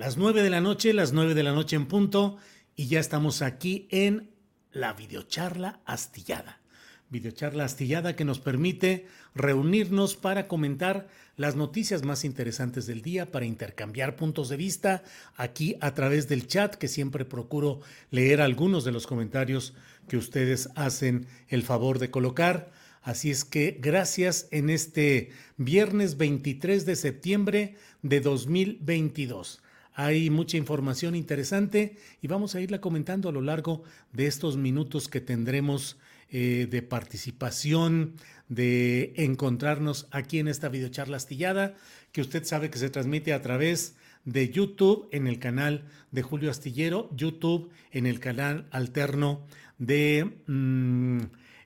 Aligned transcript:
Las 0.00 0.16
9 0.16 0.42
de 0.42 0.48
la 0.48 0.62
noche, 0.62 0.94
las 0.94 1.12
9 1.12 1.34
de 1.34 1.42
la 1.42 1.52
noche 1.52 1.76
en 1.76 1.84
punto, 1.84 2.38
y 2.74 2.86
ya 2.86 3.00
estamos 3.00 3.42
aquí 3.42 3.86
en 3.90 4.30
la 4.72 4.94
videocharla 4.94 5.80
astillada. 5.84 6.62
Videocharla 7.10 7.66
astillada 7.66 8.16
que 8.16 8.24
nos 8.24 8.40
permite 8.40 9.06
reunirnos 9.34 10.16
para 10.16 10.48
comentar 10.48 11.08
las 11.36 11.54
noticias 11.54 12.02
más 12.02 12.24
interesantes 12.24 12.86
del 12.86 13.02
día, 13.02 13.30
para 13.30 13.44
intercambiar 13.44 14.16
puntos 14.16 14.48
de 14.48 14.56
vista 14.56 15.02
aquí 15.36 15.76
a 15.82 15.92
través 15.92 16.28
del 16.28 16.46
chat, 16.46 16.76
que 16.76 16.88
siempre 16.88 17.26
procuro 17.26 17.82
leer 18.10 18.40
algunos 18.40 18.86
de 18.86 18.92
los 18.92 19.06
comentarios 19.06 19.74
que 20.08 20.16
ustedes 20.16 20.70
hacen 20.76 21.26
el 21.48 21.62
favor 21.62 21.98
de 21.98 22.10
colocar. 22.10 22.72
Así 23.02 23.30
es 23.30 23.44
que 23.44 23.76
gracias 23.78 24.48
en 24.50 24.70
este 24.70 25.28
viernes 25.58 26.16
23 26.16 26.86
de 26.86 26.96
septiembre 26.96 27.76
de 28.00 28.22
2022. 28.22 29.60
Hay 30.02 30.30
mucha 30.30 30.56
información 30.56 31.14
interesante 31.14 31.94
y 32.22 32.26
vamos 32.26 32.54
a 32.54 32.60
irla 32.62 32.80
comentando 32.80 33.28
a 33.28 33.32
lo 33.32 33.42
largo 33.42 33.82
de 34.14 34.28
estos 34.28 34.56
minutos 34.56 35.08
que 35.08 35.20
tendremos 35.20 35.98
eh, 36.30 36.66
de 36.70 36.80
participación, 36.80 38.14
de 38.48 39.12
encontrarnos 39.16 40.08
aquí 40.10 40.38
en 40.38 40.48
esta 40.48 40.70
videocharla 40.70 41.18
astillada, 41.18 41.74
que 42.12 42.22
usted 42.22 42.44
sabe 42.44 42.70
que 42.70 42.78
se 42.78 42.88
transmite 42.88 43.34
a 43.34 43.42
través 43.42 43.94
de 44.24 44.48
YouTube 44.48 45.06
en 45.12 45.26
el 45.26 45.38
canal 45.38 45.84
de 46.12 46.22
Julio 46.22 46.50
Astillero, 46.50 47.10
YouTube 47.14 47.70
en 47.92 48.06
el 48.06 48.20
canal 48.20 48.68
alterno 48.70 49.44
de 49.76 50.32
mm, 50.46 51.18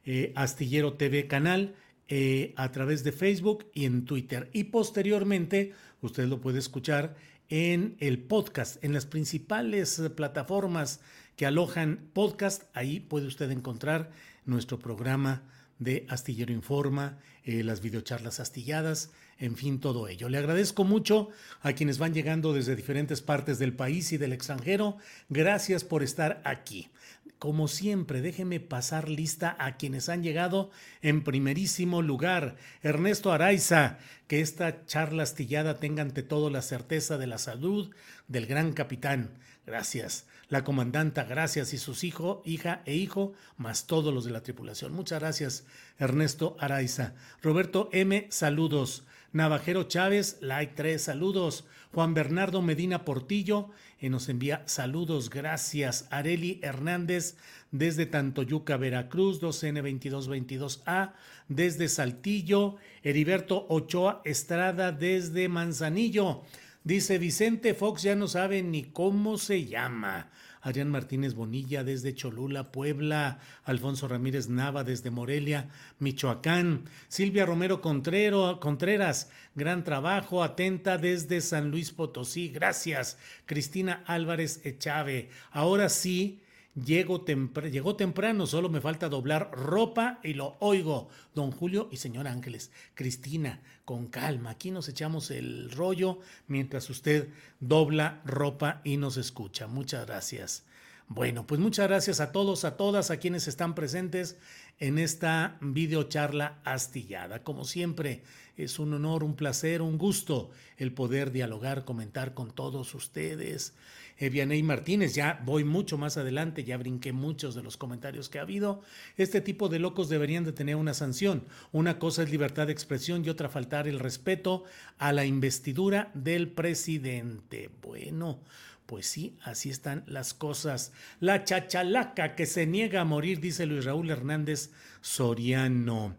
eh, 0.06 0.32
Astillero 0.34 0.94
TV 0.94 1.28
canal, 1.28 1.76
eh, 2.08 2.52
a 2.56 2.72
través 2.72 3.04
de 3.04 3.12
Facebook 3.12 3.66
y 3.72 3.84
en 3.84 4.04
Twitter. 4.04 4.50
Y 4.52 4.64
posteriormente 4.64 5.72
usted 6.02 6.26
lo 6.26 6.40
puede 6.40 6.58
escuchar 6.58 7.14
en 7.48 7.96
el 8.00 8.18
podcast, 8.18 8.82
en 8.84 8.92
las 8.92 9.06
principales 9.06 9.98
eh, 9.98 10.10
plataformas 10.10 11.00
que 11.36 11.46
alojan 11.46 12.08
podcast. 12.12 12.64
Ahí 12.74 13.00
puede 13.00 13.26
usted 13.26 13.50
encontrar 13.50 14.10
nuestro 14.44 14.78
programa 14.78 15.42
de 15.78 16.06
Astillero 16.08 16.52
Informa, 16.52 17.18
eh, 17.44 17.62
las 17.62 17.80
videocharlas 17.80 18.40
astilladas, 18.40 19.10
en 19.38 19.56
fin, 19.56 19.80
todo 19.80 20.08
ello. 20.08 20.28
Le 20.28 20.38
agradezco 20.38 20.84
mucho 20.84 21.28
a 21.60 21.72
quienes 21.72 21.98
van 21.98 22.14
llegando 22.14 22.52
desde 22.52 22.76
diferentes 22.76 23.20
partes 23.20 23.58
del 23.58 23.74
país 23.74 24.12
y 24.12 24.16
del 24.16 24.32
extranjero. 24.32 24.96
Gracias 25.28 25.84
por 25.84 26.02
estar 26.02 26.40
aquí. 26.44 26.90
Como 27.38 27.68
siempre, 27.68 28.22
déjeme 28.22 28.60
pasar 28.60 29.08
lista 29.08 29.54
a 29.58 29.76
quienes 29.76 30.08
han 30.08 30.22
llegado 30.22 30.70
en 31.02 31.22
primerísimo 31.22 32.00
lugar. 32.00 32.56
Ernesto 32.82 33.32
Araiza, 33.32 33.98
que 34.28 34.40
esta 34.40 34.86
charla 34.86 35.24
astillada 35.24 35.78
tenga 35.78 36.02
ante 36.02 36.22
todo 36.22 36.48
la 36.48 36.62
certeza 36.62 37.18
de 37.18 37.26
la 37.26 37.38
salud 37.38 37.94
del 38.28 38.46
gran 38.46 38.72
capitán. 38.72 39.38
Gracias. 39.66 40.26
La 40.48 40.62
comandanta, 40.62 41.24
gracias. 41.24 41.72
Y 41.72 41.78
sus 41.78 42.04
hijos, 42.04 42.38
hija 42.44 42.82
e 42.84 42.94
hijo, 42.94 43.32
más 43.56 43.86
todos 43.86 44.12
los 44.12 44.24
de 44.24 44.30
la 44.30 44.42
tripulación. 44.42 44.92
Muchas 44.92 45.20
gracias, 45.20 45.64
Ernesto 45.98 46.56
Araiza. 46.60 47.14
Roberto 47.42 47.88
M., 47.92 48.26
saludos. 48.30 49.04
Navajero 49.34 49.82
Chávez, 49.82 50.38
like 50.40 50.74
3, 50.76 51.02
saludos. 51.02 51.64
Juan 51.90 52.14
Bernardo 52.14 52.62
Medina 52.62 53.04
Portillo 53.04 53.70
eh, 53.98 54.08
nos 54.08 54.28
envía 54.28 54.62
saludos, 54.66 55.28
gracias. 55.28 56.06
Areli 56.12 56.60
Hernández 56.62 57.36
desde 57.72 58.06
Tantoyuca, 58.06 58.76
Veracruz, 58.76 59.42
2N2222A, 59.42 61.14
desde 61.48 61.88
Saltillo. 61.88 62.76
Heriberto 63.02 63.66
Ochoa 63.70 64.22
Estrada 64.24 64.92
desde 64.92 65.48
Manzanillo. 65.48 66.44
Dice 66.84 67.18
Vicente 67.18 67.74
Fox 67.74 68.02
ya 68.02 68.14
no 68.14 68.28
sabe 68.28 68.62
ni 68.62 68.84
cómo 68.84 69.36
se 69.36 69.64
llama. 69.64 70.30
Adrián 70.64 70.88
Martínez 70.88 71.34
Bonilla 71.34 71.84
desde 71.84 72.14
Cholula, 72.14 72.72
Puebla, 72.72 73.38
Alfonso 73.64 74.08
Ramírez 74.08 74.48
Nava 74.48 74.82
desde 74.82 75.10
Morelia, 75.10 75.68
Michoacán, 75.98 76.86
Silvia 77.08 77.44
Romero 77.44 77.82
Contreras, 77.82 79.30
gran 79.54 79.84
trabajo, 79.84 80.42
atenta 80.42 80.96
desde 80.96 81.42
San 81.42 81.70
Luis 81.70 81.92
Potosí, 81.92 82.48
gracias. 82.48 83.18
Cristina 83.44 84.02
Álvarez 84.06 84.64
Echave, 84.64 85.28
ahora 85.52 85.90
sí, 85.90 86.40
Llegó 86.74 87.20
temprano, 87.22 88.46
solo 88.46 88.68
me 88.68 88.80
falta 88.80 89.08
doblar 89.08 89.52
ropa 89.52 90.18
y 90.24 90.34
lo 90.34 90.56
oigo. 90.58 91.08
Don 91.32 91.52
Julio 91.52 91.88
y 91.92 91.98
señor 91.98 92.26
Ángeles, 92.26 92.72
Cristina, 92.94 93.62
con 93.84 94.08
calma, 94.08 94.50
aquí 94.50 94.72
nos 94.72 94.88
echamos 94.88 95.30
el 95.30 95.70
rollo 95.70 96.18
mientras 96.48 96.90
usted 96.90 97.28
dobla 97.60 98.22
ropa 98.24 98.80
y 98.82 98.96
nos 98.96 99.16
escucha. 99.18 99.68
Muchas 99.68 100.04
gracias. 100.06 100.64
Bueno, 101.06 101.46
pues 101.46 101.60
muchas 101.60 101.86
gracias 101.86 102.18
a 102.18 102.32
todos, 102.32 102.64
a 102.64 102.76
todas, 102.76 103.10
a 103.10 103.18
quienes 103.18 103.46
están 103.46 103.74
presentes 103.74 104.36
en 104.80 104.98
esta 104.98 105.58
videocharla 105.60 106.58
astillada. 106.64 107.44
Como 107.44 107.64
siempre, 107.64 108.24
es 108.56 108.78
un 108.78 108.94
honor, 108.94 109.22
un 109.22 109.36
placer, 109.36 109.82
un 109.82 109.98
gusto 109.98 110.50
el 110.76 110.92
poder 110.92 111.30
dialogar, 111.30 111.84
comentar 111.84 112.34
con 112.34 112.50
todos 112.50 112.94
ustedes. 112.94 113.74
Evianey 114.18 114.62
Martínez, 114.62 115.14
ya 115.14 115.40
voy 115.44 115.64
mucho 115.64 115.98
más 115.98 116.16
adelante, 116.16 116.64
ya 116.64 116.76
brinqué 116.76 117.12
muchos 117.12 117.54
de 117.54 117.62
los 117.62 117.76
comentarios 117.76 118.28
que 118.28 118.38
ha 118.38 118.42
habido. 118.42 118.82
Este 119.16 119.40
tipo 119.40 119.68
de 119.68 119.78
locos 119.78 120.08
deberían 120.08 120.44
de 120.44 120.52
tener 120.52 120.76
una 120.76 120.94
sanción. 120.94 121.44
Una 121.72 121.98
cosa 121.98 122.22
es 122.22 122.30
libertad 122.30 122.66
de 122.66 122.72
expresión 122.72 123.24
y 123.24 123.28
otra 123.28 123.48
faltar 123.48 123.88
el 123.88 123.98
respeto 123.98 124.64
a 124.98 125.12
la 125.12 125.24
investidura 125.24 126.10
del 126.14 126.48
presidente. 126.48 127.70
Bueno. 127.82 128.40
Pues 128.86 129.06
sí, 129.06 129.38
así 129.42 129.70
están 129.70 130.04
las 130.06 130.34
cosas. 130.34 130.92
La 131.18 131.44
chachalaca 131.44 132.34
que 132.34 132.44
se 132.44 132.66
niega 132.66 133.00
a 133.00 133.04
morir, 133.06 133.40
dice 133.40 133.64
Luis 133.64 133.86
Raúl 133.86 134.10
Hernández 134.10 134.72
Soriano. 135.00 136.16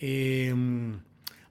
Em, 0.00 1.00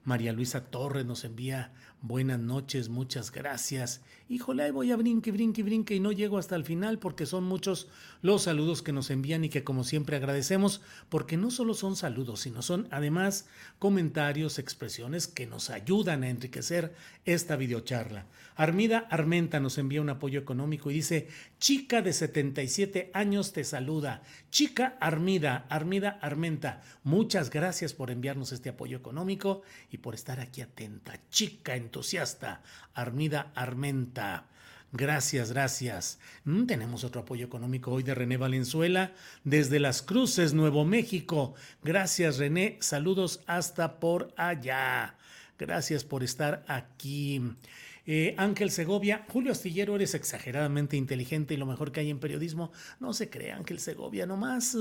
María 0.04 0.32
Luisa 0.32 0.70
Torres 0.70 1.06
nos 1.06 1.24
envía 1.24 1.72
buenas 2.02 2.38
noches, 2.38 2.88
muchas 2.88 3.32
gracias. 3.32 4.00
Híjole, 4.28 4.70
voy 4.70 4.92
a 4.92 4.96
brinque, 4.96 5.32
brinque, 5.32 5.62
brinque 5.62 5.94
y 5.94 6.00
no 6.00 6.12
llego 6.12 6.38
hasta 6.38 6.54
el 6.54 6.64
final 6.64 6.98
porque 6.98 7.24
son 7.24 7.44
muchos 7.44 7.88
los 8.20 8.42
saludos 8.42 8.82
que 8.82 8.92
nos 8.92 9.10
envían 9.10 9.44
y 9.44 9.48
que 9.48 9.64
como 9.64 9.84
siempre 9.84 10.16
agradecemos 10.16 10.82
porque 11.08 11.36
no 11.36 11.50
solo 11.50 11.74
son 11.74 11.96
saludos, 11.96 12.40
sino 12.40 12.62
son 12.62 12.88
además 12.90 13.46
comentarios, 13.78 14.58
expresiones 14.58 15.26
que 15.28 15.46
nos 15.46 15.70
ayudan 15.70 16.24
a 16.24 16.28
enriquecer 16.28 16.94
esta 17.24 17.56
videocharla. 17.56 18.26
Armida 18.58 19.06
Armenta 19.08 19.60
nos 19.60 19.78
envía 19.78 20.02
un 20.02 20.10
apoyo 20.10 20.40
económico 20.40 20.90
y 20.90 20.94
dice, 20.94 21.28
chica 21.60 22.02
de 22.02 22.12
77 22.12 23.12
años 23.14 23.52
te 23.52 23.62
saluda. 23.62 24.22
Chica 24.50 24.96
Armida, 25.00 25.66
Armida 25.68 26.18
Armenta, 26.20 26.82
muchas 27.04 27.50
gracias 27.50 27.94
por 27.94 28.10
enviarnos 28.10 28.50
este 28.50 28.70
apoyo 28.70 28.96
económico 28.96 29.62
y 29.92 29.98
por 29.98 30.16
estar 30.16 30.40
aquí 30.40 30.60
atenta. 30.60 31.20
Chica 31.30 31.76
entusiasta, 31.76 32.62
Armida 32.94 33.52
Armenta. 33.54 34.48
Gracias, 34.90 35.52
gracias. 35.52 36.18
Mm, 36.42 36.66
tenemos 36.66 37.04
otro 37.04 37.20
apoyo 37.20 37.46
económico 37.46 37.92
hoy 37.92 38.02
de 38.02 38.16
René 38.16 38.38
Valenzuela 38.38 39.12
desde 39.44 39.78
Las 39.78 40.02
Cruces, 40.02 40.52
Nuevo 40.52 40.84
México. 40.84 41.54
Gracias, 41.84 42.38
René. 42.38 42.76
Saludos 42.80 43.40
hasta 43.46 44.00
por 44.00 44.34
allá. 44.36 45.14
Gracias 45.60 46.02
por 46.02 46.24
estar 46.24 46.64
aquí. 46.66 47.40
Eh, 48.10 48.34
Ángel 48.38 48.70
Segovia, 48.70 49.26
Julio 49.28 49.52
Astillero, 49.52 49.94
eres 49.94 50.14
exageradamente 50.14 50.96
inteligente 50.96 51.52
y 51.52 51.58
lo 51.58 51.66
mejor 51.66 51.92
que 51.92 52.00
hay 52.00 52.08
en 52.08 52.18
periodismo. 52.18 52.72
No 53.00 53.12
se 53.12 53.28
cree, 53.28 53.52
Ángel 53.52 53.80
Segovia, 53.80 54.24
nomás 54.24 54.74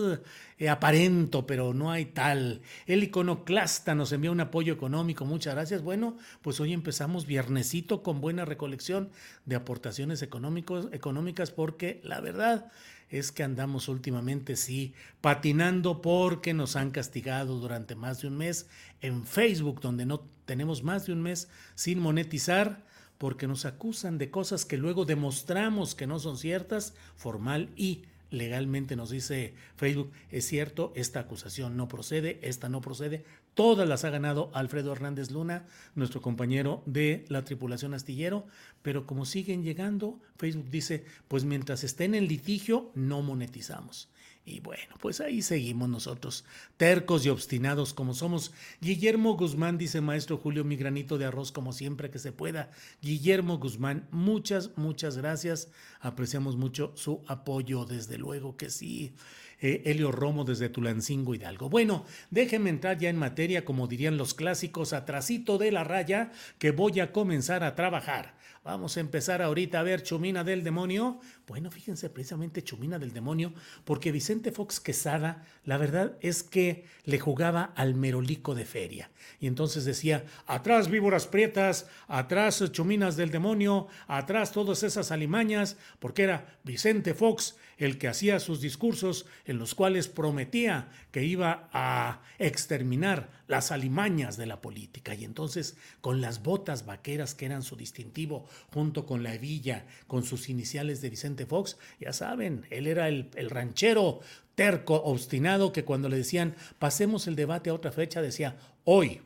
eh, 0.57 0.69
aparento, 0.69 1.45
pero 1.45 1.73
no 1.73 1.91
hay 1.91 2.05
tal. 2.05 2.61
El 2.85 3.03
iconoclasta 3.03 3.95
nos 3.95 4.13
envía 4.13 4.31
un 4.31 4.39
apoyo 4.39 4.71
económico, 4.71 5.25
muchas 5.25 5.55
gracias. 5.55 5.81
Bueno, 5.81 6.15
pues 6.41 6.61
hoy 6.61 6.71
empezamos 6.71 7.25
viernesito 7.25 8.01
con 8.01 8.21
buena 8.21 8.45
recolección 8.45 9.09
de 9.43 9.57
aportaciones 9.57 10.21
económicos, 10.21 10.87
económicas 10.93 11.51
porque 11.51 11.99
la 12.05 12.21
verdad 12.21 12.71
es 13.09 13.33
que 13.33 13.43
andamos 13.43 13.89
últimamente, 13.89 14.55
sí, 14.55 14.93
patinando 15.19 16.01
porque 16.01 16.53
nos 16.53 16.77
han 16.77 16.91
castigado 16.91 17.59
durante 17.59 17.93
más 17.93 18.21
de 18.21 18.29
un 18.29 18.37
mes 18.37 18.69
en 19.01 19.25
Facebook, 19.25 19.81
donde 19.81 20.05
no 20.05 20.21
tenemos 20.45 20.81
más 20.81 21.07
de 21.07 21.11
un 21.11 21.21
mes 21.21 21.49
sin 21.75 21.99
monetizar 21.99 22.87
porque 23.17 23.47
nos 23.47 23.65
acusan 23.65 24.17
de 24.17 24.29
cosas 24.29 24.65
que 24.65 24.77
luego 24.77 25.05
demostramos 25.05 25.95
que 25.95 26.07
no 26.07 26.19
son 26.19 26.37
ciertas, 26.37 26.93
formal 27.15 27.69
y 27.75 28.03
legalmente 28.29 28.95
nos 28.95 29.09
dice 29.09 29.53
Facebook, 29.75 30.11
es 30.31 30.45
cierto, 30.45 30.91
esta 30.95 31.21
acusación 31.21 31.77
no 31.77 31.87
procede, 31.87 32.39
esta 32.41 32.69
no 32.69 32.81
procede, 32.81 33.23
todas 33.53 33.87
las 33.87 34.03
ha 34.03 34.09
ganado 34.09 34.51
Alfredo 34.53 34.91
Hernández 34.91 35.31
Luna, 35.31 35.65
nuestro 35.95 36.21
compañero 36.21 36.83
de 36.85 37.25
la 37.29 37.43
tripulación 37.43 37.93
astillero, 37.93 38.45
pero 38.81 39.05
como 39.05 39.25
siguen 39.25 39.63
llegando, 39.63 40.19
Facebook 40.37 40.69
dice, 40.69 41.05
pues 41.27 41.43
mientras 41.43 41.83
estén 41.83 42.15
en 42.15 42.27
litigio, 42.27 42.91
no 42.95 43.21
monetizamos. 43.21 44.09
Y 44.47 44.61
bueno, 44.61 44.95
pues 45.01 45.19
ahí 45.19 45.41
seguimos 45.41 45.89
nosotros, 45.89 46.45
tercos 46.77 47.25
y 47.25 47.29
obstinados 47.29 47.93
como 47.93 48.13
somos. 48.13 48.53
Guillermo 48.79 49.35
Guzmán 49.35 49.77
dice, 49.77 49.99
maestro 49.99 50.37
Julio, 50.37 50.63
mi 50.63 50.77
granito 50.77 51.17
de 51.17 51.25
arroz 51.25 51.51
como 51.51 51.73
siempre 51.73 52.09
que 52.09 52.17
se 52.17 52.31
pueda. 52.31 52.71
Guillermo 53.01 53.57
Guzmán, 53.57 54.07
muchas, 54.09 54.71
muchas 54.77 55.17
gracias. 55.17 55.67
Apreciamos 55.99 56.55
mucho 56.55 56.93
su 56.95 57.25
apoyo, 57.27 57.83
desde 57.83 58.17
luego 58.17 58.55
que 58.55 58.69
sí. 58.69 59.13
Eh, 59.59 59.81
Helio 59.83 60.13
Romo 60.13 60.45
desde 60.45 60.69
Tulancingo 60.69 61.35
Hidalgo. 61.35 61.67
Bueno, 61.69 62.05
déjenme 62.29 62.69
entrar 62.69 62.97
ya 62.99 63.09
en 63.09 63.17
materia, 63.17 63.65
como 63.65 63.87
dirían 63.87 64.15
los 64.15 64.33
clásicos, 64.33 64.93
atrasito 64.93 65.57
de 65.57 65.73
la 65.73 65.83
raya, 65.83 66.31
que 66.57 66.71
voy 66.71 67.01
a 67.01 67.11
comenzar 67.11 67.65
a 67.65 67.75
trabajar. 67.75 68.37
Vamos 68.67 68.97
a 68.97 68.99
empezar 68.99 69.41
ahorita 69.41 69.79
a 69.79 69.83
ver 69.83 70.03
Chumina 70.03 70.43
del 70.43 70.61
Demonio. 70.61 71.21
Bueno, 71.47 71.71
fíjense 71.71 72.09
precisamente 72.09 72.65
Chumina 72.65 72.99
del 72.99 73.13
Demonio, 73.13 73.53
porque 73.85 74.11
Vicente 74.11 74.51
Fox 74.51 74.81
Quesada, 74.81 75.45
la 75.63 75.77
verdad 75.77 76.17
es 76.19 76.43
que 76.43 76.83
le 77.05 77.17
jugaba 77.17 77.71
al 77.77 77.95
merolico 77.95 78.55
de 78.55 78.65
feria. 78.65 79.09
Y 79.39 79.47
entonces 79.47 79.85
decía, 79.85 80.25
atrás 80.47 80.89
víboras 80.89 81.27
prietas, 81.27 81.87
atrás 82.09 82.61
Chuminas 82.73 83.15
del 83.15 83.31
Demonio, 83.31 83.87
atrás 84.05 84.51
todas 84.51 84.83
esas 84.83 85.11
alimañas, 85.11 85.77
porque 85.99 86.23
era 86.23 86.57
Vicente 86.65 87.13
Fox 87.13 87.55
el 87.77 87.97
que 87.97 88.09
hacía 88.09 88.41
sus 88.41 88.59
discursos 88.59 89.27
en 89.45 89.59
los 89.59 89.75
cuales 89.75 90.09
prometía 90.09 90.89
que 91.11 91.23
iba 91.23 91.69
a 91.71 92.21
exterminar 92.37 93.29
las 93.47 93.71
alimañas 93.71 94.37
de 94.37 94.45
la 94.45 94.61
política. 94.61 95.15
Y 95.15 95.23
entonces, 95.23 95.77
con 96.01 96.21
las 96.21 96.43
botas 96.43 96.85
vaqueras 96.85 97.33
que 97.33 97.45
eran 97.45 97.63
su 97.63 97.75
distintivo, 97.75 98.45
junto 98.73 99.05
con 99.05 99.23
la 99.23 99.33
hebilla, 99.33 99.85
con 100.07 100.23
sus 100.23 100.49
iniciales 100.49 101.01
de 101.01 101.09
Vicente 101.09 101.45
Fox, 101.45 101.77
ya 101.99 102.13
saben, 102.13 102.65
él 102.69 102.87
era 102.87 103.07
el, 103.07 103.29
el 103.35 103.49
ranchero 103.49 104.19
terco, 104.55 104.95
obstinado, 104.95 105.71
que 105.71 105.85
cuando 105.85 106.09
le 106.09 106.17
decían, 106.17 106.55
pasemos 106.79 107.27
el 107.27 107.35
debate 107.35 107.69
a 107.69 107.73
otra 107.73 107.91
fecha, 107.91 108.21
decía, 108.21 108.57
hoy, 108.85 109.21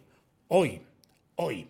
hoy, 0.50 0.82
hoy. 1.36 1.68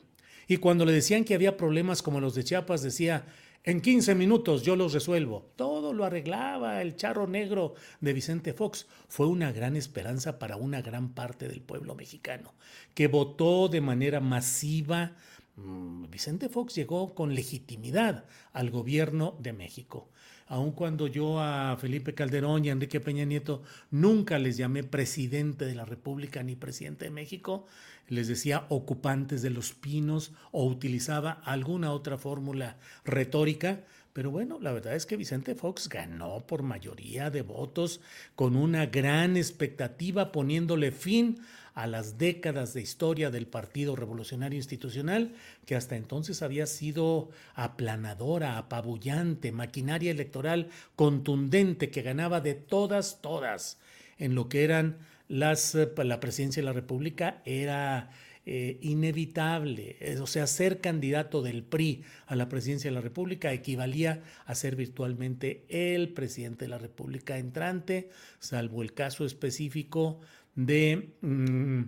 Y 0.48 0.58
cuando 0.58 0.84
le 0.84 0.92
decían 0.92 1.24
que 1.24 1.36
había 1.36 1.58
problemas 1.58 2.02
como 2.02 2.20
los 2.20 2.36
de 2.36 2.44
Chiapas, 2.44 2.82
decía, 2.82 3.24
en 3.64 3.82
15 3.82 4.16
minutos 4.16 4.64
yo 4.64 4.76
los 4.76 4.94
resuelvo. 4.94 5.52
Todo 5.56 5.94
lo 5.94 6.06
arreglaba 6.06 6.82
el 6.82 6.96
charro 6.96 7.28
negro 7.28 7.76
de 8.00 8.14
Vicente 8.14 8.54
Fox. 8.54 8.88
Fue 9.08 9.28
una 9.28 9.52
gran 9.52 9.76
esperanza 9.76 10.40
para 10.40 10.58
una 10.58 10.82
gran 10.82 11.14
parte 11.14 11.48
del 11.48 11.62
pueblo 11.62 11.96
mexicano, 11.96 12.54
que 12.94 13.08
votó 13.08 13.68
de 13.68 13.82
manera 13.82 14.20
masiva. 14.20 15.16
Mm, 15.56 16.10
Vicente 16.10 16.50
Fox 16.50 16.76
llegó 16.76 17.14
con 17.14 17.36
legitimidad 17.36 18.26
al 18.54 18.72
gobierno 18.72 19.36
de 19.40 19.54
México 19.54 20.10
aun 20.52 20.74
cuando 20.74 21.08
yo 21.08 21.40
a 21.40 21.78
Felipe 21.78 22.14
Calderón 22.14 22.66
y 22.66 22.70
a 22.70 22.74
Enrique 22.74 23.00
Peña 23.00 23.24
Nieto 23.24 23.64
nunca 23.90 24.38
les 24.38 24.58
llamé 24.58 24.84
presidente 24.84 25.64
de 25.64 25.76
la 25.76 25.86
República 25.86 26.44
ni 26.44 26.58
presidente 26.58 27.06
de 27.06 27.12
México, 27.12 27.68
les 28.08 28.28
decía 28.28 28.66
ocupantes 28.70 29.42
de 29.42 29.50
los 29.50 29.74
pinos 29.74 30.32
o 30.52 30.66
utilizaba 30.66 31.42
alguna 31.44 31.92
otra 31.92 32.18
fórmula 32.18 32.78
retórica, 33.06 33.82
pero 34.14 34.30
bueno, 34.30 34.60
la 34.60 34.74
verdad 34.74 34.96
es 34.96 35.06
que 35.06 35.16
Vicente 35.16 35.56
Fox 35.56 35.88
ganó 35.88 36.46
por 36.46 36.64
mayoría 36.64 37.30
de 37.30 37.44
votos 37.44 38.02
con 38.36 38.58
una 38.58 38.88
gran 38.88 39.38
expectativa 39.38 40.34
poniéndole 40.34 40.92
fin 40.92 41.40
a 41.74 41.88
las 41.88 42.18
décadas 42.18 42.74
de 42.74 42.82
historia 42.82 43.32
del 43.32 43.48
Partido 43.48 43.96
Revolucionario 43.96 44.58
Institucional, 44.58 45.34
que 45.66 45.76
hasta 45.76 45.96
entonces 45.96 46.42
había 46.42 46.66
sido 46.66 47.30
aplanadora, 47.56 48.58
apabullante, 48.58 49.54
maquinaria 49.54 50.12
electoral 50.12 50.68
contundente 50.98 51.90
que 51.90 52.02
ganaba 52.02 52.42
de 52.42 52.56
todas, 52.56 53.22
todas, 53.22 53.80
en 54.18 54.36
lo 54.36 54.50
que 54.50 54.66
eran 54.66 54.98
eh, 55.32 56.04
la 56.04 56.20
presidencia 56.20 56.62
de 56.62 56.66
la 56.66 56.74
República 56.74 57.42
era 57.46 58.10
eh, 58.46 58.80
inevitable. 58.82 59.98
O 60.22 60.28
sea, 60.28 60.48
ser 60.48 60.82
candidato 60.82 61.42
del 61.42 61.64
PRI 61.64 62.04
a 62.26 62.36
la 62.36 62.50
presidencia 62.50 62.90
de 62.90 62.96
la 62.96 63.02
República 63.02 63.54
equivalía 63.54 64.24
a 64.46 64.56
ser 64.56 64.76
virtualmente 64.76 65.66
el 65.70 66.10
presidente 66.10 66.66
de 66.66 66.70
la 66.70 66.80
República 66.80 67.38
entrante, 67.38 68.10
salvo 68.40 68.82
el 68.82 68.94
caso 68.94 69.26
específico 69.26 70.20
de 70.56 71.14
mm, 71.22 71.82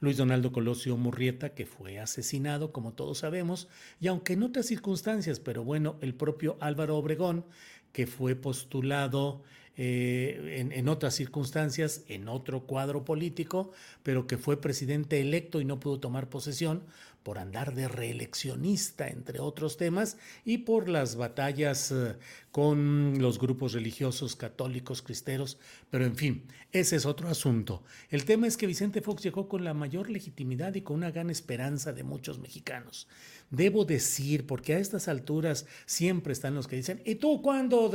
Luis 0.00 0.16
Donaldo 0.16 0.52
Colosio 0.52 0.96
Murrieta, 0.96 1.54
que 1.54 1.66
fue 1.66 1.98
asesinado, 1.98 2.72
como 2.72 2.92
todos 2.92 3.18
sabemos, 3.18 3.68
y 4.00 4.06
aunque 4.06 4.34
en 4.34 4.44
otras 4.44 4.66
circunstancias, 4.66 5.40
pero 5.40 5.64
bueno, 5.64 5.98
el 6.00 6.14
propio 6.14 6.56
Álvaro 6.60 6.96
Obregón, 6.96 7.44
que 7.92 8.06
fue 8.06 8.34
postulado 8.34 9.42
eh, 9.76 10.56
en, 10.58 10.72
en, 10.72 10.88
otras 10.88 11.14
circunstancias, 11.14 12.02
en 12.08 12.28
otro 12.28 12.62
cuadro 12.66 13.04
político, 13.04 13.70
pero 14.02 14.26
que 14.26 14.36
fue 14.36 14.60
presidente 14.60 15.20
electo 15.20 15.60
y 15.60 15.64
no 15.64 15.78
pudo 15.78 16.00
tomar 16.00 16.28
posesión 16.28 16.82
por 17.28 17.38
andar 17.38 17.74
de 17.74 17.88
reeleccionista, 17.88 19.06
entre 19.08 19.38
otros 19.38 19.76
temas, 19.76 20.16
y 20.46 20.58
por 20.58 20.88
las 20.88 21.14
batallas 21.16 21.92
eh, 21.92 22.16
con 22.50 23.18
los 23.20 23.38
grupos 23.38 23.74
religiosos 23.74 24.34
católicos, 24.34 25.02
cristeros, 25.02 25.58
pero 25.90 26.06
en 26.06 26.16
fin, 26.16 26.44
ese 26.72 26.96
es 26.96 27.04
otro 27.04 27.28
asunto. 27.28 27.84
El 28.08 28.24
tema 28.24 28.46
es 28.46 28.56
que 28.56 28.66
Vicente 28.66 29.02
Fox 29.02 29.22
llegó 29.22 29.46
con 29.46 29.62
la 29.62 29.74
mayor 29.74 30.08
legitimidad 30.08 30.74
y 30.74 30.80
con 30.80 30.96
una 30.96 31.10
gran 31.10 31.28
esperanza 31.28 31.92
de 31.92 32.02
muchos 32.02 32.38
mexicanos. 32.38 33.08
Debo 33.50 33.86
decir, 33.86 34.46
porque 34.46 34.74
a 34.74 34.78
estas 34.78 35.08
alturas 35.08 35.64
siempre 35.86 36.34
están 36.34 36.54
los 36.54 36.68
que 36.68 36.76
dicen, 36.76 37.00
¿y 37.06 37.14
tú 37.14 37.40
cuándo? 37.40 37.90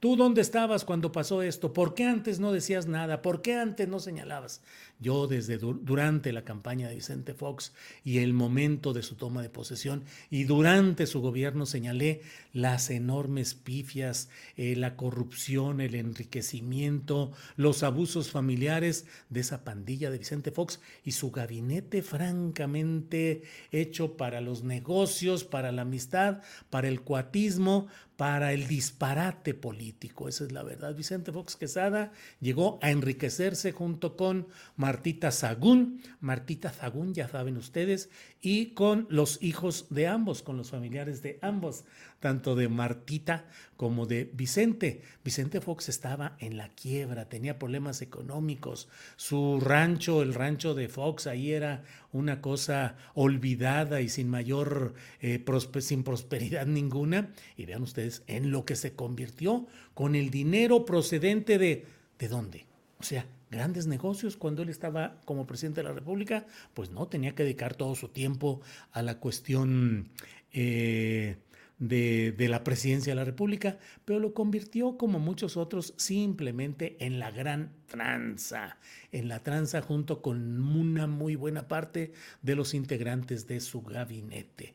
¿Tú 0.00 0.16
dónde 0.16 0.40
estabas 0.40 0.84
cuando 0.84 1.12
pasó 1.12 1.42
esto? 1.42 1.72
¿Por 1.72 1.94
qué 1.94 2.04
antes 2.04 2.40
no 2.40 2.50
decías 2.50 2.86
nada? 2.88 3.22
¿Por 3.22 3.40
qué 3.40 3.54
antes 3.54 3.86
no 3.86 4.00
señalabas? 4.00 4.62
Yo 4.98 5.26
desde 5.26 5.58
durante 5.58 6.32
la 6.32 6.44
campaña 6.44 6.88
de 6.88 6.94
Vicente 6.94 7.34
Fox 7.34 7.74
y 8.02 8.18
el 8.18 8.32
momento 8.32 8.94
de 8.94 9.02
su 9.02 9.14
toma 9.14 9.42
de 9.42 9.50
posesión 9.50 10.04
y 10.30 10.44
durante 10.44 11.06
su 11.06 11.20
gobierno 11.20 11.66
señalé 11.66 12.22
las 12.54 12.88
enormes 12.88 13.54
pifias, 13.54 14.30
eh, 14.56 14.74
la 14.74 14.96
corrupción, 14.96 15.82
el 15.82 15.94
enriquecimiento, 15.94 17.32
los 17.56 17.82
abusos 17.82 18.30
familiares 18.30 19.04
de 19.28 19.40
esa 19.40 19.64
pandilla 19.64 20.10
de 20.10 20.18
Vicente 20.18 20.50
Fox 20.50 20.80
y 21.04 21.12
su 21.12 21.30
gabinete 21.30 22.02
francamente 22.02 23.42
hecho 23.72 24.16
para 24.16 24.40
los 24.40 24.64
negocios, 24.64 25.44
para 25.44 25.72
la 25.72 25.82
amistad, 25.82 26.40
para 26.70 26.88
el 26.88 27.02
cuatismo, 27.02 27.88
para 28.16 28.52
el 28.52 28.66
disparate 28.66 29.54
político. 29.54 30.28
Esa 30.28 30.44
es 30.44 30.52
la 30.52 30.62
verdad. 30.62 30.94
Vicente 30.94 31.32
Fox 31.32 31.56
Quesada 31.56 32.12
llegó 32.40 32.78
a 32.82 32.90
enriquecerse 32.90 33.72
junto 33.72 34.16
con 34.16 34.48
Martita 34.76 35.30
Sagún, 35.30 36.02
Martita 36.20 36.72
Sagún, 36.72 37.14
ya 37.14 37.28
saben 37.28 37.56
ustedes, 37.56 38.08
y 38.40 38.74
con 38.74 39.06
los 39.10 39.42
hijos 39.42 39.86
de 39.90 40.06
ambos, 40.06 40.42
con 40.42 40.56
los 40.56 40.70
familiares 40.70 41.22
de 41.22 41.38
ambos, 41.42 41.84
tanto 42.20 42.54
de 42.54 42.68
Martita 42.68 43.46
como 43.76 44.06
de 44.06 44.30
Vicente. 44.32 45.02
Vicente 45.24 45.60
Fox 45.60 45.88
estaba 45.88 46.36
en 46.40 46.56
la 46.56 46.70
quiebra, 46.70 47.28
tenía 47.28 47.58
problemas 47.58 48.02
económicos, 48.02 48.88
su 49.16 49.60
rancho, 49.60 50.22
el 50.22 50.34
rancho 50.34 50.74
de 50.74 50.88
Fox, 50.88 51.26
ahí 51.26 51.52
era 51.52 51.84
una 52.12 52.40
cosa 52.40 52.96
olvidada 53.14 54.00
y 54.00 54.08
sin 54.08 54.28
mayor, 54.28 54.94
eh, 55.20 55.44
sin 55.80 56.02
prosperidad 56.02 56.66
ninguna. 56.66 57.32
Y 57.56 57.66
vean 57.66 57.82
ustedes 57.82 58.22
en 58.26 58.50
lo 58.50 58.64
que 58.64 58.76
se 58.76 58.94
convirtió 58.94 59.66
con 59.94 60.14
el 60.14 60.30
dinero 60.30 60.84
procedente 60.84 61.58
de... 61.58 61.86
¿De 62.18 62.28
dónde? 62.28 62.64
O 62.98 63.02
sea, 63.02 63.26
grandes 63.50 63.86
negocios 63.86 64.36
cuando 64.36 64.62
él 64.62 64.70
estaba 64.70 65.20
como 65.24 65.46
presidente 65.46 65.82
de 65.82 65.88
la 65.88 65.94
República, 65.94 66.46
pues 66.74 66.90
no, 66.90 67.08
tenía 67.08 67.34
que 67.34 67.42
dedicar 67.42 67.74
todo 67.74 67.94
su 67.94 68.08
tiempo 68.08 68.60
a 68.92 69.02
la 69.02 69.18
cuestión 69.18 70.08
eh, 70.52 71.36
de, 71.78 72.34
la 72.48 72.64
presidencia 72.64 73.12
de 73.12 73.16
la 73.16 73.24
República, 73.24 73.78
pero 74.04 74.20
lo 74.20 74.34
convirtió, 74.34 74.96
como 74.96 75.18
muchos 75.18 75.56
otros, 75.56 75.94
simplemente 75.96 76.96
en 77.00 77.18
la 77.18 77.30
gran 77.30 77.72
tranza, 77.86 78.78
en 79.12 79.28
la 79.28 79.42
tranza 79.42 79.82
junto 79.82 80.22
con 80.22 80.60
una 80.60 81.06
muy 81.06 81.36
buena 81.36 81.68
parte 81.68 82.12
de 82.42 82.56
los 82.56 82.74
integrantes 82.74 83.46
de 83.46 83.60
su 83.60 83.82
gabinete. 83.82 84.74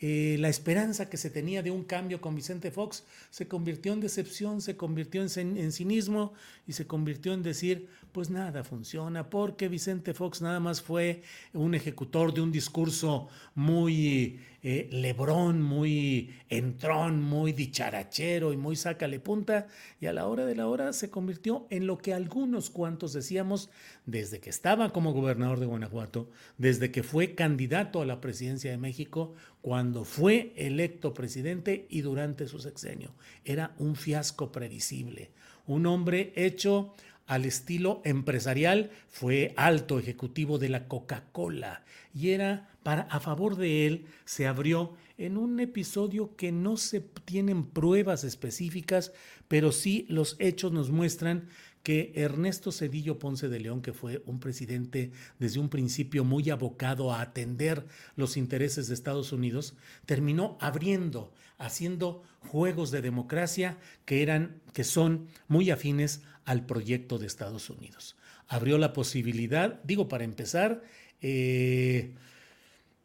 Eh, 0.00 0.36
la 0.38 0.48
esperanza 0.48 1.10
que 1.10 1.16
se 1.16 1.28
tenía 1.28 1.60
de 1.60 1.72
un 1.72 1.82
cambio 1.82 2.20
con 2.20 2.36
Vicente 2.36 2.70
Fox 2.70 3.04
se 3.30 3.48
convirtió 3.48 3.92
en 3.92 3.98
decepción, 3.98 4.60
se 4.60 4.76
convirtió 4.76 5.22
en, 5.22 5.72
cinismo 5.72 6.34
y 6.68 6.74
se 6.74 6.86
convirtió 6.86 7.32
en 7.32 7.42
decir, 7.42 7.88
pues 8.12 8.30
nada 8.30 8.62
funciona, 8.62 9.28
porque 9.28 9.66
Vicente 9.66 10.14
Fox 10.14 10.40
nada 10.40 10.60
más 10.60 10.80
fue 10.80 11.22
un 11.52 11.74
ejecutor 11.74 12.32
de 12.32 12.42
un 12.42 12.52
discurso 12.52 13.28
muy 13.56 14.38
eh, 14.62 14.88
lebrón, 14.90 15.62
muy 15.62 16.34
entrón, 16.48 17.22
muy 17.22 17.52
dicharachero 17.52 18.52
y 18.52 18.56
muy 18.56 18.74
sácale 18.74 19.20
punta, 19.20 19.68
y 20.00 20.06
a 20.06 20.12
la 20.12 20.26
hora 20.26 20.46
de 20.46 20.56
la 20.56 20.66
hora 20.66 20.92
se 20.92 21.10
convirtió 21.10 21.66
en 21.70 21.86
lo 21.86 21.98
que 21.98 22.12
algunos 22.12 22.68
cuantos 22.68 23.12
decíamos 23.12 23.70
desde 24.04 24.40
que 24.40 24.50
estaba 24.50 24.92
como 24.92 25.12
gobernador 25.12 25.60
de 25.60 25.66
Guanajuato, 25.66 26.28
desde 26.56 26.90
que 26.90 27.04
fue 27.04 27.34
candidato 27.36 28.02
a 28.02 28.06
la 28.06 28.20
presidencia 28.20 28.70
de 28.70 28.78
México, 28.78 29.34
cuando 29.60 30.04
fue 30.04 30.52
electo 30.56 31.14
presidente 31.14 31.86
y 31.88 32.00
durante 32.00 32.48
su 32.48 32.58
sexenio. 32.58 33.12
Era 33.44 33.74
un 33.78 33.94
fiasco 33.94 34.50
previsible, 34.50 35.30
un 35.66 35.86
hombre 35.86 36.32
hecho 36.34 36.94
al 37.28 37.44
estilo 37.44 38.00
empresarial, 38.04 38.90
fue 39.08 39.52
alto 39.56 39.98
ejecutivo 39.98 40.58
de 40.58 40.70
la 40.70 40.88
Coca-Cola 40.88 41.84
y 42.14 42.30
era 42.30 42.70
a 42.92 43.20
favor 43.20 43.56
de 43.56 43.86
él 43.86 44.06
se 44.24 44.46
abrió 44.46 44.94
en 45.18 45.36
un 45.36 45.60
episodio 45.60 46.36
que 46.36 46.52
no 46.52 46.76
se 46.76 47.00
tienen 47.00 47.64
pruebas 47.66 48.24
específicas, 48.24 49.12
pero 49.48 49.72
sí 49.72 50.06
los 50.08 50.36
hechos 50.38 50.72
nos 50.72 50.90
muestran 50.90 51.48
que 51.82 52.12
Ernesto 52.16 52.70
Cedillo 52.70 53.18
Ponce 53.18 53.48
de 53.48 53.60
León, 53.60 53.82
que 53.82 53.92
fue 53.92 54.22
un 54.26 54.40
presidente 54.40 55.10
desde 55.38 55.60
un 55.60 55.68
principio 55.68 56.24
muy 56.24 56.50
abocado 56.50 57.12
a 57.12 57.20
atender 57.20 57.86
los 58.16 58.36
intereses 58.36 58.88
de 58.88 58.94
Estados 58.94 59.32
Unidos, 59.32 59.74
terminó 60.04 60.58
abriendo, 60.60 61.32
haciendo 61.56 62.22
juegos 62.40 62.90
de 62.90 63.02
democracia 63.02 63.78
que 64.04 64.22
eran, 64.22 64.60
que 64.72 64.84
son 64.84 65.28
muy 65.46 65.70
afines 65.70 66.22
al 66.44 66.66
proyecto 66.66 67.18
de 67.18 67.26
Estados 67.26 67.70
Unidos. 67.70 68.16
Abrió 68.48 68.78
la 68.78 68.92
posibilidad, 68.92 69.80
digo 69.84 70.08
para 70.08 70.24
empezar, 70.24 70.82
eh, 71.20 72.14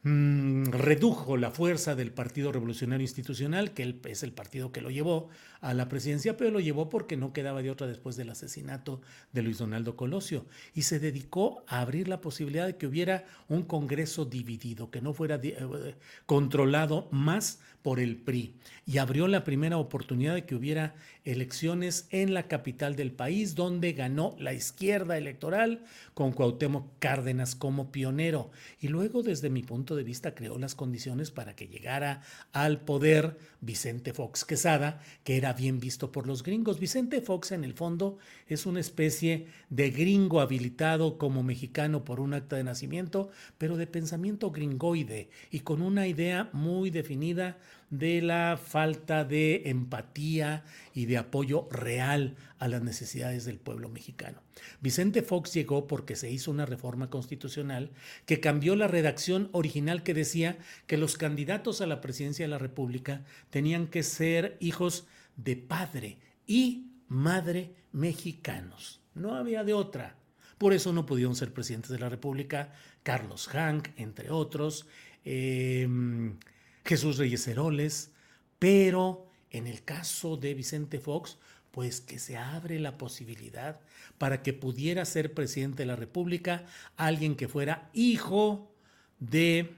Mm, 0.03 0.65
redujo 0.71 1.37
la 1.37 1.49
fuerza 1.49 1.95
del 1.95 2.11
Partido 2.11 2.51
Revolucionario 2.51 3.03
Institucional, 3.03 3.71
que 3.71 3.95
es 4.05 4.23
el 4.23 4.33
partido 4.33 4.73
que 4.73 4.81
lo 4.81 4.89
llevó 4.89 5.29
a 5.63 5.73
la 5.73 5.87
presidencia, 5.87 6.35
pero 6.35 6.51
lo 6.51 6.59
llevó 6.59 6.89
porque 6.89 7.15
no 7.15 7.31
quedaba 7.31 7.61
de 7.61 7.71
otra 7.71 7.87
después 7.87 8.17
del 8.17 8.29
asesinato 8.29 9.01
de 9.31 9.43
Luis 9.43 9.59
Donaldo 9.59 9.95
Colosio, 9.95 10.45
y 10.75 10.81
se 10.81 10.99
dedicó 10.99 11.63
a 11.67 11.79
abrir 11.79 12.09
la 12.09 12.19
posibilidad 12.19 12.67
de 12.67 12.75
que 12.75 12.85
hubiera 12.85 13.23
un 13.47 13.63
Congreso 13.63 14.25
dividido, 14.25 14.91
que 14.91 15.01
no 15.01 15.13
fuera 15.13 15.39
eh, 15.41 15.95
controlado 16.25 17.07
más 17.11 17.61
por 17.81 18.01
el 18.01 18.17
PRI, 18.17 18.55
y 18.85 18.97
abrió 18.97 19.27
la 19.29 19.45
primera 19.45 19.77
oportunidad 19.77 20.35
de 20.35 20.45
que 20.45 20.55
hubiera 20.55 20.95
elecciones 21.23 22.07
en 22.09 22.33
la 22.33 22.49
capital 22.49 22.97
del 22.97 23.13
país, 23.13 23.55
donde 23.55 23.93
ganó 23.93 24.35
la 24.39 24.53
izquierda 24.53 25.17
electoral 25.17 25.83
con 26.13 26.33
Cuauhtémoc 26.33 26.99
Cárdenas 26.99 27.55
como 27.55 27.89
pionero, 27.89 28.51
y 28.81 28.89
luego 28.89 29.23
desde 29.23 29.49
mi 29.49 29.63
punto 29.63 29.95
de 29.95 30.03
vista 30.03 30.35
creó 30.35 30.57
las 30.57 30.75
condiciones 30.75 31.31
para 31.31 31.55
que 31.55 31.67
llegara 31.67 32.21
al 32.51 32.81
poder 32.81 33.37
Vicente 33.61 34.13
Fox 34.13 34.43
Quesada, 34.43 35.01
que 35.23 35.37
era 35.37 35.52
bien 35.53 35.79
visto 35.79 36.11
por 36.11 36.27
los 36.27 36.43
gringos. 36.43 36.79
Vicente 36.79 37.21
Fox 37.21 37.51
en 37.51 37.63
el 37.63 37.73
fondo 37.73 38.17
es 38.47 38.65
una 38.65 38.79
especie 38.79 39.47
de 39.69 39.89
gringo 39.89 40.41
habilitado 40.41 41.17
como 41.17 41.43
mexicano 41.43 42.03
por 42.03 42.19
un 42.19 42.33
acta 42.33 42.55
de 42.55 42.63
nacimiento, 42.63 43.29
pero 43.57 43.77
de 43.77 43.87
pensamiento 43.87 44.51
gringoide 44.51 45.29
y 45.51 45.61
con 45.61 45.81
una 45.81 46.07
idea 46.07 46.49
muy 46.53 46.89
definida 46.89 47.57
de 47.89 48.23
la 48.23 48.57
falta 48.57 49.23
de 49.23 49.63
empatía 49.65 50.63
y 50.95 51.05
de 51.05 51.17
apoyo 51.17 51.67
real 51.69 52.35
a 52.57 52.67
las 52.67 52.81
necesidades 52.81 53.45
del 53.45 53.59
pueblo 53.59 53.87
mexicano. 53.87 54.41
Vicente 54.81 55.21
Fox 55.21 55.53
llegó 55.53 55.85
porque 55.85 56.15
se 56.15 56.31
hizo 56.31 56.49
una 56.49 56.65
reforma 56.65 57.11
constitucional 57.11 57.91
que 58.25 58.39
cambió 58.39 58.75
la 58.75 58.87
redacción 58.87 59.49
original 59.51 60.01
que 60.01 60.15
decía 60.15 60.57
que 60.87 60.97
los 60.97 61.17
candidatos 61.17 61.81
a 61.81 61.85
la 61.85 62.01
presidencia 62.01 62.45
de 62.45 62.49
la 62.49 62.57
República 62.57 63.21
tenían 63.51 63.85
que 63.85 64.01
ser 64.01 64.57
hijos 64.59 65.05
de 65.35 65.55
padre 65.55 66.19
y 66.45 66.91
madre 67.07 67.75
mexicanos. 67.91 69.01
No 69.13 69.35
había 69.35 69.63
de 69.63 69.73
otra. 69.73 70.17
Por 70.57 70.73
eso 70.73 70.93
no 70.93 71.05
pudieron 71.05 71.35
ser 71.35 71.53
presidentes 71.53 71.91
de 71.91 71.99
la 71.99 72.09
República 72.09 72.73
Carlos 73.03 73.47
Hank, 73.47 73.89
entre 73.97 74.31
otros. 74.31 74.87
Eh, 75.25 75.87
Jesús 76.85 77.17
Reyes 77.17 77.47
Heroles, 77.47 78.11
pero 78.59 79.27
en 79.49 79.67
el 79.67 79.83
caso 79.83 80.37
de 80.37 80.53
Vicente 80.53 80.99
Fox, 80.99 81.37
pues 81.71 82.01
que 82.01 82.19
se 82.19 82.37
abre 82.37 82.79
la 82.79 82.97
posibilidad 82.97 83.79
para 84.17 84.43
que 84.43 84.53
pudiera 84.53 85.05
ser 85.05 85.33
presidente 85.33 85.83
de 85.83 85.87
la 85.87 85.95
República 85.95 86.65
alguien 86.97 87.35
que 87.35 87.47
fuera 87.47 87.89
hijo 87.93 88.71
de, 89.19 89.73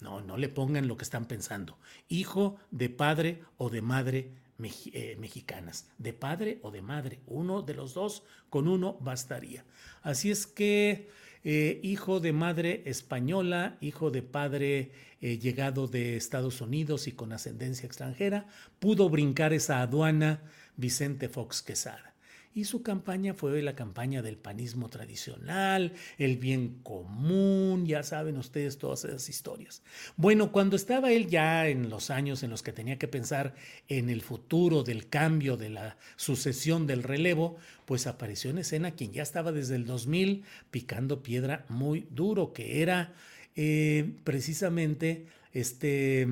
no, 0.00 0.20
no 0.20 0.36
le 0.36 0.48
pongan 0.48 0.88
lo 0.88 0.96
que 0.96 1.04
están 1.04 1.26
pensando, 1.26 1.78
hijo 2.08 2.56
de 2.70 2.90
padre 2.90 3.42
o 3.56 3.70
de 3.70 3.80
madre 3.80 4.32
eh, 4.64 5.16
mexicanas, 5.18 5.88
de 5.98 6.12
padre 6.12 6.58
o 6.62 6.70
de 6.70 6.82
madre, 6.82 7.20
uno 7.26 7.62
de 7.62 7.74
los 7.74 7.94
dos, 7.94 8.22
con 8.48 8.68
uno 8.68 8.96
bastaría. 9.00 9.64
Así 10.02 10.30
es 10.30 10.46
que 10.46 11.08
eh, 11.44 11.80
hijo 11.82 12.20
de 12.20 12.32
madre 12.32 12.82
española, 12.84 13.78
hijo 13.80 14.10
de 14.10 14.22
padre 14.22 14.92
eh, 15.20 15.38
llegado 15.38 15.86
de 15.86 16.16
Estados 16.16 16.60
Unidos 16.60 17.06
y 17.06 17.12
con 17.12 17.32
ascendencia 17.32 17.86
extranjera, 17.86 18.46
pudo 18.78 19.08
brincar 19.08 19.52
esa 19.52 19.80
aduana 19.80 20.42
Vicente 20.76 21.28
Fox 21.28 21.62
Quesada 21.62 22.09
y 22.52 22.64
su 22.64 22.82
campaña 22.82 23.34
fue 23.34 23.62
la 23.62 23.76
campaña 23.76 24.22
del 24.22 24.36
panismo 24.36 24.88
tradicional, 24.88 25.92
el 26.18 26.36
bien 26.36 26.80
común, 26.82 27.86
ya 27.86 28.02
saben 28.02 28.36
ustedes 28.36 28.78
todas 28.78 29.04
esas 29.04 29.28
historias. 29.28 29.82
Bueno, 30.16 30.50
cuando 30.50 30.74
estaba 30.74 31.12
él 31.12 31.28
ya 31.28 31.68
en 31.68 31.88
los 31.90 32.10
años 32.10 32.42
en 32.42 32.50
los 32.50 32.62
que 32.62 32.72
tenía 32.72 32.98
que 32.98 33.06
pensar 33.06 33.54
en 33.88 34.10
el 34.10 34.20
futuro 34.20 34.82
del 34.82 35.08
cambio, 35.08 35.56
de 35.56 35.70
la 35.70 35.96
sucesión 36.16 36.86
del 36.86 37.04
relevo, 37.04 37.56
pues 37.84 38.06
apareció 38.06 38.50
en 38.50 38.58
escena 38.58 38.92
quien 38.92 39.12
ya 39.12 39.22
estaba 39.22 39.52
desde 39.52 39.76
el 39.76 39.86
2000 39.86 40.44
picando 40.70 41.22
piedra 41.22 41.64
muy 41.68 42.08
duro, 42.10 42.52
que 42.52 42.82
era 42.82 43.14
eh, 43.54 44.12
precisamente 44.24 45.26
este, 45.52 46.22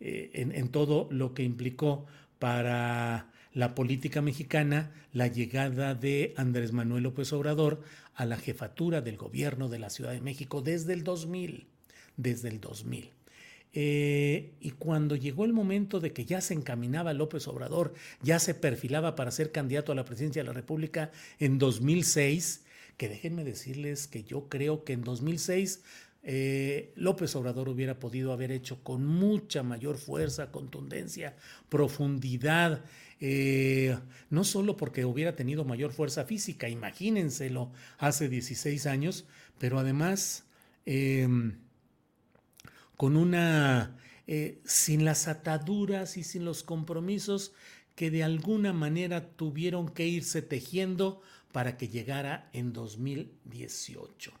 eh, 0.00 0.30
en 0.32 0.68
todo 0.68 1.06
lo 1.10 1.34
que 1.34 1.42
implicó 1.42 2.06
para 2.38 3.29
la 3.52 3.74
política 3.74 4.22
mexicana 4.22 4.92
la 5.12 5.26
llegada 5.26 5.94
de 5.94 6.34
Andrés 6.36 6.72
Manuel 6.72 7.04
López 7.04 7.32
Obrador 7.32 7.82
a 8.14 8.24
la 8.24 8.36
jefatura 8.36 9.00
del 9.00 9.16
gobierno 9.16 9.68
de 9.68 9.78
la 9.78 9.90
Ciudad 9.90 10.12
de 10.12 10.20
México 10.20 10.62
desde 10.62 10.92
el 10.92 11.04
2000, 11.04 11.66
desde 12.16 12.48
el 12.48 12.60
2000. 12.60 13.10
Eh, 13.72 14.52
y 14.60 14.70
cuando 14.72 15.14
llegó 15.14 15.44
el 15.44 15.52
momento 15.52 16.00
de 16.00 16.12
que 16.12 16.24
ya 16.24 16.40
se 16.40 16.54
encaminaba 16.54 17.12
López 17.12 17.46
Obrador, 17.46 17.94
ya 18.22 18.38
se 18.38 18.54
perfilaba 18.54 19.14
para 19.14 19.30
ser 19.30 19.52
candidato 19.52 19.92
a 19.92 19.94
la 19.94 20.04
presidencia 20.04 20.42
de 20.42 20.48
la 20.48 20.52
República 20.52 21.12
en 21.38 21.58
2006, 21.58 22.64
que 22.96 23.08
déjenme 23.08 23.44
decirles 23.44 24.08
que 24.08 24.24
yo 24.24 24.48
creo 24.48 24.84
que 24.84 24.92
en 24.92 25.02
2006 25.02 25.82
eh, 26.22 26.92
López 26.96 27.34
Obrador 27.34 27.68
hubiera 27.68 27.98
podido 27.98 28.32
haber 28.32 28.52
hecho 28.52 28.82
con 28.82 29.06
mucha 29.06 29.62
mayor 29.62 29.96
fuerza, 29.96 30.50
contundencia, 30.50 31.34
profundidad, 31.68 32.84
eh, 33.20 33.98
no 34.30 34.44
solo 34.44 34.76
porque 34.76 35.04
hubiera 35.04 35.36
tenido 35.36 35.64
mayor 35.64 35.92
fuerza 35.92 36.24
física, 36.24 36.68
imagínenselo 36.68 37.70
hace 37.98 38.28
16 38.28 38.86
años, 38.86 39.26
pero 39.58 39.78
además 39.78 40.44
em, 40.86 41.58
con 42.96 43.16
una, 43.16 43.96
eh, 44.26 44.60
sin 44.64 45.04
las 45.04 45.28
ataduras 45.28 46.16
y 46.16 46.24
sin 46.24 46.44
los 46.44 46.62
compromisos 46.62 47.52
que 47.94 48.10
de 48.10 48.24
alguna 48.24 48.72
manera 48.72 49.30
tuvieron 49.30 49.88
que 49.90 50.06
irse 50.06 50.40
tejiendo 50.40 51.20
para 51.52 51.76
que 51.76 51.88
llegara 51.88 52.48
en 52.52 52.72
2018. 52.72 54.32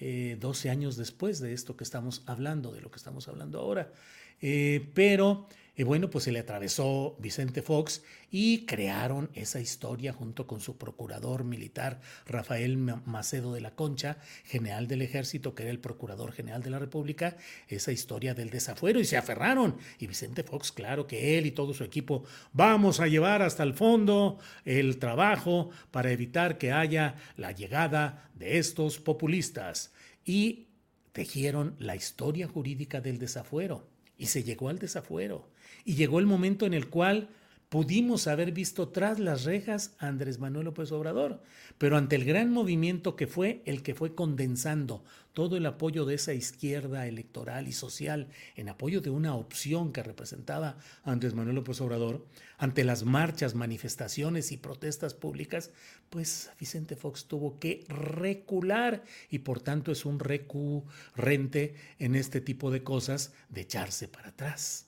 12 0.00 0.70
años 0.70 0.96
después 0.96 1.40
de 1.40 1.52
esto 1.52 1.76
que 1.76 1.82
estamos 1.82 2.22
hablando, 2.26 2.70
de 2.70 2.80
lo 2.80 2.88
que 2.88 2.98
estamos 2.98 3.26
hablando 3.26 3.58
ahora. 3.58 3.92
Eh, 4.40 4.88
pero 4.94 5.48
y 5.78 5.84
bueno, 5.84 6.10
pues 6.10 6.24
se 6.24 6.32
le 6.32 6.40
atravesó 6.40 7.16
Vicente 7.20 7.62
Fox 7.62 8.02
y 8.32 8.66
crearon 8.66 9.30
esa 9.34 9.60
historia 9.60 10.12
junto 10.12 10.48
con 10.48 10.60
su 10.60 10.76
procurador 10.76 11.44
militar 11.44 12.00
Rafael 12.26 12.76
Macedo 12.76 13.54
de 13.54 13.60
la 13.60 13.76
Concha, 13.76 14.18
general 14.44 14.88
del 14.88 15.02
ejército, 15.02 15.54
que 15.54 15.62
era 15.62 15.70
el 15.70 15.78
procurador 15.78 16.32
general 16.32 16.64
de 16.64 16.70
la 16.70 16.80
República, 16.80 17.36
esa 17.68 17.92
historia 17.92 18.34
del 18.34 18.50
desafuero 18.50 18.98
y 18.98 19.04
se 19.04 19.16
aferraron. 19.16 19.76
Y 20.00 20.08
Vicente 20.08 20.42
Fox, 20.42 20.72
claro 20.72 21.06
que 21.06 21.38
él 21.38 21.46
y 21.46 21.52
todo 21.52 21.72
su 21.72 21.84
equipo 21.84 22.24
vamos 22.52 22.98
a 22.98 23.06
llevar 23.06 23.40
hasta 23.42 23.62
el 23.62 23.74
fondo 23.74 24.40
el 24.64 24.98
trabajo 24.98 25.70
para 25.92 26.10
evitar 26.10 26.58
que 26.58 26.72
haya 26.72 27.14
la 27.36 27.52
llegada 27.52 28.28
de 28.34 28.58
estos 28.58 28.98
populistas. 28.98 29.92
Y 30.24 30.66
tejieron 31.12 31.76
la 31.78 31.94
historia 31.94 32.48
jurídica 32.48 33.00
del 33.00 33.20
desafuero 33.20 33.86
y 34.18 34.26
se 34.26 34.42
llegó 34.42 34.68
al 34.68 34.80
desafuero. 34.80 35.48
Y 35.84 35.94
llegó 35.94 36.18
el 36.18 36.26
momento 36.26 36.66
en 36.66 36.74
el 36.74 36.88
cual 36.88 37.28
pudimos 37.68 38.26
haber 38.26 38.52
visto 38.52 38.88
tras 38.88 39.18
las 39.18 39.44
rejas 39.44 39.94
a 39.98 40.08
Andrés 40.08 40.38
Manuel 40.38 40.66
López 40.66 40.90
Obrador, 40.90 41.42
pero 41.76 41.98
ante 41.98 42.16
el 42.16 42.24
gran 42.24 42.50
movimiento 42.50 43.14
que 43.14 43.26
fue 43.26 43.62
el 43.66 43.82
que 43.82 43.94
fue 43.94 44.14
condensando 44.14 45.04
todo 45.34 45.56
el 45.56 45.66
apoyo 45.66 46.06
de 46.06 46.14
esa 46.14 46.32
izquierda 46.32 47.06
electoral 47.06 47.68
y 47.68 47.72
social 47.72 48.28
en 48.56 48.70
apoyo 48.70 49.00
de 49.00 49.10
una 49.10 49.34
opción 49.34 49.92
que 49.92 50.02
representaba 50.02 50.78
a 51.04 51.12
Andrés 51.12 51.34
Manuel 51.34 51.56
López 51.56 51.80
Obrador, 51.80 52.26
ante 52.56 52.84
las 52.84 53.04
marchas, 53.04 53.54
manifestaciones 53.54 54.50
y 54.50 54.56
protestas 54.56 55.14
públicas, 55.14 55.70
pues 56.08 56.50
Vicente 56.58 56.96
Fox 56.96 57.26
tuvo 57.26 57.58
que 57.58 57.84
recular 57.88 59.04
y 59.30 59.40
por 59.40 59.60
tanto 59.60 59.92
es 59.92 60.06
un 60.06 60.18
recurrente 60.18 61.74
en 61.98 62.14
este 62.14 62.40
tipo 62.40 62.70
de 62.70 62.82
cosas 62.82 63.32
de 63.50 63.60
echarse 63.60 64.08
para 64.08 64.30
atrás. 64.30 64.87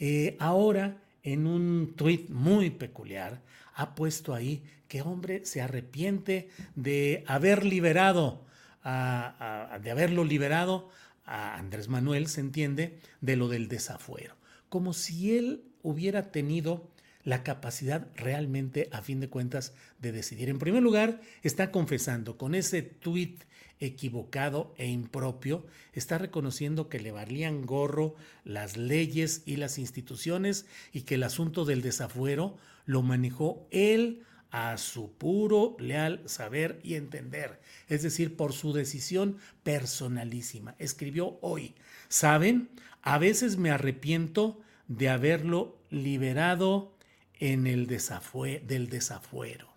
Eh, 0.00 0.36
ahora, 0.40 0.96
en 1.22 1.46
un 1.46 1.94
tuit 1.94 2.30
muy 2.30 2.70
peculiar, 2.70 3.42
ha 3.74 3.94
puesto 3.94 4.34
ahí 4.34 4.62
que 4.88 5.02
hombre 5.02 5.44
se 5.44 5.60
arrepiente 5.60 6.48
de 6.74 7.22
haber 7.26 7.64
liberado, 7.64 8.44
de 8.82 9.90
haberlo 9.90 10.24
liberado 10.24 10.88
a 11.24 11.56
Andrés 11.56 11.88
Manuel, 11.88 12.26
se 12.26 12.40
entiende, 12.40 12.98
de 13.20 13.36
lo 13.36 13.48
del 13.48 13.68
desafuero. 13.68 14.34
Como 14.68 14.92
si 14.92 15.36
él 15.36 15.62
hubiera 15.82 16.32
tenido 16.32 16.90
la 17.22 17.42
capacidad 17.42 18.08
realmente, 18.16 18.88
a 18.92 19.02
fin 19.02 19.20
de 19.20 19.28
cuentas, 19.28 19.74
de 20.00 20.12
decidir. 20.12 20.48
En 20.48 20.58
primer 20.58 20.82
lugar, 20.82 21.20
está 21.42 21.70
confesando 21.70 22.36
con 22.36 22.54
ese 22.54 22.82
tuit 22.82 23.42
equivocado 23.80 24.74
e 24.76 24.86
impropio, 24.86 25.66
está 25.92 26.18
reconociendo 26.18 26.88
que 26.88 27.00
le 27.00 27.10
valían 27.10 27.66
gorro 27.66 28.14
las 28.44 28.76
leyes 28.76 29.42
y 29.46 29.56
las 29.56 29.78
instituciones 29.78 30.66
y 30.92 31.02
que 31.02 31.16
el 31.16 31.22
asunto 31.22 31.64
del 31.64 31.82
desafuero 31.82 32.56
lo 32.84 33.02
manejó 33.02 33.66
él 33.70 34.22
a 34.50 34.76
su 34.78 35.12
puro 35.12 35.76
leal 35.78 36.22
saber 36.26 36.80
y 36.82 36.94
entender, 36.94 37.60
es 37.88 38.02
decir, 38.02 38.36
por 38.36 38.52
su 38.52 38.72
decisión 38.72 39.38
personalísima. 39.62 40.74
Escribió 40.78 41.38
hoy, 41.40 41.74
¿saben? 42.08 42.68
A 43.02 43.18
veces 43.18 43.56
me 43.56 43.70
arrepiento 43.70 44.60
de 44.88 45.08
haberlo 45.08 45.78
liberado 45.88 46.92
en 47.38 47.66
el 47.66 47.86
desafue 47.86 48.62
del 48.66 48.88
desafuero. 48.88 49.68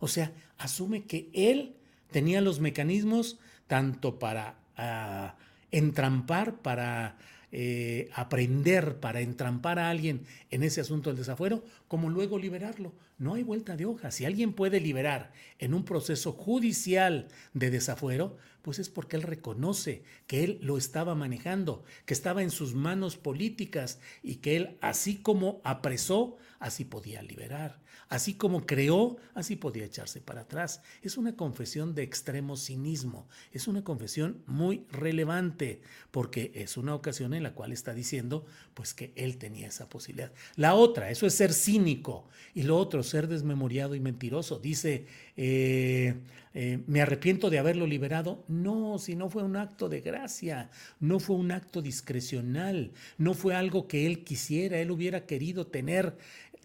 O 0.00 0.08
sea, 0.08 0.32
asume 0.58 1.04
que 1.04 1.30
él 1.32 1.76
tenía 2.10 2.40
los 2.40 2.60
mecanismos 2.60 3.38
tanto 3.66 4.18
para 4.18 4.56
ah, 4.76 5.36
entrampar, 5.70 6.56
para 6.62 7.16
eh, 7.52 8.10
aprender, 8.14 8.98
para 9.00 9.20
entrampar 9.20 9.78
a 9.78 9.88
alguien 9.88 10.26
en 10.50 10.62
ese 10.62 10.80
asunto 10.80 11.10
del 11.10 11.18
desafuero, 11.18 11.64
como 11.88 12.10
luego 12.10 12.38
liberarlo. 12.38 12.92
No 13.18 13.34
hay 13.34 13.44
vuelta 13.44 13.76
de 13.76 13.86
hoja. 13.86 14.10
Si 14.10 14.24
alguien 14.24 14.52
puede 14.52 14.80
liberar 14.80 15.32
en 15.58 15.72
un 15.72 15.84
proceso 15.84 16.32
judicial 16.32 17.28
de 17.54 17.70
desafuero, 17.70 18.36
pues 18.62 18.78
es 18.78 18.88
porque 18.88 19.16
él 19.16 19.22
reconoce 19.22 20.02
que 20.26 20.44
él 20.44 20.58
lo 20.60 20.76
estaba 20.76 21.14
manejando, 21.14 21.84
que 22.04 22.14
estaba 22.14 22.42
en 22.42 22.50
sus 22.50 22.74
manos 22.74 23.16
políticas 23.16 24.00
y 24.22 24.36
que 24.36 24.56
él, 24.56 24.76
así 24.80 25.16
como 25.16 25.60
apresó, 25.64 26.36
así 26.58 26.84
podía 26.84 27.22
liberar. 27.22 27.80
Así 28.08 28.34
como 28.34 28.66
creó, 28.66 29.16
así 29.34 29.56
podía 29.56 29.84
echarse 29.84 30.20
para 30.20 30.42
atrás. 30.42 30.82
Es 31.02 31.16
una 31.16 31.34
confesión 31.34 31.94
de 31.94 32.02
extremo 32.02 32.56
cinismo. 32.56 33.28
Es 33.52 33.66
una 33.66 33.82
confesión 33.82 34.42
muy 34.46 34.84
relevante 34.90 35.80
porque 36.10 36.52
es 36.54 36.76
una 36.76 36.94
ocasión 36.94 37.34
en 37.34 37.42
la 37.42 37.54
cual 37.54 37.72
está 37.72 37.94
diciendo 37.94 38.46
pues 38.74 38.94
que 38.94 39.12
él 39.16 39.38
tenía 39.38 39.68
esa 39.68 39.88
posibilidad. 39.88 40.32
La 40.54 40.74
otra, 40.74 41.10
eso 41.10 41.26
es 41.26 41.34
ser 41.34 41.52
cínico. 41.52 42.28
Y 42.54 42.62
lo 42.62 42.76
otro, 42.76 43.02
ser 43.02 43.26
desmemoriado 43.26 43.94
y 43.94 44.00
mentiroso. 44.00 44.58
Dice, 44.58 45.06
eh, 45.36 46.14
eh, 46.54 46.78
me 46.86 47.02
arrepiento 47.02 47.50
de 47.50 47.58
haberlo 47.58 47.86
liberado. 47.86 48.44
No, 48.48 48.98
si 48.98 49.14
no 49.14 49.28
fue 49.28 49.42
un 49.42 49.56
acto 49.56 49.90
de 49.90 50.00
gracia, 50.00 50.70
no 51.00 51.18
fue 51.20 51.36
un 51.36 51.52
acto 51.52 51.82
discrecional, 51.82 52.92
no 53.18 53.34
fue 53.34 53.54
algo 53.54 53.86
que 53.86 54.06
él 54.06 54.24
quisiera, 54.24 54.78
él 54.78 54.90
hubiera 54.90 55.26
querido 55.26 55.66
tener 55.66 56.16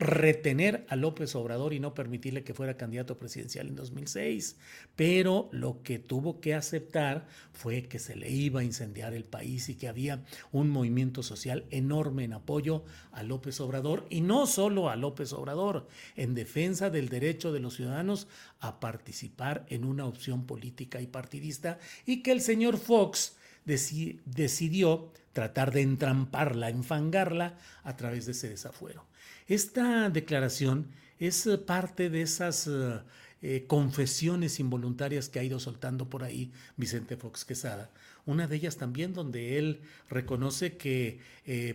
retener 0.02 0.84
a 0.90 0.96
López 0.96 1.36
Obrador 1.36 1.74
y 1.74 1.80
no 1.80 1.94
permitirle 1.94 2.44
que 2.44 2.56
fuera 2.56 2.76
candidato 2.76 3.20
presidencial 3.20 3.68
en 3.68 3.76
2006. 3.76 4.58
Pero 4.96 5.48
lo 5.52 5.84
que 5.84 6.00
tuvo 6.00 6.42
que 6.42 6.56
aceptar 6.56 7.28
fue 7.54 7.84
que 7.84 8.00
se 8.00 8.16
le 8.16 8.30
iba 8.30 8.62
a 8.62 8.64
incendiar 8.64 9.14
el 9.14 9.26
país 9.26 9.70
y 9.70 9.76
que 9.76 9.88
había 9.88 10.24
un 10.52 10.70
movimiento 10.70 11.22
social 11.22 11.66
enorme 11.70 12.24
en 12.24 12.34
apoyo 12.34 12.84
a 13.12 13.22
López 13.22 13.62
Obrador 13.62 14.08
y 14.10 14.22
no 14.22 14.48
solo 14.48 14.90
a 14.90 14.96
López 14.96 15.34
Obrador, 15.34 15.88
en 16.16 16.34
defensa 16.34 16.90
del 16.90 17.08
derecho 17.08 17.54
de 17.54 17.60
los 17.60 17.76
ciudadanos 17.76 18.28
a 18.60 18.80
participar 18.80 19.66
en 19.70 19.86
una 19.86 20.08
opción 20.08 20.48
política 20.48 21.00
y 21.00 21.08
partidista 21.08 21.78
y 22.08 22.24
que 22.24 22.32
el 22.32 22.42
señor 22.42 22.78
Fox 22.78 23.36
decidió 23.66 25.12
tratar 25.34 25.72
de 25.72 25.82
entramparla, 25.82 26.70
enfangarla 26.70 27.56
a 27.84 27.96
través 27.96 28.26
de 28.26 28.32
ese 28.32 28.50
desafuero. 28.50 29.11
Esta 29.52 30.10
declaración 30.10 30.88
es 31.20 31.46
eh, 31.46 31.58
parte 31.58 32.10
de 32.10 32.22
esas 32.22 32.68
eh, 32.68 33.02
eh, 33.42 33.66
confesiones 33.68 34.62
involuntarias 34.62 35.28
que 35.28 35.40
ha 35.40 35.44
ido 35.44 35.60
soltando 35.60 36.10
por 36.10 36.24
ahí 36.24 36.54
Vicente 36.78 37.18
Fox 37.18 37.44
Quesada. 37.44 37.92
Una 38.26 38.48
de 38.48 38.56
ellas 38.56 38.78
también 38.78 39.14
donde 39.14 39.58
él 39.58 39.82
reconoce 40.10 40.78
que 40.78 41.20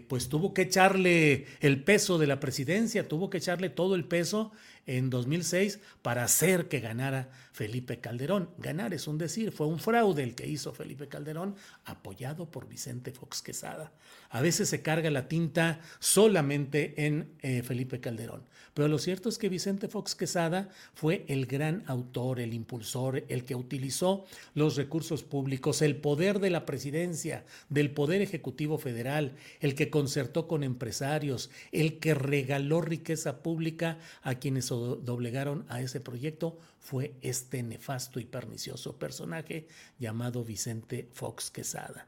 pues 0.08 0.30
tuvo 0.30 0.54
que 0.54 0.62
echarle 0.62 1.44
el 1.60 1.82
peso 1.84 2.16
de 2.16 2.26
la 2.26 2.40
presidencia, 2.40 3.08
tuvo 3.08 3.28
que 3.28 3.38
echarle 3.38 3.68
todo 3.68 3.94
el 3.94 4.06
peso 4.06 4.52
en 4.86 5.10
2006 5.10 5.80
para 6.02 6.24
hacer 6.24 6.68
que 6.68 6.80
ganara 6.80 7.28
Felipe 7.52 8.00
Calderón. 8.00 8.50
Ganar 8.58 8.94
es 8.94 9.08
un 9.08 9.18
decir, 9.18 9.50
fue 9.50 9.66
un 9.66 9.78
fraude 9.78 10.22
el 10.22 10.34
que 10.34 10.46
hizo 10.46 10.72
Felipe 10.72 11.08
Calderón, 11.08 11.56
apoyado 11.84 12.50
por 12.50 12.68
Vicente 12.68 13.12
Fox 13.12 13.42
Quesada. 13.42 13.92
A 14.30 14.40
veces 14.40 14.68
se 14.68 14.82
carga 14.82 15.10
la 15.10 15.28
tinta 15.28 15.80
solamente 15.98 17.06
en 17.06 17.34
eh, 17.40 17.62
Felipe 17.62 18.00
Calderón, 18.00 18.44
pero 18.74 18.88
lo 18.88 18.98
cierto 18.98 19.28
es 19.30 19.38
que 19.38 19.48
Vicente 19.48 19.88
Fox 19.88 20.14
Quesada 20.14 20.68
fue 20.92 21.24
el 21.28 21.46
gran 21.46 21.82
autor, 21.86 22.40
el 22.40 22.52
impulsor, 22.52 23.24
el 23.28 23.44
que 23.44 23.54
utilizó 23.54 24.26
los 24.54 24.76
recursos 24.76 25.22
públicos, 25.22 25.80
el 25.80 25.96
poder 25.96 26.40
de 26.40 26.50
la 26.50 26.66
presidencia, 26.66 27.46
del 27.70 27.90
Poder 27.90 28.20
Ejecutivo 28.20 28.76
Federal, 28.76 29.34
el 29.60 29.74
que 29.74 29.88
concertó 29.88 30.46
con 30.46 30.62
empresarios, 30.62 31.50
el 31.72 31.98
que 31.98 32.14
regaló 32.14 32.82
riqueza 32.82 33.42
pública 33.42 33.98
a 34.22 34.34
quienes 34.34 34.66
doblegaron 34.76 35.64
a 35.68 35.80
ese 35.80 36.00
proyecto 36.00 36.58
fue 36.80 37.14
este 37.22 37.62
nefasto 37.62 38.20
y 38.20 38.24
pernicioso 38.24 38.98
personaje 38.98 39.66
llamado 39.98 40.44
Vicente 40.44 41.08
Fox 41.12 41.50
Quesada. 41.50 42.06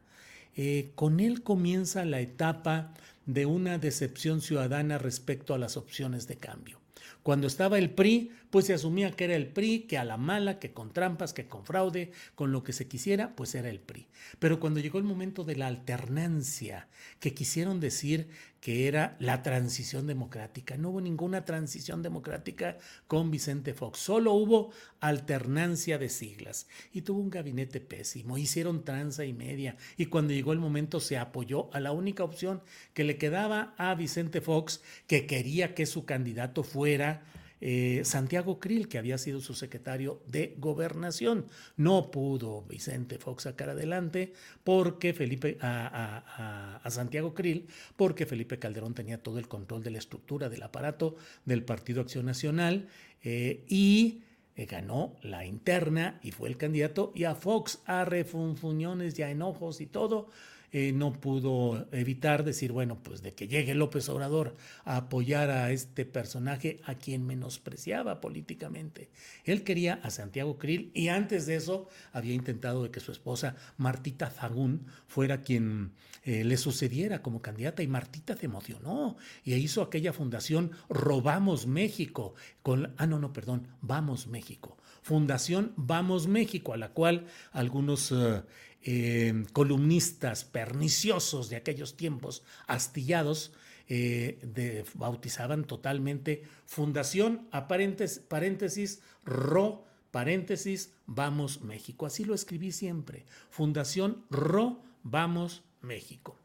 Eh, 0.55 0.91
con 0.95 1.19
él 1.19 1.43
comienza 1.43 2.05
la 2.05 2.19
etapa 2.19 2.93
de 3.25 3.45
una 3.45 3.77
decepción 3.77 4.41
ciudadana 4.41 4.97
respecto 4.97 5.53
a 5.53 5.59
las 5.59 5.77
opciones 5.77 6.27
de 6.27 6.37
cambio 6.37 6.79
Cuando 7.21 7.45
estaba 7.45 7.77
el 7.77 7.91
PRI, 7.91 8.31
pues 8.49 8.65
se 8.65 8.73
asumía 8.73 9.11
que 9.11 9.25
era 9.25 9.35
el 9.35 9.47
PRI, 9.47 9.81
que 9.81 9.97
a 9.97 10.03
la 10.03 10.17
mala, 10.17 10.57
que 10.57 10.73
con 10.73 10.91
trampas, 10.91 11.33
que 11.33 11.47
con 11.47 11.63
fraude, 11.63 12.11
con 12.33 12.51
lo 12.51 12.63
que 12.63 12.73
se 12.73 12.87
quisiera, 12.87 13.35
pues 13.35 13.53
era 13.53 13.69
el 13.69 13.79
PRI. 13.79 14.07
Pero 14.39 14.59
cuando 14.59 14.79
llegó 14.79 14.97
el 14.97 15.03
momento 15.03 15.43
de 15.43 15.55
la 15.55 15.67
alternancia, 15.67 16.87
que 17.19 17.33
quisieron 17.33 17.79
decir 17.79 18.29
que 18.61 18.87
era 18.87 19.15
la 19.19 19.41
transición 19.41 20.07
democrática, 20.07 20.77
no 20.77 20.89
hubo 20.89 21.01
ninguna 21.01 21.45
transición 21.45 22.01
democrática 22.01 22.77
con 23.07 23.31
Vicente 23.31 23.73
Fox, 23.73 23.99
solo 23.99 24.33
hubo 24.33 24.71
alternancia 24.99 25.97
de 25.97 26.09
siglas. 26.09 26.67
Y 26.91 27.01
tuvo 27.01 27.19
un 27.19 27.29
gabinete 27.29 27.79
pésimo, 27.79 28.37
hicieron 28.37 28.83
tranza 28.83 29.25
y 29.25 29.33
media 29.33 29.77
y 29.97 30.07
cuando 30.07 30.33
llegó 30.33 30.53
el 30.53 30.59
momento 30.59 30.99
se 30.99 31.17
apoyó 31.17 31.73
a 31.73 31.79
la 31.79 31.91
única 31.91 32.23
opción 32.23 32.61
que 32.93 33.03
le 33.03 33.17
quedaba 33.17 33.73
a 33.77 33.95
Vicente 33.95 34.41
Fox, 34.41 34.81
que 35.07 35.25
quería 35.25 35.73
que 35.73 35.85
su 35.85 36.05
candidato 36.05 36.63
fuera 36.63 37.23
eh, 37.61 38.01
Santiago 38.05 38.59
Krill, 38.59 38.87
que 38.87 38.97
había 38.97 39.17
sido 39.17 39.41
su 39.41 39.53
secretario 39.53 40.21
de 40.27 40.55
gobernación. 40.57 41.45
No 41.75 42.11
pudo 42.11 42.63
Vicente 42.63 43.17
Fox 43.17 43.43
sacar 43.43 43.69
adelante 43.69 44.33
porque 44.63 45.13
Felipe 45.13 45.57
a, 45.61 46.81
Santiago 46.89 47.33
Krill, 47.33 47.67
porque 47.95 48.25
Felipe 48.25 48.59
Calderón 48.59 48.93
tenía 48.93 49.21
todo 49.21 49.39
el 49.39 49.47
control 49.47 49.83
de 49.83 49.91
la 49.91 49.97
estructura 49.97 50.49
del 50.49 50.63
aparato 50.63 51.15
del 51.45 51.63
Partido 51.63 52.01
Acción 52.01 52.25
Nacional 52.25 52.87
eh, 53.23 53.63
y 53.67 54.21
eh, 54.55 54.65
ganó 54.65 55.15
la 55.21 55.45
interna 55.45 56.19
y 56.23 56.31
fue 56.31 56.49
el 56.49 56.57
candidato 56.57 57.11
y 57.15 57.25
a 57.25 57.35
Fox 57.35 57.79
a 57.85 58.05
refunfuñones 58.05 59.17
y 59.19 59.23
a 59.23 59.31
enojos 59.31 59.81
y 59.81 59.85
todo 59.85 60.29
eh, 60.71 60.91
no 60.91 61.13
pudo 61.13 61.87
evitar 61.91 62.43
decir, 62.43 62.71
bueno, 62.71 63.01
pues 63.01 63.21
de 63.21 63.33
que 63.33 63.47
llegue 63.47 63.73
López 63.75 64.07
Obrador 64.09 64.55
a 64.85 64.97
apoyar 64.97 65.49
a 65.49 65.71
este 65.71 66.05
personaje 66.05 66.79
a 66.85 66.95
quien 66.95 67.25
menospreciaba 67.25 68.21
políticamente. 68.21 69.09
Él 69.45 69.63
quería 69.63 69.99
a 70.03 70.09
Santiago 70.09 70.57
Krill 70.57 70.91
y 70.93 71.07
antes 71.07 71.45
de 71.45 71.55
eso 71.55 71.89
había 72.13 72.33
intentado 72.33 72.83
de 72.83 72.91
que 72.91 72.99
su 72.99 73.11
esposa 73.11 73.55
Martita 73.77 74.29
Zagún 74.29 74.85
fuera 75.07 75.41
quien 75.41 75.93
eh, 76.23 76.43
le 76.43 76.57
sucediera 76.57 77.21
como 77.21 77.41
candidata 77.41 77.81
y 77.81 77.87
Martita 77.87 78.35
se 78.35 78.45
emocionó 78.45 79.17
y 79.43 79.53
hizo 79.53 79.81
aquella 79.81 80.13
fundación 80.13 80.71
Robamos 80.89 81.65
México 81.65 82.35
con, 82.61 82.93
ah, 82.97 83.07
no, 83.07 83.19
no, 83.19 83.33
perdón, 83.33 83.67
Vamos 83.81 84.27
México. 84.27 84.77
Fundación 85.01 85.73
Vamos 85.77 86.27
México, 86.27 86.73
a 86.73 86.77
la 86.77 86.89
cual 86.89 87.25
algunos 87.51 88.11
eh, 88.11 88.43
eh, 88.83 89.45
columnistas 89.53 90.43
perniciosos 90.43 91.49
de 91.49 91.57
aquellos 91.57 91.97
tiempos, 91.97 92.43
astillados, 92.67 93.51
eh, 93.87 94.85
bautizaban 94.93 95.65
totalmente 95.65 96.43
Fundación, 96.65 97.47
paréntesis, 97.67 99.01
RO, 99.25 99.85
paréntesis, 100.11 100.93
Vamos 101.07 101.61
México. 101.61 102.05
Así 102.05 102.23
lo 102.23 102.35
escribí 102.35 102.71
siempre. 102.71 103.25
Fundación 103.49 104.23
RO, 104.29 104.83
Vamos 105.03 105.63
México. 105.81 106.37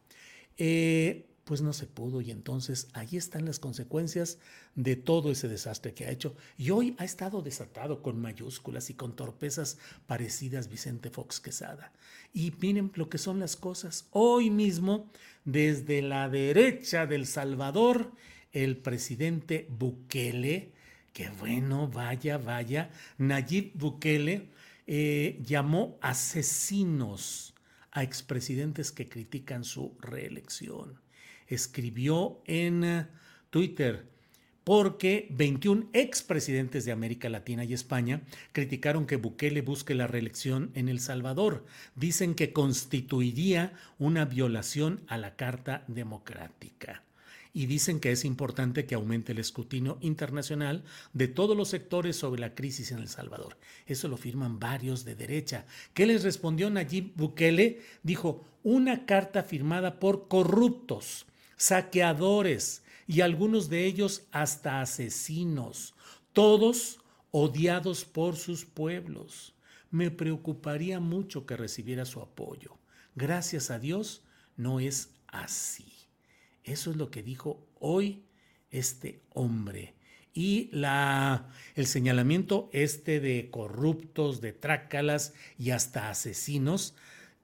Eh, 0.56 1.26
pues 1.44 1.60
no 1.60 1.72
se 1.72 1.86
pudo 1.86 2.20
y 2.20 2.30
entonces 2.30 2.88
ahí 2.94 3.16
están 3.16 3.44
las 3.44 3.58
consecuencias 3.58 4.38
de 4.74 4.96
todo 4.96 5.30
ese 5.30 5.46
desastre 5.46 5.92
que 5.92 6.06
ha 6.06 6.10
hecho. 6.10 6.34
Y 6.56 6.70
hoy 6.70 6.96
ha 6.98 7.04
estado 7.04 7.42
desatado 7.42 8.02
con 8.02 8.20
mayúsculas 8.20 8.90
y 8.90 8.94
con 8.94 9.14
torpezas 9.14 9.78
parecidas 10.06 10.68
Vicente 10.68 11.10
Fox 11.10 11.40
Quesada. 11.40 11.92
Y 12.32 12.52
miren 12.60 12.90
lo 12.94 13.08
que 13.08 13.18
son 13.18 13.38
las 13.38 13.56
cosas. 13.56 14.08
Hoy 14.10 14.50
mismo, 14.50 15.10
desde 15.44 16.00
la 16.02 16.28
derecha 16.28 17.06
del 17.06 17.26
Salvador, 17.26 18.12
el 18.52 18.78
presidente 18.78 19.66
Bukele, 19.68 20.72
que 21.12 21.28
bueno, 21.28 21.88
vaya, 21.88 22.38
vaya, 22.38 22.90
Nayib 23.18 23.72
Bukele 23.74 24.48
eh, 24.86 25.38
llamó 25.44 25.98
asesinos 26.00 27.54
a 27.92 28.02
expresidentes 28.02 28.90
que 28.90 29.08
critican 29.08 29.62
su 29.62 29.96
reelección 30.00 31.03
escribió 31.48 32.40
en 32.46 32.84
eh, 32.84 33.06
Twitter, 33.50 34.06
porque 34.64 35.28
21 35.30 35.90
expresidentes 35.92 36.86
de 36.86 36.92
América 36.92 37.28
Latina 37.28 37.64
y 37.64 37.74
España 37.74 38.22
criticaron 38.52 39.06
que 39.06 39.16
Bukele 39.16 39.60
busque 39.60 39.94
la 39.94 40.06
reelección 40.06 40.70
en 40.74 40.88
El 40.88 41.00
Salvador. 41.00 41.66
Dicen 41.94 42.34
que 42.34 42.52
constituiría 42.52 43.74
una 43.98 44.24
violación 44.24 45.02
a 45.06 45.18
la 45.18 45.36
Carta 45.36 45.84
Democrática. 45.86 47.02
Y 47.52 47.66
dicen 47.66 48.00
que 48.00 48.10
es 48.10 48.24
importante 48.24 48.84
que 48.86 48.96
aumente 48.96 49.30
el 49.30 49.38
escrutinio 49.38 49.98
internacional 50.00 50.82
de 51.12 51.28
todos 51.28 51.56
los 51.56 51.68
sectores 51.68 52.16
sobre 52.16 52.40
la 52.40 52.54
crisis 52.54 52.90
en 52.90 52.98
El 52.98 53.08
Salvador. 53.08 53.56
Eso 53.86 54.08
lo 54.08 54.16
firman 54.16 54.58
varios 54.58 55.04
de 55.04 55.14
derecha. 55.14 55.66
¿Qué 55.92 56.06
les 56.06 56.24
respondió 56.24 56.68
Nayib 56.70 57.12
Bukele? 57.14 57.80
Dijo, 58.02 58.44
una 58.64 59.06
carta 59.06 59.44
firmada 59.44 60.00
por 60.00 60.26
corruptos 60.26 61.26
saqueadores 61.64 62.82
y 63.06 63.22
algunos 63.22 63.70
de 63.70 63.86
ellos 63.86 64.26
hasta 64.32 64.82
asesinos, 64.82 65.94
todos 66.34 67.00
odiados 67.30 68.04
por 68.04 68.36
sus 68.36 68.66
pueblos. 68.66 69.54
Me 69.90 70.10
preocuparía 70.10 71.00
mucho 71.00 71.46
que 71.46 71.56
recibiera 71.56 72.04
su 72.04 72.20
apoyo. 72.20 72.76
Gracias 73.14 73.70
a 73.70 73.78
Dios 73.78 74.22
no 74.58 74.78
es 74.78 75.14
así. 75.26 75.86
Eso 76.64 76.90
es 76.90 76.98
lo 76.98 77.10
que 77.10 77.22
dijo 77.22 77.66
hoy 77.80 78.24
este 78.70 79.22
hombre. 79.30 79.94
Y 80.34 80.68
la, 80.70 81.48
el 81.76 81.86
señalamiento 81.86 82.68
este 82.72 83.20
de 83.20 83.48
corruptos, 83.50 84.42
de 84.42 84.52
trácalas 84.52 85.32
y 85.58 85.70
hasta 85.70 86.10
asesinos 86.10 86.94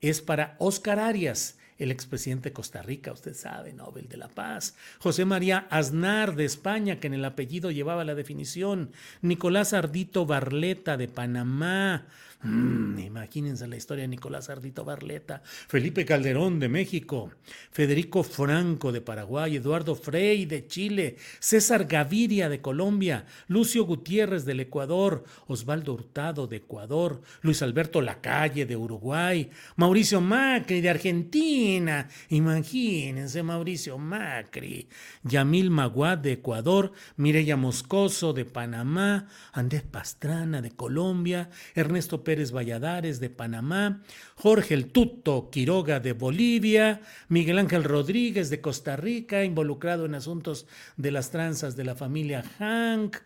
es 0.02 0.20
para 0.20 0.56
Oscar 0.58 0.98
Arias, 0.98 1.56
el 1.80 1.90
expresidente 1.90 2.50
de 2.50 2.52
Costa 2.52 2.82
Rica, 2.82 3.12
usted 3.12 3.34
sabe, 3.34 3.72
Nobel 3.72 4.08
de 4.08 4.18
la 4.18 4.28
Paz, 4.28 4.76
José 4.98 5.24
María 5.24 5.66
Aznar 5.70 6.36
de 6.36 6.44
España, 6.44 7.00
que 7.00 7.06
en 7.06 7.14
el 7.14 7.24
apellido 7.24 7.70
llevaba 7.70 8.04
la 8.04 8.14
definición, 8.14 8.92
Nicolás 9.22 9.72
Ardito 9.72 10.26
Barleta 10.26 10.96
de 10.96 11.08
Panamá, 11.08 12.06
Mm, 12.42 12.98
imagínense 13.00 13.68
la 13.68 13.76
historia 13.76 14.02
de 14.02 14.08
Nicolás 14.08 14.48
Ardito 14.48 14.82
Barleta, 14.82 15.42
Felipe 15.44 16.06
Calderón 16.06 16.58
de 16.58 16.70
México, 16.70 17.30
Federico 17.70 18.22
Franco 18.22 18.92
de 18.92 19.02
Paraguay, 19.02 19.56
Eduardo 19.56 19.94
Frei 19.94 20.46
de 20.46 20.66
Chile, 20.66 21.16
César 21.38 21.84
Gaviria 21.84 22.48
de 22.48 22.62
Colombia, 22.62 23.26
Lucio 23.46 23.84
Gutiérrez 23.84 24.46
del 24.46 24.60
Ecuador, 24.60 25.24
Osvaldo 25.48 25.92
Hurtado 25.92 26.46
de 26.46 26.56
Ecuador, 26.56 27.20
Luis 27.42 27.60
Alberto 27.60 28.00
Lacalle 28.00 28.64
de 28.64 28.76
Uruguay, 28.76 29.50
Mauricio 29.76 30.22
Macri 30.22 30.80
de 30.80 30.88
Argentina, 30.88 32.08
imagínense 32.30 33.42
Mauricio 33.42 33.98
Macri, 33.98 34.88
Yamil 35.24 35.68
Maguad 35.68 36.16
de 36.16 36.32
Ecuador, 36.32 36.92
Mireya 37.18 37.58
Moscoso 37.58 38.32
de 38.32 38.46
Panamá, 38.46 39.28
Andrés 39.52 39.82
Pastrana 39.82 40.62
de 40.62 40.70
Colombia, 40.70 41.50
Ernesto 41.74 42.24
Pérez 42.30 42.52
Valladares 42.52 43.18
de 43.18 43.28
Panamá, 43.28 44.04
Jorge 44.36 44.74
el 44.74 44.92
Tuto 44.92 45.50
Quiroga 45.50 45.98
de 45.98 46.12
Bolivia, 46.12 47.00
Miguel 47.28 47.58
Ángel 47.58 47.82
Rodríguez 47.82 48.50
de 48.50 48.60
Costa 48.60 48.94
Rica, 48.94 49.42
involucrado 49.42 50.06
en 50.06 50.14
asuntos 50.14 50.68
de 50.96 51.10
las 51.10 51.32
tranzas 51.32 51.74
de 51.74 51.82
la 51.82 51.96
familia 51.96 52.44
Hank, 52.60 53.16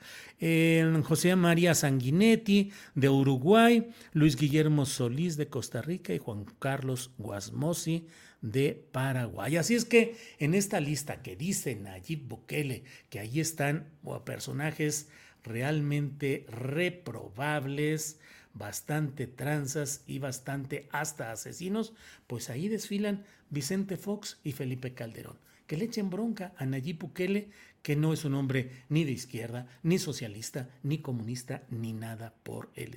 José 1.02 1.36
María 1.36 1.74
Sanguinetti 1.74 2.72
de 2.94 3.10
Uruguay, 3.10 3.90
Luis 4.14 4.36
Guillermo 4.36 4.86
Solís 4.86 5.36
de 5.36 5.48
Costa 5.48 5.82
Rica 5.82 6.14
y 6.14 6.18
Juan 6.18 6.46
Carlos 6.58 7.10
Guasmosi 7.18 8.06
de 8.40 8.86
Paraguay. 8.90 9.58
Así 9.58 9.74
es 9.74 9.84
que 9.84 10.16
en 10.38 10.54
esta 10.54 10.80
lista 10.80 11.20
que 11.20 11.36
dice 11.36 11.74
Nayib 11.74 12.26
Bukele, 12.26 12.84
que 13.10 13.18
ahí 13.18 13.38
están 13.38 13.86
personajes 14.24 15.10
realmente 15.42 16.46
reprobables, 16.48 18.18
bastante 18.54 19.26
tranzas 19.26 20.02
y 20.06 20.18
bastante 20.18 20.88
hasta 20.92 21.32
asesinos, 21.32 21.92
pues 22.26 22.50
ahí 22.50 22.68
desfilan 22.68 23.24
Vicente 23.50 23.96
Fox 23.96 24.38
y 24.42 24.52
Felipe 24.52 24.94
Calderón. 24.94 25.38
Que 25.66 25.76
le 25.76 25.86
echen 25.86 26.10
bronca 26.10 26.52
a 26.56 26.66
Nayib 26.66 26.98
Bukele, 26.98 27.50
que 27.82 27.96
no 27.96 28.12
es 28.12 28.24
un 28.24 28.34
hombre 28.34 28.70
ni 28.88 29.04
de 29.04 29.12
izquierda, 29.12 29.66
ni 29.82 29.98
socialista, 29.98 30.70
ni 30.82 30.98
comunista, 30.98 31.64
ni 31.70 31.92
nada 31.92 32.34
por 32.42 32.70
él. 32.74 32.96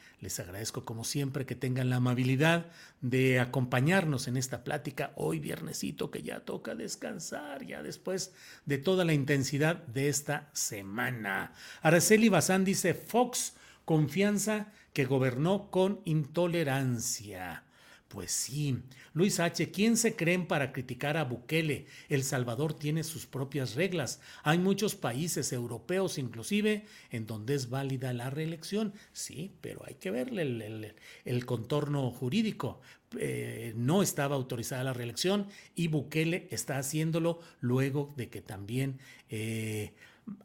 Les 0.21 0.39
agradezco 0.39 0.85
como 0.85 1.03
siempre 1.03 1.47
que 1.47 1.55
tengan 1.55 1.89
la 1.89 1.95
amabilidad 1.95 2.67
de 3.01 3.39
acompañarnos 3.39 4.27
en 4.27 4.37
esta 4.37 4.63
plática 4.63 5.13
hoy 5.15 5.39
viernesito 5.39 6.11
que 6.11 6.21
ya 6.21 6.41
toca 6.41 6.75
descansar 6.75 7.65
ya 7.65 7.81
después 7.81 8.31
de 8.67 8.77
toda 8.77 9.03
la 9.03 9.13
intensidad 9.13 9.77
de 9.87 10.09
esta 10.09 10.51
semana. 10.53 11.53
Araceli 11.81 12.29
Bazán 12.29 12.63
dice 12.63 12.93
Fox, 12.93 13.55
confianza 13.83 14.71
que 14.93 15.05
gobernó 15.05 15.71
con 15.71 16.01
intolerancia. 16.05 17.63
Pues 18.11 18.33
sí. 18.33 18.77
Luis 19.13 19.39
H., 19.39 19.71
¿quién 19.71 19.95
se 19.95 20.17
creen 20.17 20.45
para 20.45 20.73
criticar 20.73 21.15
a 21.15 21.23
Bukele? 21.23 21.85
El 22.09 22.23
Salvador 22.23 22.73
tiene 22.73 23.05
sus 23.05 23.25
propias 23.25 23.75
reglas. 23.75 24.19
Hay 24.43 24.57
muchos 24.57 24.95
países 24.95 25.53
europeos 25.53 26.17
inclusive 26.17 26.85
en 27.09 27.25
donde 27.25 27.55
es 27.55 27.69
válida 27.69 28.11
la 28.11 28.29
reelección. 28.29 28.93
Sí, 29.13 29.53
pero 29.61 29.83
hay 29.85 29.95
que 29.95 30.11
verle 30.11 30.93
el, 31.23 31.45
contorno 31.45 32.11
jurídico. 32.11 32.81
Eh, 33.17 33.73
no 33.77 34.03
estaba 34.03 34.35
autorizada 34.35 34.83
la 34.83 34.93
reelección 34.93 35.47
y 35.73 35.87
Bukele 35.87 36.49
está 36.51 36.77
haciéndolo 36.77 37.39
luego 37.61 38.13
de 38.17 38.27
que 38.27 38.41
también 38.41 38.99
eh, 39.29 39.93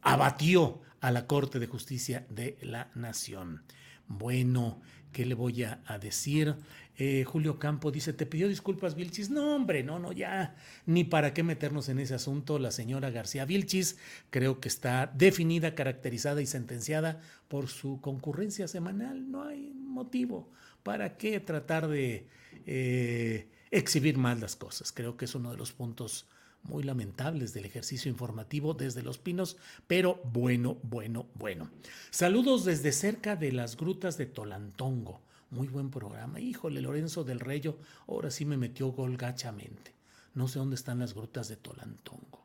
abatió 0.03 0.83
a 1.01 1.11
la 1.11 1.27
Corte 1.27 1.59
de 1.59 1.67
Justicia 1.67 2.27
de 2.31 2.59
la 2.63 2.91
Nación. 2.95 3.65
Bueno, 4.09 4.81
¿qué 5.13 5.27
le 5.27 5.35
voy 5.35 5.65
a 5.65 5.99
decir? 6.01 6.57
Eh, 6.99 7.25
Julio 7.25 7.59
Campo 7.59 7.91
dice, 7.91 8.15
¿te 8.15 8.25
pidió 8.25 8.49
disculpas 8.49 8.95
Vilchis? 8.95 9.29
No, 9.29 9.55
hombre, 9.55 9.83
no, 9.83 9.99
no, 9.99 10.13
ya, 10.13 10.57
ni 10.87 11.05
para 11.05 11.35
qué 11.35 11.43
meternos 11.43 11.91
en 11.91 11.99
ese 11.99 12.15
asunto. 12.15 12.59
La 12.59 12.71
señora 12.71 13.11
García 13.11 13.45
Vilchis 13.45 13.99
creo 14.31 14.61
que 14.61 14.69
está 14.69 15.13
definida, 15.15 15.75
caracterizada 15.75 16.41
y 16.41 16.47
sentenciada 16.47 17.21
por 17.49 17.69
su 17.69 18.01
concurrencia 18.01 18.67
semanal. 18.67 19.31
No 19.31 19.43
hay 19.43 19.75
motivo 19.75 20.51
para 20.83 21.19
qué 21.19 21.39
tratar 21.39 21.87
de 21.89 22.29
eh, 22.65 23.51
exhibir 23.71 24.17
más 24.17 24.41
las 24.41 24.57
cosas. 24.57 24.91
Creo 24.91 25.19
que 25.19 25.27
es 25.27 25.35
uno 25.35 25.51
de 25.51 25.59
los 25.59 25.73
puntos 25.73 26.27
muy 26.69 26.83
lamentables 26.83 27.53
del 27.53 27.65
ejercicio 27.65 28.11
informativo 28.11 28.75
desde 28.75 29.03
Los 29.03 29.19
Pinos, 29.19 29.57
pero 29.87 30.21
bueno, 30.25 30.79
bueno, 30.83 31.27
bueno. 31.35 31.71
Saludos 32.11 32.65
desde 32.65 32.93
cerca 32.93 33.37
de 33.37 33.53
las 33.53 33.77
grutas 33.77 34.19
de 34.19 34.27
Tolantongo. 34.27 35.21
Muy 35.51 35.69
buen 35.69 35.91
programa. 35.91 36.41
Híjole, 36.41 36.81
Lorenzo 36.81 37.25
del 37.25 37.41
Reyo, 37.41 37.79
ahora 38.09 38.31
sí 38.31 38.45
me 38.45 38.57
metió 38.57 38.89
gol 38.89 39.17
gachamente. 39.17 39.93
No 40.35 40.49
sé 40.49 40.59
dónde 40.59 40.77
están 40.77 40.99
las 40.99 41.15
grutas 41.15 41.49
de 41.49 41.57
Tolantongo. 41.57 42.45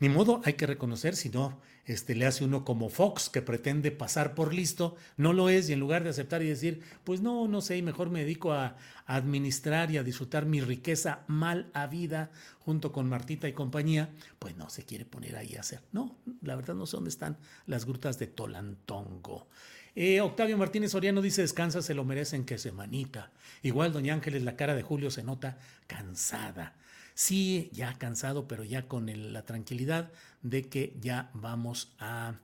Ni 0.00 0.08
modo, 0.08 0.42
hay 0.44 0.54
que 0.54 0.66
reconocer, 0.66 1.14
si 1.14 1.28
no, 1.28 1.60
este, 1.84 2.14
le 2.14 2.26
hace 2.26 2.44
uno 2.44 2.64
como 2.64 2.88
Fox, 2.88 3.28
que 3.28 3.42
pretende 3.42 3.90
pasar 3.90 4.34
por 4.34 4.54
listo, 4.54 4.96
no 5.16 5.32
lo 5.32 5.48
es, 5.48 5.68
y 5.68 5.72
en 5.72 5.80
lugar 5.80 6.04
de 6.04 6.10
aceptar 6.10 6.42
y 6.42 6.48
decir, 6.48 6.82
pues 7.04 7.20
no, 7.20 7.48
no 7.48 7.60
sé, 7.60 7.80
mejor 7.82 8.10
me 8.10 8.20
dedico 8.20 8.52
a, 8.52 8.76
administrar 9.04 9.90
y 9.90 9.98
a 9.98 10.04
disfrutar 10.04 10.46
mi 10.46 10.60
riqueza 10.60 11.24
mal 11.26 11.70
habida 11.74 12.30
junto 12.60 12.92
con 12.92 13.08
Martita 13.08 13.48
y 13.48 13.52
compañía, 13.52 14.10
pues 14.38 14.56
no 14.56 14.70
se 14.70 14.84
quiere 14.84 15.04
poner 15.04 15.36
ahí 15.36 15.56
a 15.56 15.60
hacer. 15.60 15.80
No, 15.92 16.16
la 16.40 16.54
verdad 16.54 16.74
no 16.74 16.86
sé 16.86 16.96
dónde 16.96 17.10
están 17.10 17.36
las 17.66 17.84
grutas 17.84 18.18
de 18.18 18.28
Tolantongo. 18.28 19.48
Eh, 19.94 20.20
Octavio 20.20 20.56
Martínez 20.56 20.92
Soriano 20.92 21.20
dice, 21.20 21.42
descansa, 21.42 21.82
se 21.82 21.94
lo 21.94 22.04
merecen, 22.04 22.44
que 22.44 22.58
se 22.58 22.72
manita. 22.72 23.30
Igual, 23.62 23.92
doña 23.92 24.14
Ángeles, 24.14 24.42
la 24.42 24.56
cara 24.56 24.74
de 24.74 24.82
Julio 24.82 25.10
se 25.10 25.22
nota 25.22 25.58
cansada. 25.86 26.74
Sí, 27.14 27.70
ya 27.72 27.98
cansado, 27.98 28.48
pero 28.48 28.64
ya 28.64 28.88
con 28.88 29.10
la 29.32 29.44
tranquilidad 29.44 30.10
de 30.42 30.68
que 30.68 30.96
ya 31.00 31.30
vamos 31.34 31.94
a, 31.98 32.34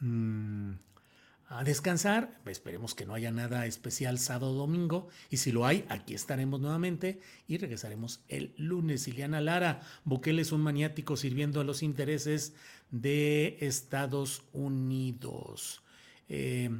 mm, 0.00 0.72
a 1.48 1.64
descansar. 1.64 2.38
Esperemos 2.46 2.94
que 2.94 3.06
no 3.06 3.14
haya 3.14 3.30
nada 3.30 3.66
especial 3.66 4.18
sábado 4.18 4.54
domingo. 4.54 5.08
Y 5.30 5.38
si 5.38 5.52
lo 5.52 5.66
hay, 5.66 5.84
aquí 5.88 6.14
estaremos 6.14 6.60
nuevamente 6.60 7.20
y 7.48 7.58
regresaremos 7.58 8.20
el 8.28 8.54
lunes. 8.56 9.08
Iliana 9.08 9.40
Lara, 9.40 9.80
Bukele 10.04 10.42
es 10.42 10.52
un 10.52 10.60
maniático 10.60 11.16
sirviendo 11.16 11.60
a 11.60 11.64
los 11.64 11.82
intereses 11.82 12.54
de 12.90 13.58
Estados 13.60 14.42
Unidos. 14.52 15.82
Eh, 16.28 16.70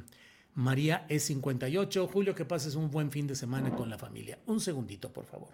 María 0.55 1.07
E58. 1.07 2.07
Julio, 2.07 2.35
que 2.35 2.45
pases 2.45 2.75
un 2.75 2.91
buen 2.91 3.11
fin 3.11 3.27
de 3.27 3.35
semana 3.35 3.75
con 3.75 3.89
la 3.89 3.97
familia. 3.97 4.39
Un 4.47 4.59
segundito, 4.59 5.11
por 5.11 5.25
favor. 5.25 5.49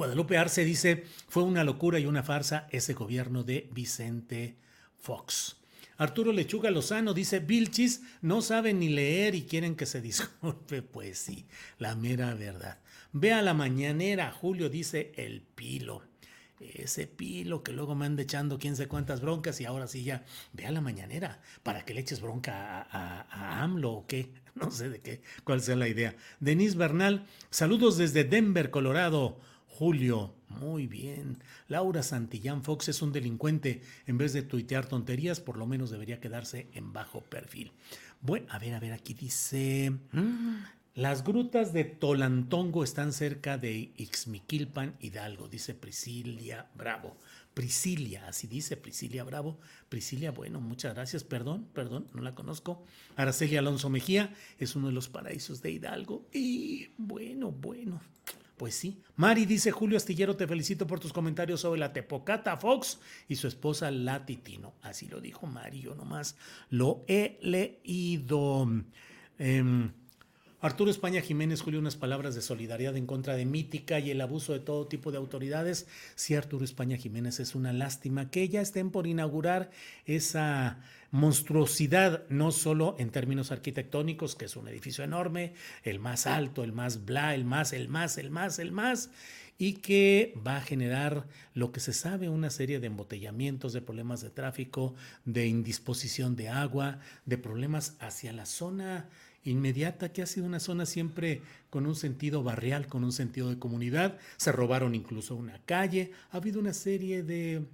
Guadalupe 0.00 0.38
Arce 0.38 0.64
dice, 0.64 1.04
fue 1.28 1.42
una 1.42 1.62
locura 1.62 1.98
y 1.98 2.06
una 2.06 2.22
farsa 2.22 2.66
ese 2.70 2.94
gobierno 2.94 3.42
de 3.42 3.68
Vicente 3.70 4.56
Fox. 4.98 5.58
Arturo 5.98 6.32
Lechuga 6.32 6.70
Lozano 6.70 7.12
dice, 7.12 7.40
Vilchis 7.40 8.00
no 8.22 8.40
saben 8.40 8.78
ni 8.78 8.88
leer 8.88 9.34
y 9.34 9.42
quieren 9.42 9.76
que 9.76 9.84
se 9.84 10.00
disculpe. 10.00 10.80
Pues 10.90 11.18
sí, 11.18 11.44
la 11.76 11.96
mera 11.96 12.32
verdad. 12.32 12.78
Ve 13.12 13.34
a 13.34 13.42
la 13.42 13.52
mañanera, 13.52 14.32
Julio 14.32 14.70
dice 14.70 15.12
el 15.16 15.42
pilo 15.42 16.02
ese 16.60 17.06
pilo 17.06 17.62
que 17.62 17.72
luego 17.72 17.94
me 17.94 18.06
anda 18.06 18.22
echando 18.22 18.58
quién 18.58 18.76
sé 18.76 18.86
cuántas 18.86 19.20
broncas 19.20 19.60
y 19.60 19.64
ahora 19.64 19.86
sí 19.86 20.04
ya, 20.04 20.24
ve 20.52 20.66
a 20.66 20.70
la 20.70 20.80
mañanera, 20.80 21.40
para 21.62 21.84
que 21.84 21.94
le 21.94 22.00
eches 22.00 22.20
bronca 22.20 22.86
a, 22.90 23.62
AMLO 23.62 23.90
o 23.92 24.06
qué, 24.06 24.30
no 24.54 24.70
sé 24.70 24.90
de 24.90 25.00
qué, 25.00 25.22
cuál 25.44 25.62
sea 25.62 25.76
la 25.76 25.88
idea. 25.88 26.14
Denise 26.38 26.76
Bernal, 26.76 27.26
saludos 27.50 27.96
desde 27.96 28.24
Denver, 28.24 28.70
Colorado. 28.70 29.40
Julio, 29.80 30.34
muy 30.50 30.86
bien. 30.86 31.38
Laura 31.68 32.02
Santillán 32.02 32.62
Fox 32.62 32.90
es 32.90 33.00
un 33.00 33.12
delincuente. 33.12 33.80
En 34.06 34.18
vez 34.18 34.34
de 34.34 34.42
tuitear 34.42 34.84
tonterías, 34.84 35.40
por 35.40 35.56
lo 35.56 35.64
menos 35.64 35.88
debería 35.88 36.20
quedarse 36.20 36.68
en 36.74 36.92
bajo 36.92 37.22
perfil. 37.22 37.72
Bueno, 38.20 38.44
a 38.50 38.58
ver, 38.58 38.74
a 38.74 38.78
ver, 38.78 38.92
aquí 38.92 39.14
dice. 39.14 39.90
Mm, 40.12 40.56
las 40.96 41.24
grutas 41.24 41.72
de 41.72 41.84
Tolantongo 41.84 42.84
están 42.84 43.14
cerca 43.14 43.56
de 43.56 43.90
Ixmiquilpan, 43.96 44.96
Hidalgo, 45.00 45.48
dice 45.48 45.72
Priscilia 45.72 46.68
Bravo. 46.74 47.16
Priscilia, 47.54 48.28
así 48.28 48.48
dice 48.48 48.76
Priscilia 48.76 49.24
Bravo. 49.24 49.58
Priscilia, 49.88 50.30
bueno, 50.30 50.60
muchas 50.60 50.92
gracias. 50.92 51.24
Perdón, 51.24 51.66
perdón, 51.72 52.06
no 52.12 52.20
la 52.20 52.34
conozco. 52.34 52.84
Araceli 53.16 53.56
Alonso 53.56 53.88
Mejía 53.88 54.34
es 54.58 54.76
uno 54.76 54.88
de 54.88 54.92
los 54.92 55.08
paraísos 55.08 55.62
de 55.62 55.70
Hidalgo. 55.70 56.28
Y 56.34 56.90
bueno, 56.98 57.50
bueno, 57.50 58.02
pues 58.60 58.74
sí. 58.74 59.00
Mari 59.16 59.46
dice, 59.46 59.70
Julio 59.70 59.96
Astillero, 59.96 60.36
te 60.36 60.46
felicito 60.46 60.86
por 60.86 61.00
tus 61.00 61.14
comentarios 61.14 61.62
sobre 61.62 61.80
la 61.80 61.94
Tepocata 61.94 62.58
Fox 62.58 62.98
y 63.26 63.36
su 63.36 63.48
esposa 63.48 63.90
Latitino. 63.90 64.74
Así 64.82 65.08
lo 65.08 65.18
dijo 65.22 65.46
Mari, 65.46 65.80
yo 65.80 65.94
nomás 65.94 66.36
lo 66.68 67.02
he 67.08 67.38
leído. 67.40 68.68
Em, 69.38 69.92
Arturo 70.62 70.90
España 70.90 71.22
Jiménez, 71.22 71.62
Julio, 71.62 71.80
unas 71.80 71.96
palabras 71.96 72.34
de 72.34 72.42
solidaridad 72.42 72.94
en 72.94 73.06
contra 73.06 73.34
de 73.34 73.46
Mítica 73.46 73.98
y 73.98 74.10
el 74.10 74.20
abuso 74.20 74.52
de 74.52 74.60
todo 74.60 74.86
tipo 74.86 75.10
de 75.10 75.16
autoridades. 75.16 75.86
Sí, 76.16 76.34
Arturo 76.34 76.66
España 76.66 76.98
Jiménez, 76.98 77.40
es 77.40 77.54
una 77.54 77.72
lástima 77.72 78.30
que 78.30 78.46
ya 78.46 78.60
estén 78.60 78.90
por 78.90 79.06
inaugurar 79.06 79.70
esa 80.04 80.80
monstruosidad, 81.12 82.28
no 82.28 82.52
solo 82.52 82.94
en 82.98 83.08
términos 83.08 83.52
arquitectónicos, 83.52 84.36
que 84.36 84.44
es 84.44 84.56
un 84.56 84.68
edificio 84.68 85.02
enorme, 85.02 85.54
el 85.82 85.98
más 85.98 86.26
alto, 86.26 86.62
el 86.62 86.72
más 86.72 87.06
bla, 87.06 87.34
el 87.34 87.46
más, 87.46 87.72
el 87.72 87.88
más, 87.88 88.18
el 88.18 88.30
más, 88.30 88.58
el 88.58 88.70
más, 88.70 89.10
y 89.56 89.74
que 89.74 90.34
va 90.46 90.58
a 90.58 90.62
generar 90.62 91.26
lo 91.54 91.72
que 91.72 91.80
se 91.80 91.94
sabe, 91.94 92.28
una 92.28 92.50
serie 92.50 92.80
de 92.80 92.88
embotellamientos, 92.88 93.72
de 93.72 93.80
problemas 93.80 94.20
de 94.20 94.28
tráfico, 94.28 94.94
de 95.24 95.46
indisposición 95.46 96.36
de 96.36 96.50
agua, 96.50 96.98
de 97.24 97.38
problemas 97.38 97.96
hacia 97.98 98.34
la 98.34 98.44
zona 98.44 99.08
inmediata, 99.44 100.12
que 100.12 100.22
ha 100.22 100.26
sido 100.26 100.46
una 100.46 100.60
zona 100.60 100.86
siempre 100.86 101.42
con 101.70 101.86
un 101.86 101.94
sentido 101.94 102.42
barrial, 102.42 102.86
con 102.86 103.04
un 103.04 103.12
sentido 103.12 103.48
de 103.48 103.58
comunidad. 103.58 104.18
Se 104.36 104.52
robaron 104.52 104.94
incluso 104.94 105.36
una 105.36 105.60
calle. 105.64 106.12
Ha 106.30 106.38
habido 106.38 106.60
una 106.60 106.74
serie 106.74 107.22
de 107.22 107.64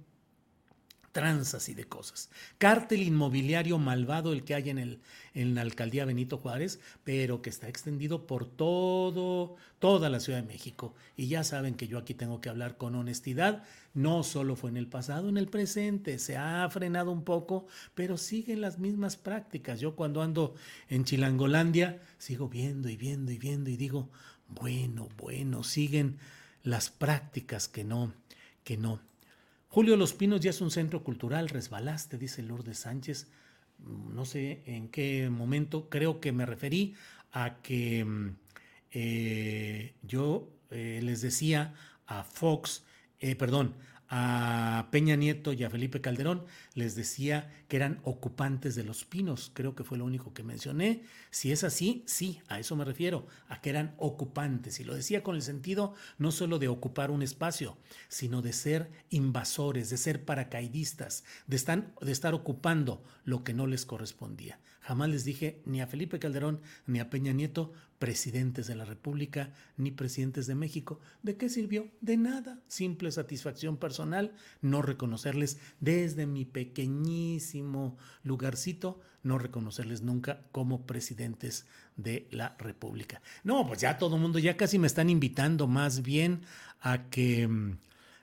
tranzas 1.17 1.67
y 1.67 1.73
de 1.73 1.85
cosas. 1.85 2.29
Cártel 2.59 3.01
inmobiliario 3.01 3.79
malvado 3.79 4.33
el 4.33 4.43
que 4.43 4.53
hay 4.53 4.69
en, 4.69 4.77
el, 4.77 4.99
en 5.33 5.55
la 5.55 5.61
alcaldía 5.61 6.05
Benito 6.05 6.37
Juárez, 6.37 6.79
pero 7.03 7.41
que 7.41 7.49
está 7.49 7.67
extendido 7.67 8.27
por 8.27 8.45
todo, 8.45 9.55
toda 9.79 10.11
la 10.11 10.19
Ciudad 10.19 10.43
de 10.43 10.47
México. 10.47 10.93
Y 11.15 11.27
ya 11.27 11.43
saben 11.43 11.73
que 11.73 11.87
yo 11.87 11.97
aquí 11.97 12.13
tengo 12.13 12.39
que 12.39 12.49
hablar 12.49 12.77
con 12.77 12.93
honestidad. 12.93 13.63
No 13.95 14.21
solo 14.21 14.55
fue 14.55 14.69
en 14.69 14.77
el 14.77 14.85
pasado, 14.85 15.27
en 15.27 15.37
el 15.37 15.47
presente. 15.47 16.19
Se 16.19 16.37
ha 16.37 16.69
frenado 16.69 17.09
un 17.09 17.23
poco, 17.23 17.65
pero 17.95 18.17
siguen 18.17 18.61
las 18.61 18.77
mismas 18.77 19.17
prácticas. 19.17 19.79
Yo 19.79 19.95
cuando 19.95 20.21
ando 20.21 20.53
en 20.87 21.03
Chilangolandia 21.03 21.99
sigo 22.19 22.47
viendo 22.47 22.89
y 22.89 22.95
viendo 22.95 23.31
y 23.31 23.39
viendo 23.39 23.71
y 23.71 23.75
digo, 23.75 24.11
bueno, 24.49 25.09
bueno, 25.17 25.63
siguen 25.63 26.19
las 26.61 26.91
prácticas 26.91 27.67
que 27.67 27.83
no, 27.83 28.13
que 28.63 28.77
no 28.77 29.01
Julio 29.69 29.97
Los 29.97 30.13
Pinos 30.13 30.41
ya 30.41 30.49
es 30.49 30.61
un 30.61 30.71
centro 30.71 31.03
cultural, 31.03 31.49
resbalaste, 31.49 32.17
dice 32.17 32.41
Lourdes 32.41 32.79
Sánchez. 32.79 33.27
No 33.79 34.25
sé 34.25 34.63
en 34.65 34.89
qué 34.89 35.29
momento, 35.29 35.89
creo 35.89 36.19
que 36.19 36.31
me 36.31 36.45
referí 36.45 36.95
a 37.31 37.61
que 37.61 38.03
mm, 38.03 38.35
eh, 38.91 39.93
yo 40.01 40.49
eh, 40.71 40.99
les 41.03 41.21
decía 41.21 41.73
a 42.07 42.23
Fox, 42.23 42.83
eh, 43.19 43.35
perdón, 43.35 43.75
a 44.09 44.87
Peña 44.91 45.15
Nieto 45.15 45.53
y 45.53 45.63
a 45.63 45.69
Felipe 45.69 46.01
Calderón 46.01 46.45
les 46.73 46.95
decía 46.95 47.51
que 47.67 47.75
eran 47.75 47.99
ocupantes 48.03 48.75
de 48.75 48.83
los 48.83 49.05
pinos, 49.05 49.51
creo 49.53 49.75
que 49.75 49.83
fue 49.83 49.97
lo 49.97 50.05
único 50.05 50.33
que 50.33 50.43
mencioné. 50.43 51.03
Si 51.29 51.51
es 51.51 51.63
así, 51.63 52.03
sí, 52.07 52.41
a 52.47 52.59
eso 52.59 52.75
me 52.75 52.85
refiero, 52.85 53.27
a 53.49 53.61
que 53.61 53.69
eran 53.69 53.95
ocupantes. 53.97 54.79
Y 54.79 54.83
lo 54.83 54.95
decía 54.95 55.23
con 55.23 55.35
el 55.35 55.41
sentido 55.41 55.93
no 56.17 56.31
solo 56.31 56.59
de 56.59 56.67
ocupar 56.67 57.11
un 57.11 57.21
espacio, 57.21 57.77
sino 58.07 58.41
de 58.41 58.53
ser 58.53 58.89
invasores, 59.09 59.89
de 59.89 59.97
ser 59.97 60.23
paracaidistas, 60.23 61.23
de, 61.47 61.83
de 62.01 62.11
estar 62.11 62.33
ocupando 62.33 63.03
lo 63.25 63.43
que 63.43 63.53
no 63.53 63.67
les 63.67 63.85
correspondía. 63.85 64.59
Jamás 64.87 65.09
les 65.09 65.25
dije 65.25 65.61
ni 65.65 65.81
a 65.81 65.87
Felipe 65.87 66.17
Calderón 66.17 66.61
ni 66.85 67.01
a 67.01 67.09
Peña 67.09 67.33
Nieto, 67.33 67.73
presidentes 67.99 68.67
de 68.67 68.75
la 68.75 68.85
República 68.85 69.51
ni 69.75 69.91
presidentes 69.91 70.47
de 70.47 70.55
México. 70.55 71.01
¿De 71.23 71.35
qué 71.35 71.49
sirvió? 71.49 71.89
De 71.99 72.15
nada. 72.15 72.61
Simple 72.69 73.11
satisfacción 73.11 73.75
personal, 73.75 74.33
no 74.61 74.81
reconocerles 74.81 75.59
desde 75.81 76.25
mi 76.25 76.45
pequeñísimo 76.45 77.97
lugarcito, 78.23 79.01
no 79.23 79.37
reconocerles 79.37 80.03
nunca 80.03 80.45
como 80.53 80.85
presidentes 80.85 81.67
de 81.97 82.29
la 82.31 82.55
República. 82.57 83.21
No, 83.43 83.67
pues 83.67 83.81
ya 83.81 83.97
todo 83.97 84.15
el 84.15 84.21
mundo, 84.21 84.39
ya 84.39 84.55
casi 84.55 84.79
me 84.79 84.87
están 84.87 85.09
invitando 85.09 85.67
más 85.67 86.01
bien 86.01 86.43
a 86.79 87.09
que... 87.09 87.75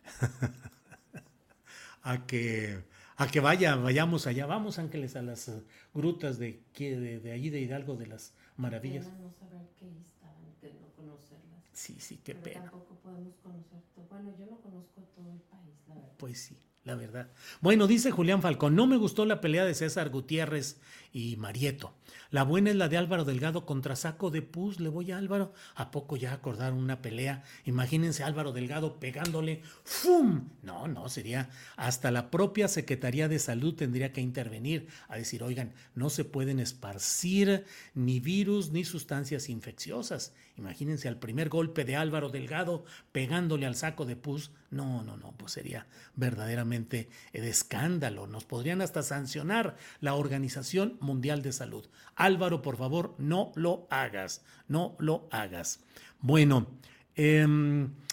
a 2.02 2.24
que 2.26 2.93
a 3.16 3.26
que 3.28 3.40
vaya, 3.40 3.76
vayamos 3.76 4.26
allá, 4.26 4.46
vamos 4.46 4.78
Ángeles 4.78 5.16
a 5.16 5.22
las 5.22 5.50
grutas 5.92 6.38
de, 6.38 6.60
de, 6.78 7.20
de 7.20 7.32
allí 7.32 7.50
de 7.50 7.60
Hidalgo 7.60 7.96
de 7.96 8.06
las 8.06 8.32
maravillas. 8.56 9.06
No 9.06 9.32
saber 9.38 9.68
qué 9.78 9.86
estaban, 9.86 10.42
de 10.60 10.72
no 10.80 10.88
conocerlas. 10.96 11.62
Sí, 11.72 11.96
sí, 12.00 12.20
qué 12.24 12.34
Pero 12.34 12.42
pena. 12.44 12.70
Tampoco 12.70 12.94
podemos 13.02 13.34
conocer 13.42 13.80
todo. 13.94 14.06
Bueno, 14.10 14.34
yo 14.38 14.46
no 14.46 14.60
conozco 14.60 15.02
todo 15.14 15.32
el 15.32 15.40
país, 15.40 15.74
la 15.88 15.94
verdad. 15.94 16.12
Pues 16.18 16.40
sí, 16.40 16.56
la 16.84 16.94
verdad. 16.94 17.30
Bueno, 17.60 17.86
dice 17.86 18.10
Julián 18.10 18.42
Falcón, 18.42 18.74
no 18.74 18.86
me 18.86 18.96
gustó 18.96 19.24
la 19.24 19.40
pelea 19.40 19.64
de 19.64 19.74
César 19.74 20.10
Gutiérrez 20.10 20.80
y 21.14 21.36
Marieto. 21.36 21.94
La 22.32 22.42
buena 22.42 22.70
es 22.70 22.76
la 22.76 22.88
de 22.88 22.96
Álvaro 22.96 23.24
Delgado 23.24 23.64
contra 23.64 23.94
Saco 23.94 24.32
de 24.32 24.42
Pus. 24.42 24.80
Le 24.80 24.88
voy 24.88 25.12
a 25.12 25.18
Álvaro. 25.18 25.52
¿A 25.76 25.92
poco 25.92 26.16
ya 26.16 26.32
acordaron 26.32 26.76
una 26.76 27.00
pelea? 27.00 27.44
Imagínense 27.64 28.24
Álvaro 28.24 28.52
Delgado 28.52 28.98
pegándole. 28.98 29.62
¡Fum! 29.84 30.48
No, 30.62 30.88
no, 30.88 31.08
sería. 31.08 31.50
Hasta 31.76 32.10
la 32.10 32.32
propia 32.32 32.66
Secretaría 32.66 33.28
de 33.28 33.38
Salud 33.38 33.74
tendría 33.74 34.12
que 34.12 34.20
intervenir 34.20 34.88
a 35.08 35.16
decir, 35.16 35.44
oigan, 35.44 35.72
no 35.94 36.10
se 36.10 36.24
pueden 36.24 36.58
esparcir 36.58 37.64
ni 37.94 38.18
virus 38.18 38.72
ni 38.72 38.84
sustancias 38.84 39.48
infecciosas. 39.48 40.34
Imagínense 40.56 41.06
al 41.06 41.20
primer 41.20 41.48
golpe 41.48 41.84
de 41.84 41.94
Álvaro 41.94 42.28
Delgado 42.28 42.84
pegándole 43.12 43.66
al 43.66 43.76
saco 43.76 44.04
de 44.04 44.16
pus. 44.16 44.50
No, 44.70 45.04
no, 45.04 45.16
no, 45.16 45.32
pues 45.36 45.52
sería 45.52 45.86
verdaderamente 46.16 47.08
de 47.32 47.48
escándalo. 47.48 48.26
Nos 48.26 48.44
podrían 48.44 48.82
hasta 48.82 49.04
sancionar 49.04 49.76
la 50.00 50.14
Organización 50.14 50.96
Mundial 51.04 51.42
de 51.42 51.52
Salud. 51.52 51.86
Álvaro, 52.16 52.62
por 52.62 52.76
favor, 52.76 53.14
no 53.18 53.52
lo 53.54 53.86
hagas, 53.90 54.44
no 54.66 54.96
lo 54.98 55.28
hagas. 55.30 55.84
Bueno, 56.20 56.66
eh, 57.14 57.46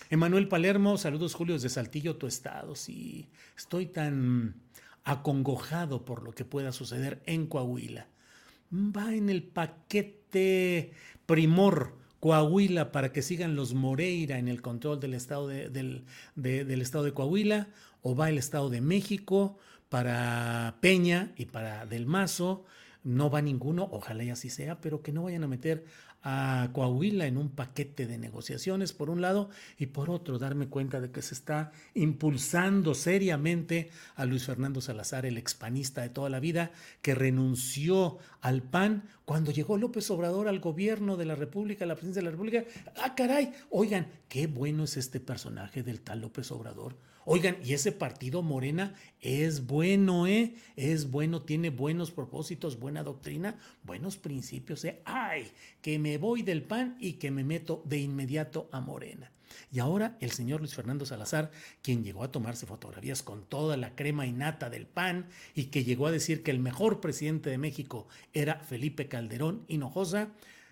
Emanuel 0.10 0.48
Palermo, 0.48 0.98
saludos 0.98 1.34
Julio 1.34 1.58
de 1.58 1.70
Saltillo, 1.70 2.18
tu 2.18 2.28
estado. 2.28 2.76
Sí, 2.76 3.30
estoy 3.58 3.88
tan 3.88 4.56
acongojado 5.04 6.06
por 6.06 6.22
lo 6.22 6.34
que 6.34 6.46
pueda 6.46 6.72
suceder 6.72 7.22
en 7.26 7.48
Coahuila. 7.48 8.08
Va 8.74 9.16
en 9.16 9.30
el 9.30 9.44
paquete 9.44 10.94
primor 11.26 11.98
Coahuila 12.20 12.92
para 12.92 13.12
que 13.12 13.22
sigan 13.22 13.56
los 13.56 13.74
Moreira 13.74 14.38
en 14.38 14.48
el 14.48 14.62
control 14.62 15.00
del 15.00 15.14
estado 15.14 15.48
de, 15.48 15.70
del, 15.70 16.04
de, 16.36 16.66
del 16.66 16.82
estado 16.82 17.04
de 17.04 17.14
Coahuila, 17.14 17.70
o 18.02 18.16
va 18.16 18.30
el 18.30 18.38
estado 18.38 18.70
de 18.70 18.82
México 18.82 19.58
para 19.90 20.78
Peña 20.82 21.34
y 21.36 21.46
para 21.46 21.86
Del 21.86 22.06
Mazo. 22.06 22.66
No 23.04 23.30
va 23.30 23.42
ninguno, 23.42 23.88
ojalá 23.92 24.24
y 24.24 24.30
así 24.30 24.50
sea, 24.50 24.80
pero 24.80 25.02
que 25.02 25.12
no 25.12 25.24
vayan 25.24 25.44
a 25.44 25.48
meter 25.48 25.86
a 26.24 26.70
Coahuila 26.74 27.26
en 27.26 27.38
un 27.38 27.50
paquete 27.50 28.06
de 28.06 28.18
negociaciones, 28.18 28.94
por 28.94 29.10
un 29.10 29.22
lado, 29.22 29.50
y 29.78 29.88
por 29.88 30.10
otro, 30.10 30.38
darme 30.38 30.68
cuenta 30.68 31.02
de 31.02 31.12
que 31.12 31.22
se 31.22 31.34
está 31.34 31.72
impulsando 31.96 32.94
seriamente 32.94 33.90
a 34.16 34.26
Luis 34.26 34.46
Fernando 34.46 34.82
Salazar, 34.82 35.26
el 35.26 35.38
expanista 35.38 36.02
de 36.02 36.10
toda 36.10 36.30
la 36.30 36.40
vida, 36.40 36.72
que 37.02 37.16
renunció 37.16 38.20
al 38.42 38.62
PAN 38.62 39.10
cuando 39.26 39.52
llegó 39.52 39.78
López 39.78 40.12
Obrador 40.12 40.48
al 40.48 40.60
gobierno 40.60 41.18
de 41.18 41.26
la 41.26 41.36
República, 41.36 41.86
a 41.86 41.88
la 41.88 41.96
presidencia 41.96 42.22
de 42.22 42.26
la 42.26 42.32
República. 42.32 42.66
¡Ah, 42.98 43.16
caray! 43.16 43.54
Oigan, 43.72 44.08
qué 44.30 44.46
bueno 44.46 44.84
es 44.84 44.98
este 44.98 45.20
personaje 45.20 45.82
del 45.82 46.02
tal 46.02 46.22
López 46.22 46.52
Obrador. 46.52 46.96
Oigan, 47.26 47.58
y 47.64 47.74
ese 47.74 47.92
partido 47.92 48.42
Morena 48.42 48.96
es 49.20 49.68
bueno, 49.68 50.26
¿eh? 50.26 50.56
Es 50.76 51.12
bueno, 51.12 51.44
tiene 51.44 51.70
buenos 51.70 52.10
propósitos, 52.10 52.80
buena 52.80 53.04
doctrina, 53.04 53.60
buenos 53.84 54.18
principios, 54.18 54.84
¿eh? 54.86 55.02
¡Ay! 55.06 55.52
Que 55.82 56.00
me 56.00 56.18
voy 56.18 56.42
del 56.42 56.64
PAN 56.64 56.98
y 57.00 57.14
que 57.14 57.30
me 57.30 57.44
meto 57.44 57.84
de 57.86 58.00
inmediato 58.00 58.70
a 58.72 58.80
Morena. 58.80 59.32
Y 59.72 59.80
ahora 59.80 60.18
el 60.20 60.32
señor 60.32 60.62
Luis 60.62 60.74
Fernando 60.74 61.06
Salazar, 61.06 61.52
quien 61.84 62.04
llegó 62.04 62.24
a 62.24 62.32
tomarse 62.32 62.66
fotografías 62.66 63.22
con 63.22 63.46
toda 63.46 63.78
la 63.78 63.96
crema 63.96 64.26
innata 64.26 64.70
del 64.70 64.88
PAN 64.88 65.28
y 65.54 65.66
que 65.66 65.84
llegó 65.84 66.08
a 66.08 66.12
decir 66.12 66.42
que 66.42 66.52
el 66.52 66.60
mejor 66.60 67.02
presidente 67.02 67.50
de 67.50 67.58
México 67.58 68.08
era 68.34 68.56
Felipe 68.62 69.08
Calderón 69.08 69.64
Hinojosa, 69.68 70.30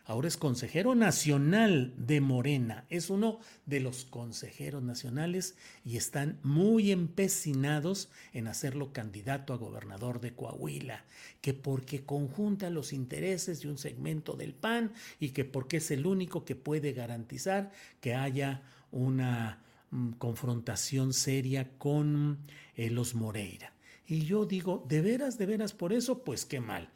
ahora 0.09 0.27
es 0.27 0.37
consejero 0.37 0.95
nacional 0.95 1.93
de 1.95 2.19
Morena, 2.19 2.83
es 2.89 3.11
uno 3.11 3.39
de 3.67 3.79
los 3.79 4.05
consejeros 4.05 4.81
nacionales 4.81 5.55
y 5.85 5.97
están 5.97 6.39
muy 6.41 6.91
empecinados 6.91 8.09
en 8.33 8.47
hacerlo 8.47 8.91
candidato 8.91 9.53
a 9.53 9.57
gobernador 9.57 10.19
de 10.19 10.33
Coahuila, 10.33 11.05
que 11.41 11.53
porque 11.53 12.05
conjunta 12.05 12.71
los 12.71 12.91
intereses 12.91 13.61
de 13.61 13.69
un 13.69 13.77
segmento 13.77 14.33
del 14.33 14.55
PAN 14.55 14.93
y 15.19 15.29
que 15.29 15.45
porque 15.45 15.77
es 15.77 15.91
el 15.91 16.07
único 16.07 16.43
que 16.43 16.55
puede 16.55 16.93
garantizar 16.93 17.71
que 18.01 18.15
haya 18.15 18.63
una 18.91 19.61
mm, 19.91 20.13
confrontación 20.13 21.13
seria 21.13 21.69
con 21.77 22.39
eh, 22.75 22.89
los 22.89 23.13
Moreira. 23.13 23.73
Y 24.07 24.25
yo 24.25 24.47
digo, 24.47 24.83
de 24.89 25.01
veras, 25.01 25.37
de 25.37 25.45
veras, 25.45 25.73
por 25.73 25.93
eso, 25.93 26.23
pues 26.23 26.47
qué 26.47 26.59
mal. 26.59 26.89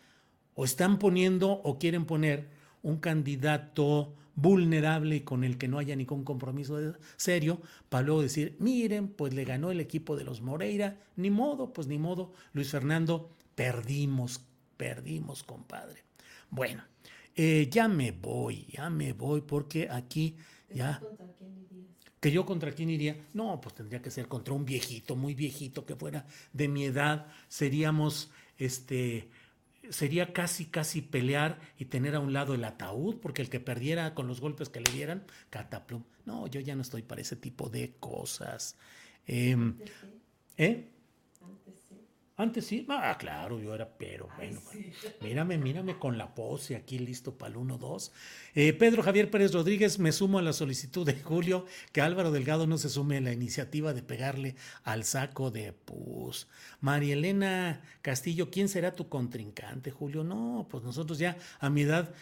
O 0.56 0.65
están 0.65 0.97
poniendo 0.97 1.52
o 1.52 1.78
quieren 1.78 2.06
poner 2.06 2.62
un 2.84 2.98
candidato 2.98 4.13
vulnerable 4.36 5.17
y 5.17 5.22
con 5.22 5.43
el 5.43 5.58
que 5.58 5.67
no 5.67 5.80
haya 5.80 5.96
ningún 5.96 6.24
compromiso 6.24 6.78
serio, 7.17 7.62
para 7.89 8.06
luego 8.06 8.22
decir, 8.22 8.56
miren, 8.60 9.08
pues 9.08 9.34
le 9.34 9.46
ganó 9.46 9.72
el 9.72 9.80
equipo 9.80 10.15
de 10.15 10.24
los 10.24 10.41
Moreira, 10.41 11.00
ni 11.15 11.30
modo, 11.30 11.74
pues 11.74 11.88
ni 11.88 11.98
modo, 11.98 12.34
Luis 12.54 12.69
Fernando, 12.69 13.30
perdimos, 13.56 14.41
perdimos, 14.78 15.43
compadre. 15.43 16.04
Bueno, 16.50 16.84
eh, 17.36 17.69
ya 17.72 17.88
me 17.88 18.12
voy, 18.12 18.67
ya 18.72 18.89
me 18.89 19.13
voy, 19.13 19.41
porque 19.41 19.89
aquí 19.89 20.36
ya... 20.74 21.00
¿Contra 21.00 21.28
quién 21.38 21.58
irías? 21.58 21.88
¿Que 22.19 22.32
yo 22.32 22.46
contra 22.46 22.72
quién 22.72 22.89
iría? 22.89 23.28
No, 23.34 23.60
pues 23.62 23.76
tendría 23.76 24.02
que 24.02 24.12
ser 24.12 24.28
contra 24.28 24.54
un 24.54 24.65
viejito, 24.65 25.15
muy 25.15 25.36
viejito, 25.36 25.86
que 25.86 25.96
fuera 25.96 26.26
de 26.54 26.67
mi 26.67 26.86
edad. 26.86 27.28
Seríamos, 27.48 28.32
este, 28.58 29.30
sería 29.89 30.34
casi, 30.34 30.65
casi 30.65 31.02
pelear 31.02 31.60
y 31.78 31.86
tener 31.86 32.15
a 32.15 32.19
un 32.19 32.34
lado 32.34 32.54
el 32.54 32.63
ataúd, 32.63 33.19
porque 33.19 33.41
el 33.41 33.50
que 33.50 33.60
perdiera 33.60 34.13
con 34.15 34.28
los 34.28 34.41
golpes 34.41 34.69
que 34.69 34.82
le 34.82 34.91
dieran, 34.91 35.26
cataplum. 35.50 36.04
No, 36.26 36.48
yo 36.48 36.60
ya 36.62 36.76
no 36.76 36.82
estoy 36.82 37.02
para 37.02 37.22
ese 37.22 37.36
tipo 37.36 37.69
de 37.69 37.96
cosas. 38.00 38.78
Eh, 39.28 39.56
sí, 39.56 40.08
¿Eh? 40.58 40.92
Antes 42.36 42.65
sí. 42.65 42.86
Ah, 42.89 43.15
claro, 43.19 43.60
yo 43.60 43.76
era, 43.76 43.88
pero 43.98 44.28
bueno, 44.38 44.60
mírame, 45.22 45.58
mírame 45.58 46.00
con 46.00 46.17
la 46.17 46.34
pose 46.34 46.76
aquí 46.76 46.98
listo 46.98 47.38
para 47.38 47.52
el 47.52 47.58
1-2. 47.58 48.12
Eh, 48.56 48.73
Pedro 48.73 49.04
Javier 49.04 49.29
Pérez 49.29 49.54
Rodríguez, 49.54 50.00
me 50.00 50.12
sumo 50.12 50.40
a 50.40 50.42
la 50.42 50.54
solicitud 50.54 51.06
de 51.06 51.13
Julio 51.21 51.65
que 51.92 52.02
Álvaro 52.02 52.31
Delgado 52.31 52.65
no 52.65 52.77
se 52.77 52.90
sume 52.90 53.17
a 53.17 53.21
la 53.21 53.34
iniciativa 53.34 53.94
de 53.94 54.02
pegarle 54.02 54.56
al 54.84 55.04
saco 55.04 55.52
de 55.52 55.73
pus. 55.73 56.48
María 56.81 57.13
Elena 57.13 57.81
Castillo, 58.02 58.50
¿quién 58.50 58.67
será 58.67 58.96
tu 58.96 59.10
contrincante, 59.10 59.92
Julio? 59.92 60.23
No, 60.23 60.67
pues 60.69 60.84
nosotros 60.84 61.19
ya 61.19 61.38
a 61.60 61.69
mi 61.69 61.81
edad, 61.81 62.13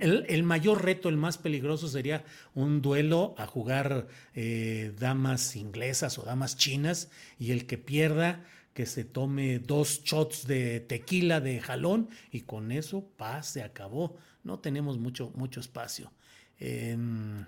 el, 0.00 0.42
mayor 0.42 0.84
reto, 0.84 1.08
el 1.08 1.16
más 1.16 1.38
peligroso 1.38 1.88
sería 1.88 2.24
un 2.54 2.82
duelo 2.82 3.34
a 3.38 3.46
jugar 3.46 4.08
eh, 4.34 4.92
damas 4.98 5.56
inglesas 5.56 6.18
o 6.18 6.22
damas 6.22 6.56
chinas 6.56 7.10
y 7.38 7.52
el 7.52 7.66
que 7.66 7.78
pierda 7.78 8.44
que 8.74 8.86
se 8.86 9.04
tome 9.04 9.60
dos 9.60 10.02
shots 10.02 10.46
de 10.46 10.80
tequila 10.80 11.40
de 11.40 11.60
jalón 11.60 12.10
y 12.30 12.40
con 12.40 12.72
eso, 12.72 13.08
paz, 13.16 13.46
se 13.46 13.62
acabó. 13.62 14.16
No 14.42 14.58
tenemos 14.58 14.98
mucho, 14.98 15.32
mucho 15.36 15.60
espacio. 15.60 16.12
Em, 16.58 17.46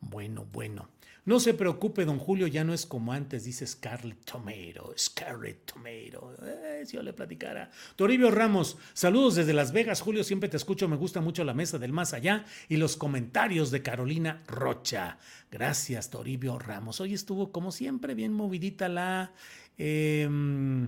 bueno, 0.00 0.46
bueno. 0.50 0.88
No 1.26 1.40
se 1.40 1.52
preocupe, 1.52 2.06
don 2.06 2.18
Julio, 2.18 2.46
ya 2.46 2.64
no 2.64 2.72
es 2.72 2.86
como 2.86 3.12
antes, 3.12 3.44
dice 3.44 3.66
Scarlet 3.66 4.24
Tomato, 4.24 4.94
Scarlet 4.96 5.66
Tomato. 5.66 6.34
Eh, 6.42 6.84
si 6.86 6.96
yo 6.96 7.02
le 7.02 7.12
platicara. 7.12 7.70
Toribio 7.96 8.30
Ramos, 8.30 8.78
saludos 8.94 9.34
desde 9.34 9.52
Las 9.52 9.72
Vegas. 9.72 10.00
Julio, 10.00 10.24
siempre 10.24 10.48
te 10.48 10.56
escucho, 10.56 10.88
me 10.88 10.96
gusta 10.96 11.20
mucho 11.20 11.44
la 11.44 11.52
mesa 11.52 11.76
del 11.78 11.92
más 11.92 12.14
allá 12.14 12.46
y 12.70 12.78
los 12.78 12.96
comentarios 12.96 13.70
de 13.70 13.82
Carolina 13.82 14.42
Rocha. 14.46 15.18
Gracias, 15.50 16.08
Toribio 16.08 16.58
Ramos. 16.58 17.02
Hoy 17.02 17.12
estuvo, 17.12 17.52
como 17.52 17.72
siempre, 17.72 18.14
bien 18.14 18.32
movidita 18.32 18.88
la 18.88 19.32
Em, 19.78 20.86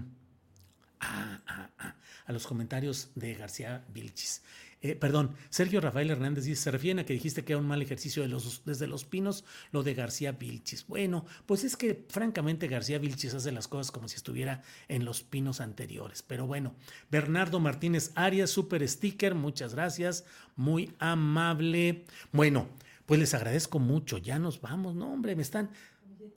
ah, 1.01 1.41
ah, 1.47 1.70
ah, 1.78 1.95
a 2.26 2.32
los 2.32 2.47
comentarios 2.47 3.11
de 3.14 3.34
García 3.34 3.84
Vilchis. 3.95 4.43
Eh, 4.82 4.95
perdón, 4.95 5.34
Sergio 5.51 5.80
Rafael 5.80 6.09
Hernández 6.11 6.45
dice, 6.45 6.62
se 6.62 6.70
refieren 6.70 7.01
a 7.01 7.05
que 7.05 7.12
dijiste 7.12 7.45
que 7.45 7.53
era 7.53 7.61
un 7.61 7.68
mal 7.68 7.82
ejercicio 7.82 8.22
de 8.22 8.28
los, 8.28 8.64
desde 8.64 8.86
los 8.86 9.05
pinos 9.05 9.45
lo 9.72 9.82
de 9.82 9.93
García 9.93 10.32
Vilchis. 10.32 10.86
Bueno, 10.86 11.26
pues 11.45 11.64
es 11.64 11.76
que 11.76 12.07
francamente 12.09 12.66
García 12.66 12.99
Vilchis 12.99 13.34
hace 13.34 13.53
las 13.53 13.68
cosas 13.68 13.91
como 13.91 14.09
si 14.09 14.16
estuviera 14.16 14.62
en 14.88 15.05
los 15.05 15.22
pinos 15.22 15.61
anteriores. 15.61 16.22
Pero 16.22 16.47
bueno, 16.47 16.74
Bernardo 17.11 17.61
Martínez 17.61 18.11
Arias, 18.14 18.51
super 18.51 18.86
sticker, 18.88 19.34
muchas 19.34 19.74
gracias, 19.74 20.24
muy 20.57 20.95
amable. 20.99 22.07
Bueno, 22.32 22.66
pues 23.05 23.20
les 23.20 23.34
agradezco 23.34 23.80
mucho, 23.80 24.16
ya 24.16 24.38
nos 24.38 24.62
vamos, 24.62 24.95
no 24.95 25.12
hombre, 25.12 25.36
me 25.36 25.43
están... 25.43 25.70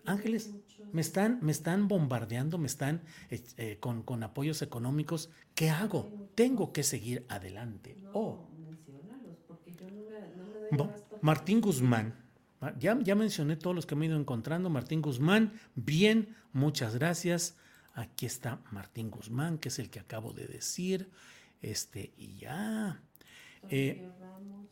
Ángeles, 0.05 0.51
me 0.93 1.01
están, 1.01 1.39
me 1.41 1.51
están 1.51 1.87
bombardeando, 1.87 2.57
me 2.57 2.67
están 2.67 3.01
eh, 3.29 3.43
eh, 3.57 3.77
con, 3.79 4.03
con, 4.03 4.23
apoyos 4.23 4.61
económicos. 4.61 5.29
¿Qué 5.55 5.69
hago? 5.69 6.29
Tengo 6.35 6.71
que 6.71 6.83
seguir 6.83 7.25
adelante. 7.29 7.97
oh. 8.13 8.47
Martín 11.21 11.61
Guzmán. 11.61 12.15
Ya, 12.79 12.97
ya 13.01 13.15
mencioné 13.15 13.55
todos 13.55 13.75
los 13.75 13.85
que 13.85 13.95
me 13.95 14.05
he 14.05 14.09
ido 14.09 14.17
encontrando. 14.17 14.69
Martín 14.69 15.01
Guzmán, 15.01 15.53
bien, 15.75 16.35
muchas 16.53 16.95
gracias. 16.95 17.57
Aquí 17.93 18.25
está 18.25 18.61
Martín 18.71 19.11
Guzmán, 19.11 19.57
que 19.57 19.69
es 19.69 19.79
el 19.79 19.89
que 19.89 19.99
acabo 19.99 20.33
de 20.33 20.47
decir. 20.47 21.09
Este, 21.61 22.13
y 22.17 22.37
ya. 22.37 23.01
Eh, 23.69 24.09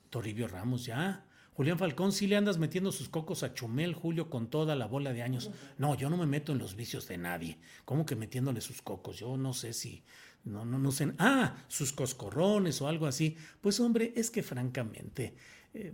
Toribio 0.10 0.48
Ramos, 0.48 0.86
ya. 0.86 1.26
Julián 1.54 1.78
Falcón, 1.78 2.14
si 2.14 2.28
le 2.28 2.38
andas 2.38 2.58
metiendo 2.58 2.92
sus 2.92 3.10
cocos 3.10 3.44
a 3.44 3.54
Chumel, 3.54 3.94
Julio, 3.94 4.30
con 4.30 4.50
toda 4.50 4.76
la 4.76 4.88
bola 4.88 5.12
de 5.12 5.22
años. 5.22 5.52
No, 5.78 5.96
yo 5.96 6.10
no 6.10 6.18
me 6.18 6.26
meto 6.26 6.54
en 6.54 6.58
los 6.58 6.76
vicios 6.76 7.08
de 7.08 7.18
nadie. 7.18 7.60
¿Cómo 7.84 8.06
que 8.06 8.16
metiéndole 8.16 8.62
sus 8.62 8.82
cocos? 8.82 9.20
Yo 9.20 9.36
no 9.38 9.54
sé 9.54 9.74
si. 9.74 10.04
No, 10.46 10.66
no, 10.66 10.80
no 10.80 10.92
sé. 10.92 11.14
Ah, 11.20 11.58
sus 11.68 11.92
coscorrones 11.92 12.82
o 12.82 12.88
algo 12.88 13.06
así. 13.06 13.36
Pues 13.60 13.80
hombre, 13.80 14.14
es 14.16 14.32
que 14.32 14.44
francamente. 14.44 15.36
Eh, 15.74 15.94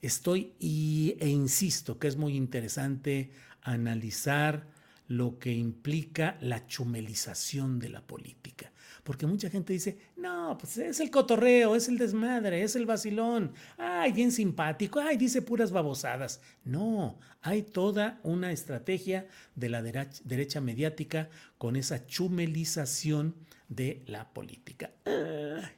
estoy 0.00 0.54
y, 0.60 1.16
e 1.18 1.28
insisto 1.28 1.98
que 1.98 2.06
es 2.06 2.16
muy 2.16 2.36
interesante 2.36 3.32
analizar 3.62 4.68
lo 5.08 5.38
que 5.38 5.52
implica 5.52 6.38
la 6.40 6.66
chumelización 6.66 7.78
de 7.78 7.88
la 7.88 8.06
política. 8.06 8.72
Porque 9.08 9.26
mucha 9.26 9.48
gente 9.48 9.72
dice, 9.72 9.96
no, 10.18 10.58
pues 10.60 10.76
es 10.76 11.00
el 11.00 11.10
cotorreo, 11.10 11.74
es 11.74 11.88
el 11.88 11.96
desmadre, 11.96 12.62
es 12.62 12.76
el 12.76 12.84
vacilón, 12.84 13.54
ay, 13.78 14.12
bien 14.12 14.30
simpático, 14.30 15.00
ay, 15.00 15.16
dice 15.16 15.40
puras 15.40 15.72
babosadas. 15.72 16.42
No, 16.62 17.18
hay 17.40 17.62
toda 17.62 18.20
una 18.22 18.52
estrategia 18.52 19.26
de 19.54 19.70
la 19.70 19.80
derecha, 19.80 20.60
mediática 20.60 21.30
con 21.56 21.76
esa 21.76 22.04
chumelización 22.04 23.34
de 23.70 24.02
la 24.04 24.28
política. 24.34 24.90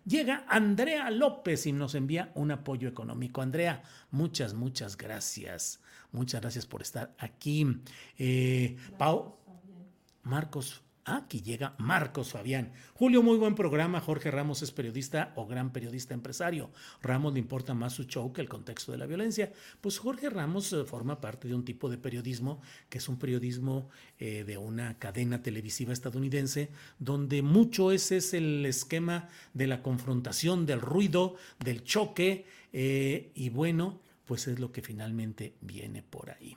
llega 0.05 0.45
Andrea 0.49 1.09
López 1.12 1.66
y 1.66 1.72
nos 1.72 1.95
envía 1.95 2.33
un 2.35 2.51
apoyo 2.51 2.89
económico. 2.89 3.43
Andrea, 3.43 3.85
muchas, 4.11 4.55
muchas 4.55 4.97
gracias. 4.97 5.78
Muchas 6.11 6.41
gracias 6.41 6.66
por 6.66 6.83
estar 6.83 7.14
aquí. 7.16 7.81
Eh, 8.18 8.76
Pau, 8.99 9.39
Marcos 10.24 10.83
Aquí 11.05 11.40
llega 11.40 11.74
Marcos 11.78 12.32
Fabián. 12.32 12.72
Julio, 12.92 13.22
muy 13.22 13.38
buen 13.38 13.55
programa. 13.55 14.01
Jorge 14.01 14.30
Ramos 14.30 14.62
es 14.62 14.70
periodista 14.70 15.32
o 15.34 15.46
gran 15.46 15.72
periodista 15.72 16.12
empresario. 16.12 16.70
Ramos 17.03 17.32
le 17.32 17.38
importa 17.38 17.72
más 17.72 17.94
su 17.94 18.05
show 18.05 18.32
que 18.32 18.42
el 18.42 18.48
contexto 18.48 18.92
de 18.92 18.98
la 18.98 19.07
violencia. 19.07 19.53
Pues 19.80 19.98
Jorge 19.98 20.28
Ramos 20.28 20.72
eh, 20.72 20.84
forma 20.84 21.20
parte 21.20 21.48
de 21.48 21.55
un 21.55 21.64
tipo 21.64 21.88
de 21.88 21.96
periodismo 21.96 22.61
que 22.88 22.98
es 22.98 23.09
un 23.09 23.18
periodismo 23.18 23.88
eh, 24.18 24.44
de 24.44 24.59
una 24.59 24.98
cadena 24.98 25.42
televisiva 25.42 25.92
estadounidense 25.92 26.70
donde 26.98 27.42
mucho 27.42 27.92
ese 27.92 28.18
es 28.18 28.34
el 28.34 28.66
esquema 28.66 29.28
de 29.55 29.66
la 29.66 29.82
confrontación, 29.82 30.66
del 30.66 30.80
ruido, 30.80 31.36
del 31.59 31.82
choque 31.82 32.44
eh, 32.72 33.32
y 33.34 33.48
bueno, 33.48 34.01
pues 34.26 34.46
es 34.48 34.61
lo 34.61 34.70
que 34.70 34.82
finalmente 34.82 35.55
viene 35.61 36.03
por 36.03 36.30
ahí. 36.30 36.57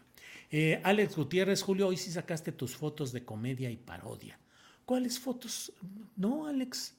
Eh, 0.55 0.79
Alex 0.83 1.15
Gutiérrez, 1.15 1.63
Julio, 1.63 1.87
hoy 1.87 1.97
sí 1.97 2.11
sacaste 2.11 2.51
tus 2.51 2.75
fotos 2.75 3.11
de 3.11 3.25
comedia 3.25 3.71
y 3.71 3.75
parodia. 3.75 4.37
¿Cuáles 4.85 5.17
fotos? 5.19 5.73
No, 6.15 6.45
Alex, 6.45 6.93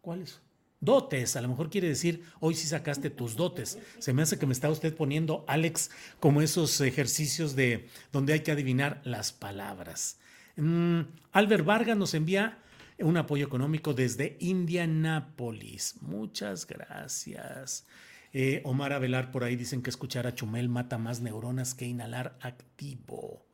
¿cuáles? 0.00 0.40
Dotes, 0.78 1.34
a 1.34 1.40
lo 1.40 1.48
mejor 1.48 1.70
quiere 1.70 1.88
decir, 1.88 2.22
hoy 2.38 2.54
sí 2.54 2.68
sacaste 2.68 3.10
tus 3.10 3.34
dotes. 3.34 3.78
Se 3.98 4.12
me 4.12 4.22
hace 4.22 4.38
que 4.38 4.46
me 4.46 4.52
está 4.52 4.70
usted 4.70 4.94
poniendo, 4.94 5.44
Alex, 5.48 5.90
como 6.20 6.40
esos 6.40 6.80
ejercicios 6.82 7.56
de 7.56 7.88
donde 8.12 8.34
hay 8.34 8.40
que 8.40 8.52
adivinar 8.52 9.00
las 9.02 9.32
palabras. 9.32 10.20
Mm, 10.54 11.00
Albert 11.32 11.64
Vargas 11.64 11.96
nos 11.96 12.14
envía 12.14 12.58
un 13.00 13.16
apoyo 13.16 13.44
económico 13.44 13.92
desde 13.92 14.36
Indianápolis. 14.38 15.96
Muchas 16.00 16.64
gracias. 16.64 17.84
Eh, 18.32 18.62
Omar 18.64 18.92
Avelar 18.92 19.30
por 19.32 19.44
ahí 19.44 19.56
dicen 19.56 19.82
que 19.82 19.90
escuchar 19.90 20.26
a 20.26 20.34
Chumel 20.34 20.68
mata 20.68 20.98
más 20.98 21.20
neuronas 21.20 21.74
que 21.74 21.86
inhalar 21.86 22.36
activo. 22.40 23.44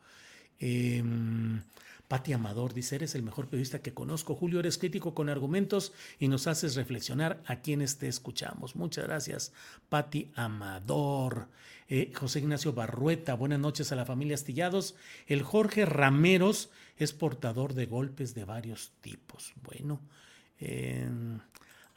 Eh, 0.58 1.02
Pati 2.08 2.32
Amador 2.32 2.72
dice, 2.72 2.96
eres 2.96 3.14
el 3.14 3.22
mejor 3.22 3.46
periodista 3.46 3.80
que 3.80 3.92
conozco. 3.92 4.36
Julio, 4.36 4.60
eres 4.60 4.78
crítico 4.78 5.14
con 5.14 5.28
argumentos 5.28 5.92
y 6.20 6.28
nos 6.28 6.46
haces 6.46 6.76
reflexionar 6.76 7.42
a 7.46 7.56
quienes 7.56 7.98
te 7.98 8.06
escuchamos. 8.06 8.76
Muchas 8.76 9.04
gracias, 9.06 9.52
Pati 9.88 10.30
Amador. 10.36 11.48
Eh, 11.88 12.12
José 12.14 12.40
Ignacio 12.40 12.72
Barrueta, 12.72 13.34
buenas 13.34 13.58
noches 13.58 13.90
a 13.90 13.96
la 13.96 14.04
familia 14.04 14.34
Astillados. 14.34 14.94
El 15.26 15.42
Jorge 15.42 15.84
Rameros 15.84 16.70
es 16.96 17.12
portador 17.12 17.74
de 17.74 17.86
golpes 17.86 18.34
de 18.34 18.44
varios 18.44 18.92
tipos. 19.00 19.52
Bueno, 19.62 20.00
eh, 20.60 21.08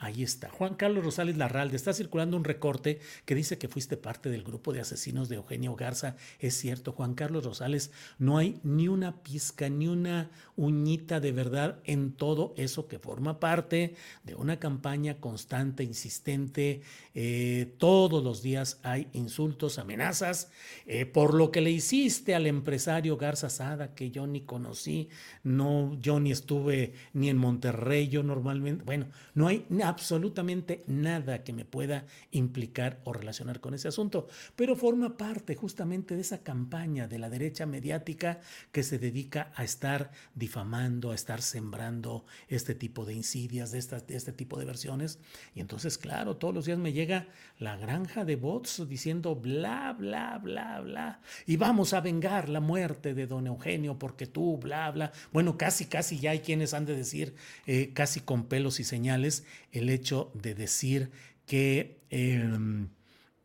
Ahí 0.01 0.23
está. 0.23 0.49
Juan 0.49 0.75
Carlos 0.75 1.03
Rosales 1.03 1.35
Larralde. 1.35 1.75
Está 1.75 1.91
circulando 1.91 2.37
un 2.37 2.45
recorte 2.45 3.01
que 3.25 3.35
dice 3.35 3.57
que 3.57 3.67
fuiste 3.67 3.97
parte 3.97 4.29
del 4.29 4.45
grupo 4.45 4.71
de 4.71 4.79
asesinos 4.79 5.27
de 5.27 5.35
Eugenio 5.35 5.75
Garza. 5.75 6.15
Es 6.39 6.57
cierto, 6.57 6.93
Juan 6.93 7.15
Carlos 7.15 7.43
Rosales, 7.43 7.91
no 8.17 8.37
hay 8.37 8.61
ni 8.63 8.87
una 8.87 9.21
pizca, 9.21 9.67
ni 9.67 9.89
una 9.89 10.31
uñita 10.55 11.19
de 11.19 11.33
verdad 11.33 11.79
en 11.83 12.13
todo 12.13 12.53
eso 12.55 12.87
que 12.87 12.97
forma 12.97 13.41
parte 13.41 13.95
de 14.23 14.35
una 14.35 14.57
campaña 14.57 15.19
constante, 15.19 15.83
insistente. 15.83 16.79
Eh, 17.13 17.75
todos 17.77 18.23
los 18.23 18.41
días 18.41 18.79
hay 18.83 19.09
insultos, 19.11 19.79
amenazas 19.79 20.49
eh, 20.85 21.05
por 21.05 21.33
lo 21.33 21.51
que 21.51 21.59
le 21.59 21.71
hiciste 21.71 22.35
al 22.35 22.47
empresario 22.47 23.17
Garza 23.17 23.49
Sada, 23.49 23.93
que 23.95 24.11
yo 24.11 24.27
ni 24.27 24.41
conocí, 24.41 25.09
no, 25.43 25.97
yo 25.99 26.21
ni 26.21 26.31
estuve 26.31 26.93
ni 27.11 27.27
en 27.27 27.35
Monterrey, 27.35 28.07
yo 28.07 28.23
normalmente, 28.23 28.85
bueno, 28.85 29.07
no 29.33 29.47
hay 29.47 29.65
absolutamente 29.89 30.83
nada 30.87 31.43
que 31.43 31.53
me 31.53 31.65
pueda 31.65 32.05
implicar 32.31 32.99
o 33.03 33.13
relacionar 33.13 33.59
con 33.59 33.73
ese 33.73 33.87
asunto, 33.87 34.27
pero 34.55 34.75
forma 34.75 35.17
parte 35.17 35.55
justamente 35.55 36.15
de 36.15 36.21
esa 36.21 36.43
campaña 36.43 37.07
de 37.07 37.19
la 37.19 37.29
derecha 37.29 37.65
mediática 37.65 38.39
que 38.71 38.83
se 38.83 38.99
dedica 38.99 39.51
a 39.55 39.63
estar 39.63 40.11
difamando, 40.35 41.11
a 41.11 41.15
estar 41.15 41.41
sembrando 41.41 42.25
este 42.47 42.75
tipo 42.75 43.05
de 43.05 43.13
insidias, 43.13 43.71
de, 43.71 43.81
de 43.81 44.15
este 44.15 44.31
tipo 44.31 44.57
de 44.57 44.65
versiones. 44.65 45.19
Y 45.53 45.59
entonces, 45.59 45.97
claro, 45.97 46.37
todos 46.37 46.53
los 46.53 46.65
días 46.65 46.79
me 46.79 46.93
llega 46.93 47.27
la 47.57 47.75
granja 47.75 48.25
de 48.25 48.35
bots 48.35 48.87
diciendo 48.87 49.35
bla, 49.35 49.93
bla, 49.97 50.37
bla, 50.37 50.79
bla, 50.81 51.21
y 51.45 51.57
vamos 51.57 51.93
a 51.93 52.01
vengar 52.01 52.49
la 52.49 52.59
muerte 52.59 53.13
de 53.13 53.27
don 53.27 53.47
Eugenio 53.47 53.97
porque 53.97 54.25
tú, 54.25 54.57
bla, 54.57 54.91
bla. 54.91 55.11
Bueno, 55.31 55.57
casi, 55.57 55.85
casi 55.85 56.19
ya 56.19 56.31
hay 56.31 56.39
quienes 56.39 56.73
han 56.73 56.85
de 56.85 56.95
decir, 56.95 57.35
eh, 57.65 57.91
casi 57.93 58.21
con 58.21 58.45
pelos 58.45 58.79
y 58.79 58.83
señales, 58.83 59.45
el 59.79 59.89
hecho 59.89 60.31
de 60.33 60.55
decir 60.55 61.11
que... 61.45 61.99
Em, 62.09 62.89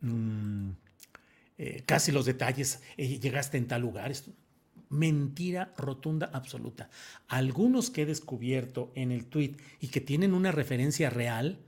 mm, 0.01 0.71
eh, 1.57 1.83
casi 1.87 2.11
los 2.11 2.27
detalles, 2.27 2.81
eh, 2.97 3.19
llegaste 3.19 3.59
en 3.59 3.69
tal 3.69 3.83
lugar. 3.83 4.13
mentira 4.91 5.73
rotunda 5.77 6.31
absoluta. 6.33 6.89
Algunos 7.27 7.91
que 7.91 8.03
he 8.03 8.07
descubierto 8.07 8.93
en 8.95 9.11
el 9.11 9.27
tweet 9.27 9.57
y 9.81 9.89
que 9.89 10.01
tienen 10.01 10.35
una 10.35 10.53
referencia 10.53 11.11
real, 11.11 11.59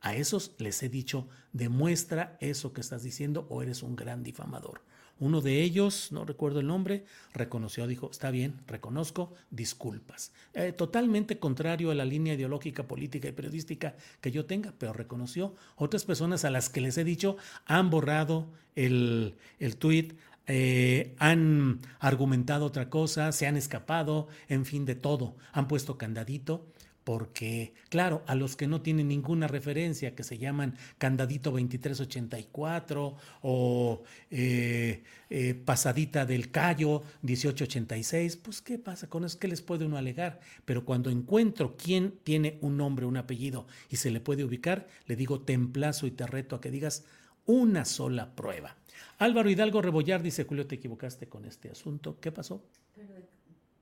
a 0.00 0.16
esos 0.16 0.54
les 0.58 0.82
he 0.82 0.90
dicho, 0.90 1.28
demuestra 1.52 2.36
eso 2.40 2.74
que 2.74 2.82
estás 2.82 3.02
diciendo 3.02 3.46
o 3.48 3.62
eres 3.62 3.82
un 3.82 3.96
gran 3.96 4.22
difamador. 4.22 4.82
Uno 5.20 5.40
de 5.40 5.62
ellos, 5.62 6.10
no 6.10 6.24
recuerdo 6.24 6.60
el 6.60 6.66
nombre, 6.66 7.04
reconoció, 7.32 7.86
dijo, 7.86 8.10
está 8.10 8.30
bien, 8.30 8.60
reconozco, 8.66 9.32
disculpas. 9.50 10.32
Eh, 10.54 10.72
totalmente 10.72 11.38
contrario 11.38 11.90
a 11.90 11.94
la 11.94 12.04
línea 12.04 12.34
ideológica, 12.34 12.88
política 12.88 13.28
y 13.28 13.32
periodística 13.32 13.94
que 14.20 14.32
yo 14.32 14.44
tenga, 14.46 14.74
pero 14.76 14.92
reconoció. 14.92 15.54
Otras 15.76 16.04
personas 16.04 16.44
a 16.44 16.50
las 16.50 16.68
que 16.68 16.80
les 16.80 16.98
he 16.98 17.04
dicho 17.04 17.36
han 17.66 17.90
borrado 17.90 18.48
el, 18.74 19.36
el 19.60 19.76
tuit, 19.76 20.14
eh, 20.46 21.14
han 21.18 21.80
argumentado 22.00 22.66
otra 22.66 22.90
cosa, 22.90 23.32
se 23.32 23.46
han 23.46 23.56
escapado, 23.56 24.28
en 24.48 24.66
fin, 24.66 24.84
de 24.84 24.94
todo. 24.94 25.36
Han 25.52 25.68
puesto 25.68 25.96
candadito 25.96 26.66
porque, 27.04 27.74
claro, 27.90 28.22
a 28.26 28.34
los 28.34 28.56
que 28.56 28.66
no 28.66 28.80
tienen 28.80 29.08
ninguna 29.08 29.46
referencia, 29.46 30.14
que 30.14 30.24
se 30.24 30.38
llaman 30.38 30.74
Candadito 30.98 31.50
2384 31.50 33.16
o 33.42 34.02
eh, 34.30 35.02
eh, 35.30 35.54
Pasadita 35.54 36.24
del 36.24 36.50
Cayo 36.50 37.02
1886, 37.22 38.36
pues 38.36 38.62
¿qué 38.62 38.78
pasa 38.78 39.08
con 39.08 39.24
eso? 39.24 39.38
¿Qué 39.38 39.48
les 39.48 39.62
puede 39.62 39.84
uno 39.84 39.98
alegar? 39.98 40.40
Pero 40.64 40.84
cuando 40.84 41.10
encuentro 41.10 41.76
quién 41.76 42.14
tiene 42.24 42.58
un 42.62 42.78
nombre, 42.78 43.06
un 43.06 43.18
apellido 43.18 43.66
y 43.90 43.96
se 43.96 44.10
le 44.10 44.20
puede 44.20 44.44
ubicar, 44.44 44.88
le 45.06 45.16
digo 45.16 45.40
te 45.40 45.52
emplazo 45.52 46.06
y 46.06 46.10
te 46.10 46.26
reto 46.26 46.56
a 46.56 46.60
que 46.60 46.70
digas 46.70 47.04
una 47.46 47.84
sola 47.84 48.34
prueba. 48.34 48.76
Álvaro 49.18 49.50
Hidalgo 49.50 49.82
Rebollar 49.82 50.22
dice, 50.22 50.44
Julio, 50.44 50.66
te 50.66 50.76
equivocaste 50.76 51.28
con 51.28 51.44
este 51.44 51.70
asunto. 51.70 52.18
¿Qué 52.20 52.32
pasó? 52.32 52.62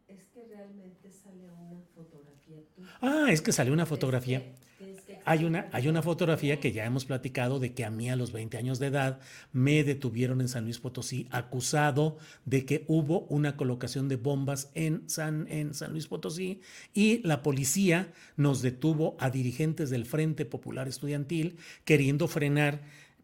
es 0.08 0.26
que 0.26 0.44
realmente 0.46 1.10
sale 1.10 1.48
una 1.50 1.80
fotografía 1.94 2.31
Ah, 3.00 3.26
es 3.30 3.42
que 3.42 3.52
salió 3.52 3.72
una 3.72 3.86
fotografía. 3.86 4.42
Hay 5.24 5.44
una, 5.44 5.68
hay 5.72 5.86
una 5.86 6.02
fotografía 6.02 6.58
que 6.58 6.72
ya 6.72 6.84
hemos 6.84 7.04
platicado 7.04 7.60
de 7.60 7.74
que 7.74 7.84
a 7.84 7.90
mí 7.90 8.10
a 8.10 8.16
los 8.16 8.32
20 8.32 8.56
años 8.58 8.80
de 8.80 8.88
edad 8.88 9.20
me 9.52 9.84
detuvieron 9.84 10.40
en 10.40 10.48
San 10.48 10.64
Luis 10.64 10.78
Potosí 10.78 11.28
acusado 11.30 12.18
de 12.44 12.64
que 12.64 12.84
hubo 12.88 13.20
una 13.28 13.56
colocación 13.56 14.08
de 14.08 14.16
bombas 14.16 14.70
en 14.74 15.08
San, 15.08 15.46
en 15.48 15.74
San 15.74 15.92
Luis 15.92 16.08
Potosí 16.08 16.60
y 16.92 17.18
la 17.26 17.42
policía 17.42 18.12
nos 18.36 18.62
detuvo 18.62 19.16
a 19.20 19.30
dirigentes 19.30 19.90
del 19.90 20.06
Frente 20.06 20.44
Popular 20.44 20.88
Estudiantil 20.88 21.56
queriendo 21.84 22.26
frenar 22.26 22.82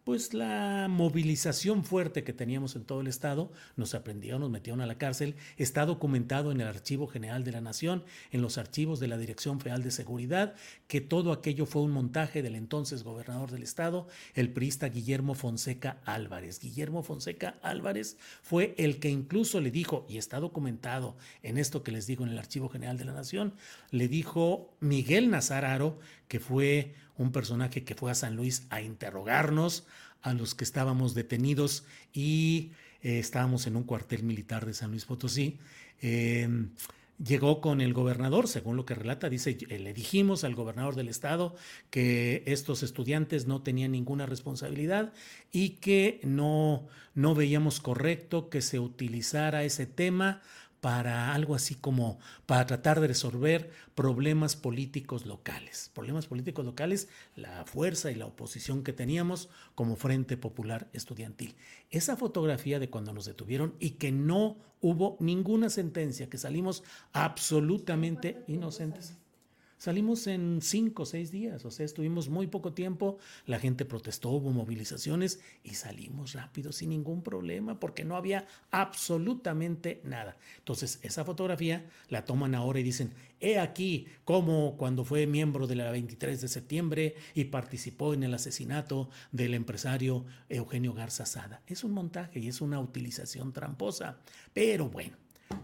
pues 0.09 0.33
la 0.33 0.87
movilización 0.89 1.85
fuerte 1.85 2.25
que 2.25 2.33
teníamos 2.33 2.75
en 2.77 2.85
todo 2.85 3.03
el 3.03 3.09
estado, 3.09 3.53
nos 3.77 3.95
aprendieron, 3.95 4.41
nos 4.41 4.49
metieron 4.49 4.81
a 4.81 4.87
la 4.87 4.97
cárcel, 4.97 5.35
está 5.59 5.85
documentado 5.85 6.51
en 6.51 6.63
el 6.63 6.67
Archivo 6.67 7.09
General 7.09 7.45
de 7.45 7.53
la 7.53 7.61
Nación, 7.61 8.05
en 8.31 8.41
los 8.41 8.57
archivos 8.57 9.01
de 9.01 9.09
la 9.09 9.19
Dirección 9.19 9.61
Federal 9.61 9.83
de 9.83 9.91
Seguridad, 9.91 10.55
que 10.87 11.03
todo 11.03 11.31
aquello 11.31 11.67
fue 11.67 11.83
un 11.83 11.91
montaje 11.91 12.43
del 12.43 12.55
entonces 12.55 13.03
gobernador 13.03 13.51
del 13.51 13.63
estado, 13.63 14.09
el 14.33 14.51
priista 14.51 14.89
Guillermo 14.89 15.35
Fonseca 15.35 15.99
Álvarez. 16.07 16.59
Guillermo 16.59 17.03
Fonseca 17.03 17.59
Álvarez 17.61 18.17
fue 18.41 18.75
el 18.79 19.01
que 19.01 19.11
incluso 19.11 19.61
le 19.61 19.71
dijo, 19.71 20.07
y 20.09 20.17
está 20.17 20.41
documentado 20.41 21.19
en 21.43 21.59
esto 21.59 21.83
que 21.83 21.93
les 21.93 22.07
digo 22.07 22.25
en 22.25 22.31
el 22.31 22.39
Archivo 22.39 22.71
General 22.71 22.97
de 22.97 23.05
la 23.05 23.13
Nación, 23.13 23.53
le 23.91 24.09
dijo 24.09 24.75
Miguel 24.81 25.29
Nazararo, 25.29 25.99
que 26.29 26.41
fue 26.41 26.95
un 27.17 27.33
personaje 27.33 27.85
que 27.85 27.95
fue 27.95 28.11
a 28.11 28.15
San 28.15 28.37
Luis 28.37 28.67
a 28.71 28.81
interrogarnos, 28.81 29.87
a 30.23 30.35
los 30.35 30.55
que 30.55 30.65
estábamos 30.65 31.15
detenidos 31.15 31.85
y 32.13 32.73
eh, 33.03 33.19
estábamos 33.19 33.67
en 33.67 33.77
un 33.77 33.85
cuartel 33.85 34.23
militar 34.23 34.67
de 34.67 34.75
San 34.75 34.91
Luis 34.91 35.05
Potosí. 35.05 35.59
Em, 36.01 36.71
llegó 37.23 37.61
con 37.61 37.81
el 37.81 37.93
gobernador, 37.93 38.49
según 38.49 38.77
lo 38.77 38.85
que 38.85 38.95
relata, 38.95 39.29
dice, 39.29 39.59
eh, 39.69 39.79
le 39.79 39.93
dijimos 39.93 40.45
al 40.45 40.55
gobernador 40.55 40.95
del 40.95 41.09
estado 41.09 41.57
que 41.91 42.43
estos 42.47 42.83
estudiantes 42.83 43.47
no 43.47 43.63
tenían 43.63 43.93
ninguna 43.93 44.27
responsabilidad 44.27 45.13
y 45.53 45.71
que 45.71 46.21
no, 46.23 46.87
no 47.15 47.35
veíamos 47.35 47.81
correcto 47.81 48.49
que 48.51 48.63
se 48.63 48.79
utilizara 48.79 49.65
ese 49.65 49.87
tema 49.87 50.41
para 50.81 51.35
algo 51.35 51.55
así 51.55 51.75
como 51.75 52.19
para 52.47 52.67
tratar 52.67 53.01
de 53.01 53.09
resolver 53.09 53.71
problemas 53.95 54.57
políticos 54.57 55.27
locales. 55.27 55.91
Problemas 55.95 56.27
políticos 56.27 56.65
locales, 56.65 57.09
la 57.35 57.65
fuerza 57.65 58.11
y 58.11 58.15
la 58.15 58.27
oposición 58.27 58.83
que 58.85 58.93
teníamos 58.93 59.49
como 59.75 59.97
Frente 59.97 60.37
Popular 60.37 60.89
Estudiantil. 60.93 61.57
Esa 61.91 62.17
fotografía 62.17 62.79
de 62.79 62.91
cuando 62.91 63.13
nos 63.13 63.25
detuvieron 63.25 63.75
y 63.81 63.91
que 63.91 64.13
no 64.13 64.57
hubo 64.81 65.17
ninguna 65.21 65.71
sentencia, 65.71 66.29
que 66.29 66.39
salimos 66.39 66.85
absolutamente 67.13 68.45
inocentes. 68.47 69.17
Salimos 69.79 70.27
en 70.27 70.59
cinco 70.61 71.05
o 71.05 71.07
seis 71.07 71.31
días, 71.31 71.65
o 71.65 71.71
sea, 71.71 71.87
estuvimos 71.87 72.29
muy 72.29 72.49
poco 72.49 72.73
tiempo, 72.73 73.19
la 73.47 73.61
gente 73.61 73.85
protestó, 73.85 74.31
hubo 74.31 74.51
movilizaciones 74.51 75.41
y 75.63 75.75
salimos 75.75 76.33
rápido 76.33 76.73
sin 76.73 76.91
ningún 76.91 77.23
problema 77.23 77.79
porque 77.79 78.05
no 78.05 78.17
había 78.17 78.47
absolutamente 78.73 80.01
nada. 80.03 80.37
Entonces, 80.59 80.99
esa 81.03 81.25
fotografía 81.25 81.87
la 82.09 82.25
toman 82.25 82.57
ahora 82.57 82.81
y 82.81 82.83
dicen, 82.83 83.13
he 83.39 83.61
aquí 83.61 84.09
cómo 84.25 84.77
cuando 84.77 85.05
fue 85.05 85.29
miembro 85.29 85.69
de 85.69 85.77
la 85.77 85.93
23 85.93 86.41
de 86.41 86.49
septiembre 86.49 87.15
y 87.35 87.45
participó 87.45 88.15
en 88.15 88.25
el 88.25 88.35
asesinato 88.35 89.11
del 89.31 89.55
empresario 89.55 90.27
Eugenio 90.49 90.93
Garza 90.93 91.25
Sada. 91.25 91.63
Es 91.69 91.85
un 91.85 91.93
montaje 91.93 92.41
y 92.41 92.49
es 92.49 92.61
una 92.61 92.81
utilización 92.81 93.53
tramposa, 93.53 94.19
pero 94.53 94.89
bueno, 94.89 95.17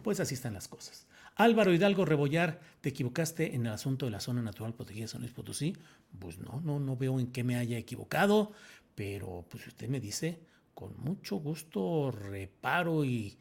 pues 0.04 0.20
así 0.20 0.34
están 0.34 0.54
las 0.54 0.68
cosas. 0.68 1.08
Álvaro 1.36 1.72
Hidalgo 1.72 2.04
Rebollar, 2.04 2.60
¿te 2.80 2.90
equivocaste 2.90 3.54
en 3.56 3.66
el 3.66 3.72
asunto 3.72 4.06
de 4.06 4.12
la 4.12 4.20
zona 4.20 4.40
natural 4.40 4.74
protegida 4.74 5.04
de 5.04 5.08
San 5.08 5.20
Luis 5.20 5.32
Potosí? 5.32 5.76
Pues 6.18 6.38
no, 6.38 6.60
no, 6.60 6.78
no 6.78 6.96
veo 6.96 7.18
en 7.18 7.32
qué 7.32 7.42
me 7.42 7.56
haya 7.56 7.76
equivocado, 7.76 8.52
pero 8.94 9.44
pues 9.48 9.66
usted 9.66 9.88
me 9.88 9.98
dice, 9.98 10.38
con 10.74 10.94
mucho 10.98 11.36
gusto 11.36 12.12
reparo 12.12 13.04
y, 13.04 13.36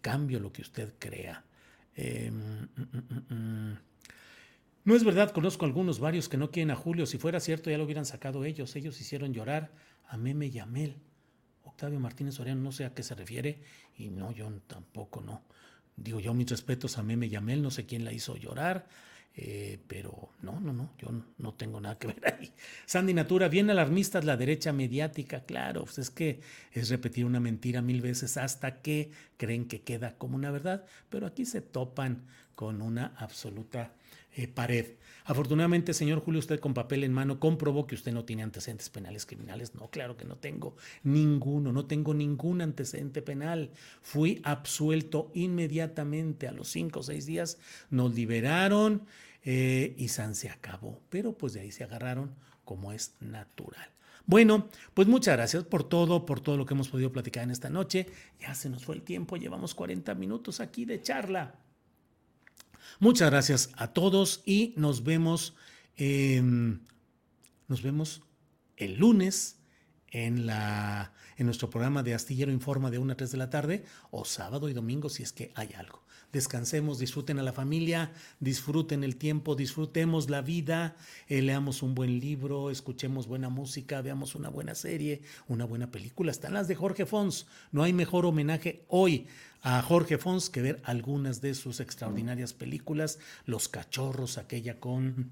cambio 0.00 0.40
lo 0.40 0.52
que 0.52 0.62
usted 0.62 0.94
crea. 0.98 1.44
Em, 1.94 2.34
mm, 2.34 2.88
mm, 2.92 3.34
mm, 3.34 3.78
no 4.84 4.96
es 4.96 5.04
verdad, 5.04 5.30
conozco 5.30 5.64
algunos, 5.64 6.00
varios 6.00 6.28
que 6.28 6.38
no 6.38 6.50
quieren 6.50 6.70
a 6.72 6.76
Julio. 6.76 7.06
Si 7.06 7.18
fuera 7.18 7.38
cierto, 7.38 7.70
ya 7.70 7.78
lo 7.78 7.84
hubieran 7.84 8.06
sacado 8.06 8.44
ellos. 8.44 8.74
Ellos 8.74 9.00
hicieron 9.00 9.32
llorar 9.32 9.70
a 10.08 10.16
Meme 10.16 10.46
y 10.46 10.58
a 10.58 10.66
Mel. 10.66 10.96
Octavio 11.62 12.00
Martínez 12.00 12.34
Soriano, 12.34 12.62
no 12.62 12.72
sé 12.72 12.84
a 12.84 12.94
qué 12.94 13.02
se 13.02 13.14
refiere, 13.14 13.60
y 13.96 14.08
no, 14.08 14.32
yo 14.32 14.50
tampoco 14.66 15.20
no. 15.20 15.42
Digo 16.02 16.20
yo 16.20 16.34
mis 16.34 16.48
respetos 16.50 16.98
a 16.98 17.02
Meme 17.02 17.28
Yamel, 17.28 17.62
no 17.62 17.70
sé 17.70 17.86
quién 17.86 18.04
la 18.04 18.12
hizo 18.12 18.36
llorar, 18.36 18.86
eh, 19.36 19.78
pero 19.86 20.30
no, 20.42 20.58
no, 20.60 20.72
no, 20.72 20.90
yo 20.98 21.08
no 21.38 21.54
tengo 21.54 21.80
nada 21.80 21.98
que 21.98 22.08
ver 22.08 22.26
ahí. 22.26 22.52
Sandy 22.86 23.14
Natura, 23.14 23.48
bien 23.48 23.70
alarmistas 23.70 24.24
la 24.24 24.36
derecha 24.36 24.72
mediática, 24.72 25.44
claro, 25.44 25.84
pues 25.84 25.98
es 25.98 26.10
que 26.10 26.40
es 26.72 26.88
repetir 26.88 27.24
una 27.24 27.40
mentira 27.40 27.82
mil 27.82 28.00
veces 28.00 28.36
hasta 28.36 28.80
que 28.82 29.10
creen 29.36 29.66
que 29.66 29.82
queda 29.82 30.16
como 30.18 30.36
una 30.36 30.50
verdad, 30.50 30.84
pero 31.08 31.26
aquí 31.26 31.44
se 31.44 31.60
topan 31.60 32.24
con 32.58 32.82
una 32.82 33.14
absoluta 33.18 33.92
eh, 34.34 34.48
pared. 34.48 34.96
Afortunadamente, 35.26 35.94
señor 35.94 36.18
Julio, 36.18 36.40
usted 36.40 36.58
con 36.58 36.74
papel 36.74 37.04
en 37.04 37.12
mano 37.12 37.38
comprobó 37.38 37.86
que 37.86 37.94
usted 37.94 38.10
no 38.10 38.24
tiene 38.24 38.42
antecedentes 38.42 38.90
penales 38.90 39.26
criminales. 39.26 39.76
No, 39.76 39.88
claro 39.92 40.16
que 40.16 40.24
no 40.24 40.38
tengo 40.38 40.74
ninguno, 41.04 41.72
no 41.72 41.86
tengo 41.86 42.14
ningún 42.14 42.60
antecedente 42.60 43.22
penal. 43.22 43.70
Fui 44.02 44.40
absuelto 44.42 45.30
inmediatamente 45.34 46.48
a 46.48 46.52
los 46.52 46.66
cinco 46.66 46.98
o 46.98 47.02
seis 47.04 47.26
días, 47.26 47.58
nos 47.90 48.12
liberaron 48.16 49.06
eh, 49.44 49.94
y 49.96 50.08
San 50.08 50.34
se 50.34 50.50
acabó. 50.50 51.00
Pero 51.10 51.38
pues 51.38 51.52
de 51.52 51.60
ahí 51.60 51.70
se 51.70 51.84
agarraron 51.84 52.34
como 52.64 52.90
es 52.92 53.14
natural. 53.20 53.88
Bueno, 54.26 54.68
pues 54.94 55.06
muchas 55.06 55.36
gracias 55.36 55.62
por 55.62 55.84
todo, 55.84 56.26
por 56.26 56.40
todo 56.40 56.56
lo 56.56 56.66
que 56.66 56.74
hemos 56.74 56.88
podido 56.88 57.12
platicar 57.12 57.44
en 57.44 57.52
esta 57.52 57.70
noche. 57.70 58.08
Ya 58.40 58.52
se 58.56 58.68
nos 58.68 58.84
fue 58.84 58.96
el 58.96 59.02
tiempo, 59.02 59.36
llevamos 59.36 59.76
40 59.76 60.12
minutos 60.16 60.58
aquí 60.58 60.84
de 60.84 61.00
charla. 61.00 61.54
Muchas 63.00 63.30
gracias 63.30 63.70
a 63.76 63.92
todos 63.92 64.42
y 64.44 64.74
nos 64.76 65.04
vemos. 65.04 65.54
Nos 67.68 67.82
vemos 67.82 68.22
el 68.76 68.96
lunes 68.96 69.58
en, 70.10 70.46
la, 70.46 71.12
en 71.36 71.46
nuestro 71.46 71.70
programa 71.70 72.02
de 72.02 72.14
Astillero 72.14 72.52
Informa 72.52 72.90
de 72.90 72.98
1 72.98 73.12
a 73.12 73.16
3 73.16 73.32
de 73.32 73.38
la 73.38 73.50
tarde 73.50 73.84
o 74.10 74.24
sábado 74.24 74.68
y 74.68 74.72
domingo 74.72 75.08
si 75.08 75.22
es 75.22 75.32
que 75.32 75.52
hay 75.54 75.72
algo. 75.76 76.04
Descansemos, 76.32 76.98
disfruten 76.98 77.38
a 77.38 77.42
la 77.42 77.54
familia, 77.54 78.12
disfruten 78.38 79.02
el 79.02 79.16
tiempo, 79.16 79.54
disfrutemos 79.54 80.28
la 80.28 80.42
vida, 80.42 80.94
eh, 81.26 81.40
leamos 81.40 81.82
un 81.82 81.94
buen 81.94 82.20
libro, 82.20 82.70
escuchemos 82.70 83.26
buena 83.26 83.48
música, 83.48 84.02
veamos 84.02 84.34
una 84.34 84.50
buena 84.50 84.74
serie, 84.74 85.22
una 85.46 85.64
buena 85.64 85.90
película. 85.90 86.30
Están 86.30 86.52
las 86.52 86.68
de 86.68 86.74
Jorge 86.74 87.06
Fons. 87.06 87.46
No 87.72 87.82
hay 87.82 87.94
mejor 87.94 88.26
homenaje 88.26 88.84
hoy 88.88 89.26
a 89.62 89.80
Jorge 89.80 90.18
Fons 90.18 90.50
que 90.50 90.60
ver 90.60 90.80
algunas 90.84 91.40
de 91.40 91.54
sus 91.54 91.80
extraordinarias 91.80 92.52
películas, 92.52 93.18
Los 93.46 93.68
Cachorros, 93.68 94.36
aquella 94.36 94.78
con 94.78 95.30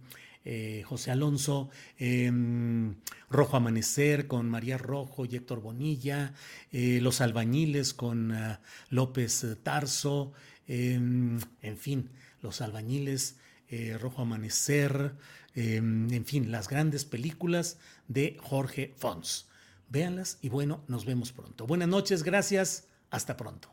eh, 0.48 0.84
José 0.86 1.10
Alonso, 1.10 1.70
em, 1.98 2.94
Rojo 3.28 3.56
Amanecer 3.56 4.28
con 4.28 4.48
María 4.48 4.78
Rojo 4.78 5.24
y 5.24 5.34
Héctor 5.34 5.60
Bonilla, 5.60 6.34
eh, 6.70 7.00
Los 7.02 7.20
Albañiles 7.20 7.94
con 7.94 8.30
ah, 8.30 8.60
López 8.88 9.44
Tarso, 9.64 10.32
em, 10.66 11.38
en 11.62 11.76
fin, 11.76 12.10
Los 12.42 12.60
Albañiles, 12.60 13.36
eh, 13.68 13.98
Rojo 13.98 14.22
Amanecer, 14.22 15.14
em, 15.54 16.12
en 16.12 16.24
fin, 16.24 16.50
las 16.50 16.68
grandes 16.68 17.04
películas 17.04 17.78
de 18.08 18.36
Jorge 18.42 18.94
Fons. 18.96 19.46
Véanlas 19.88 20.38
y 20.42 20.48
bueno, 20.48 20.82
nos 20.88 21.04
vemos 21.04 21.32
pronto. 21.32 21.66
Buenas 21.66 21.88
noches, 21.88 22.22
gracias, 22.22 22.88
hasta 23.10 23.36
pronto. 23.36 23.68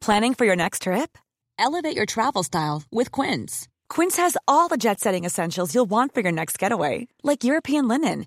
Planning 0.00 0.34
for 0.34 0.44
your 0.44 0.56
next 0.56 0.82
trip? 0.82 1.16
Elevate 1.58 1.96
your 1.96 2.04
travel 2.06 2.42
style 2.42 2.82
with 2.90 3.10
Quince. 3.10 3.68
Quince 3.88 4.16
has 4.18 4.36
all 4.46 4.68
the 4.68 4.76
jet 4.76 5.00
setting 5.00 5.24
essentials 5.24 5.74
you'll 5.74 5.88
want 5.88 6.12
for 6.12 6.20
your 6.20 6.32
next 6.32 6.58
getaway, 6.58 7.06
like 7.22 7.44
European 7.44 7.88
linen, 7.88 8.26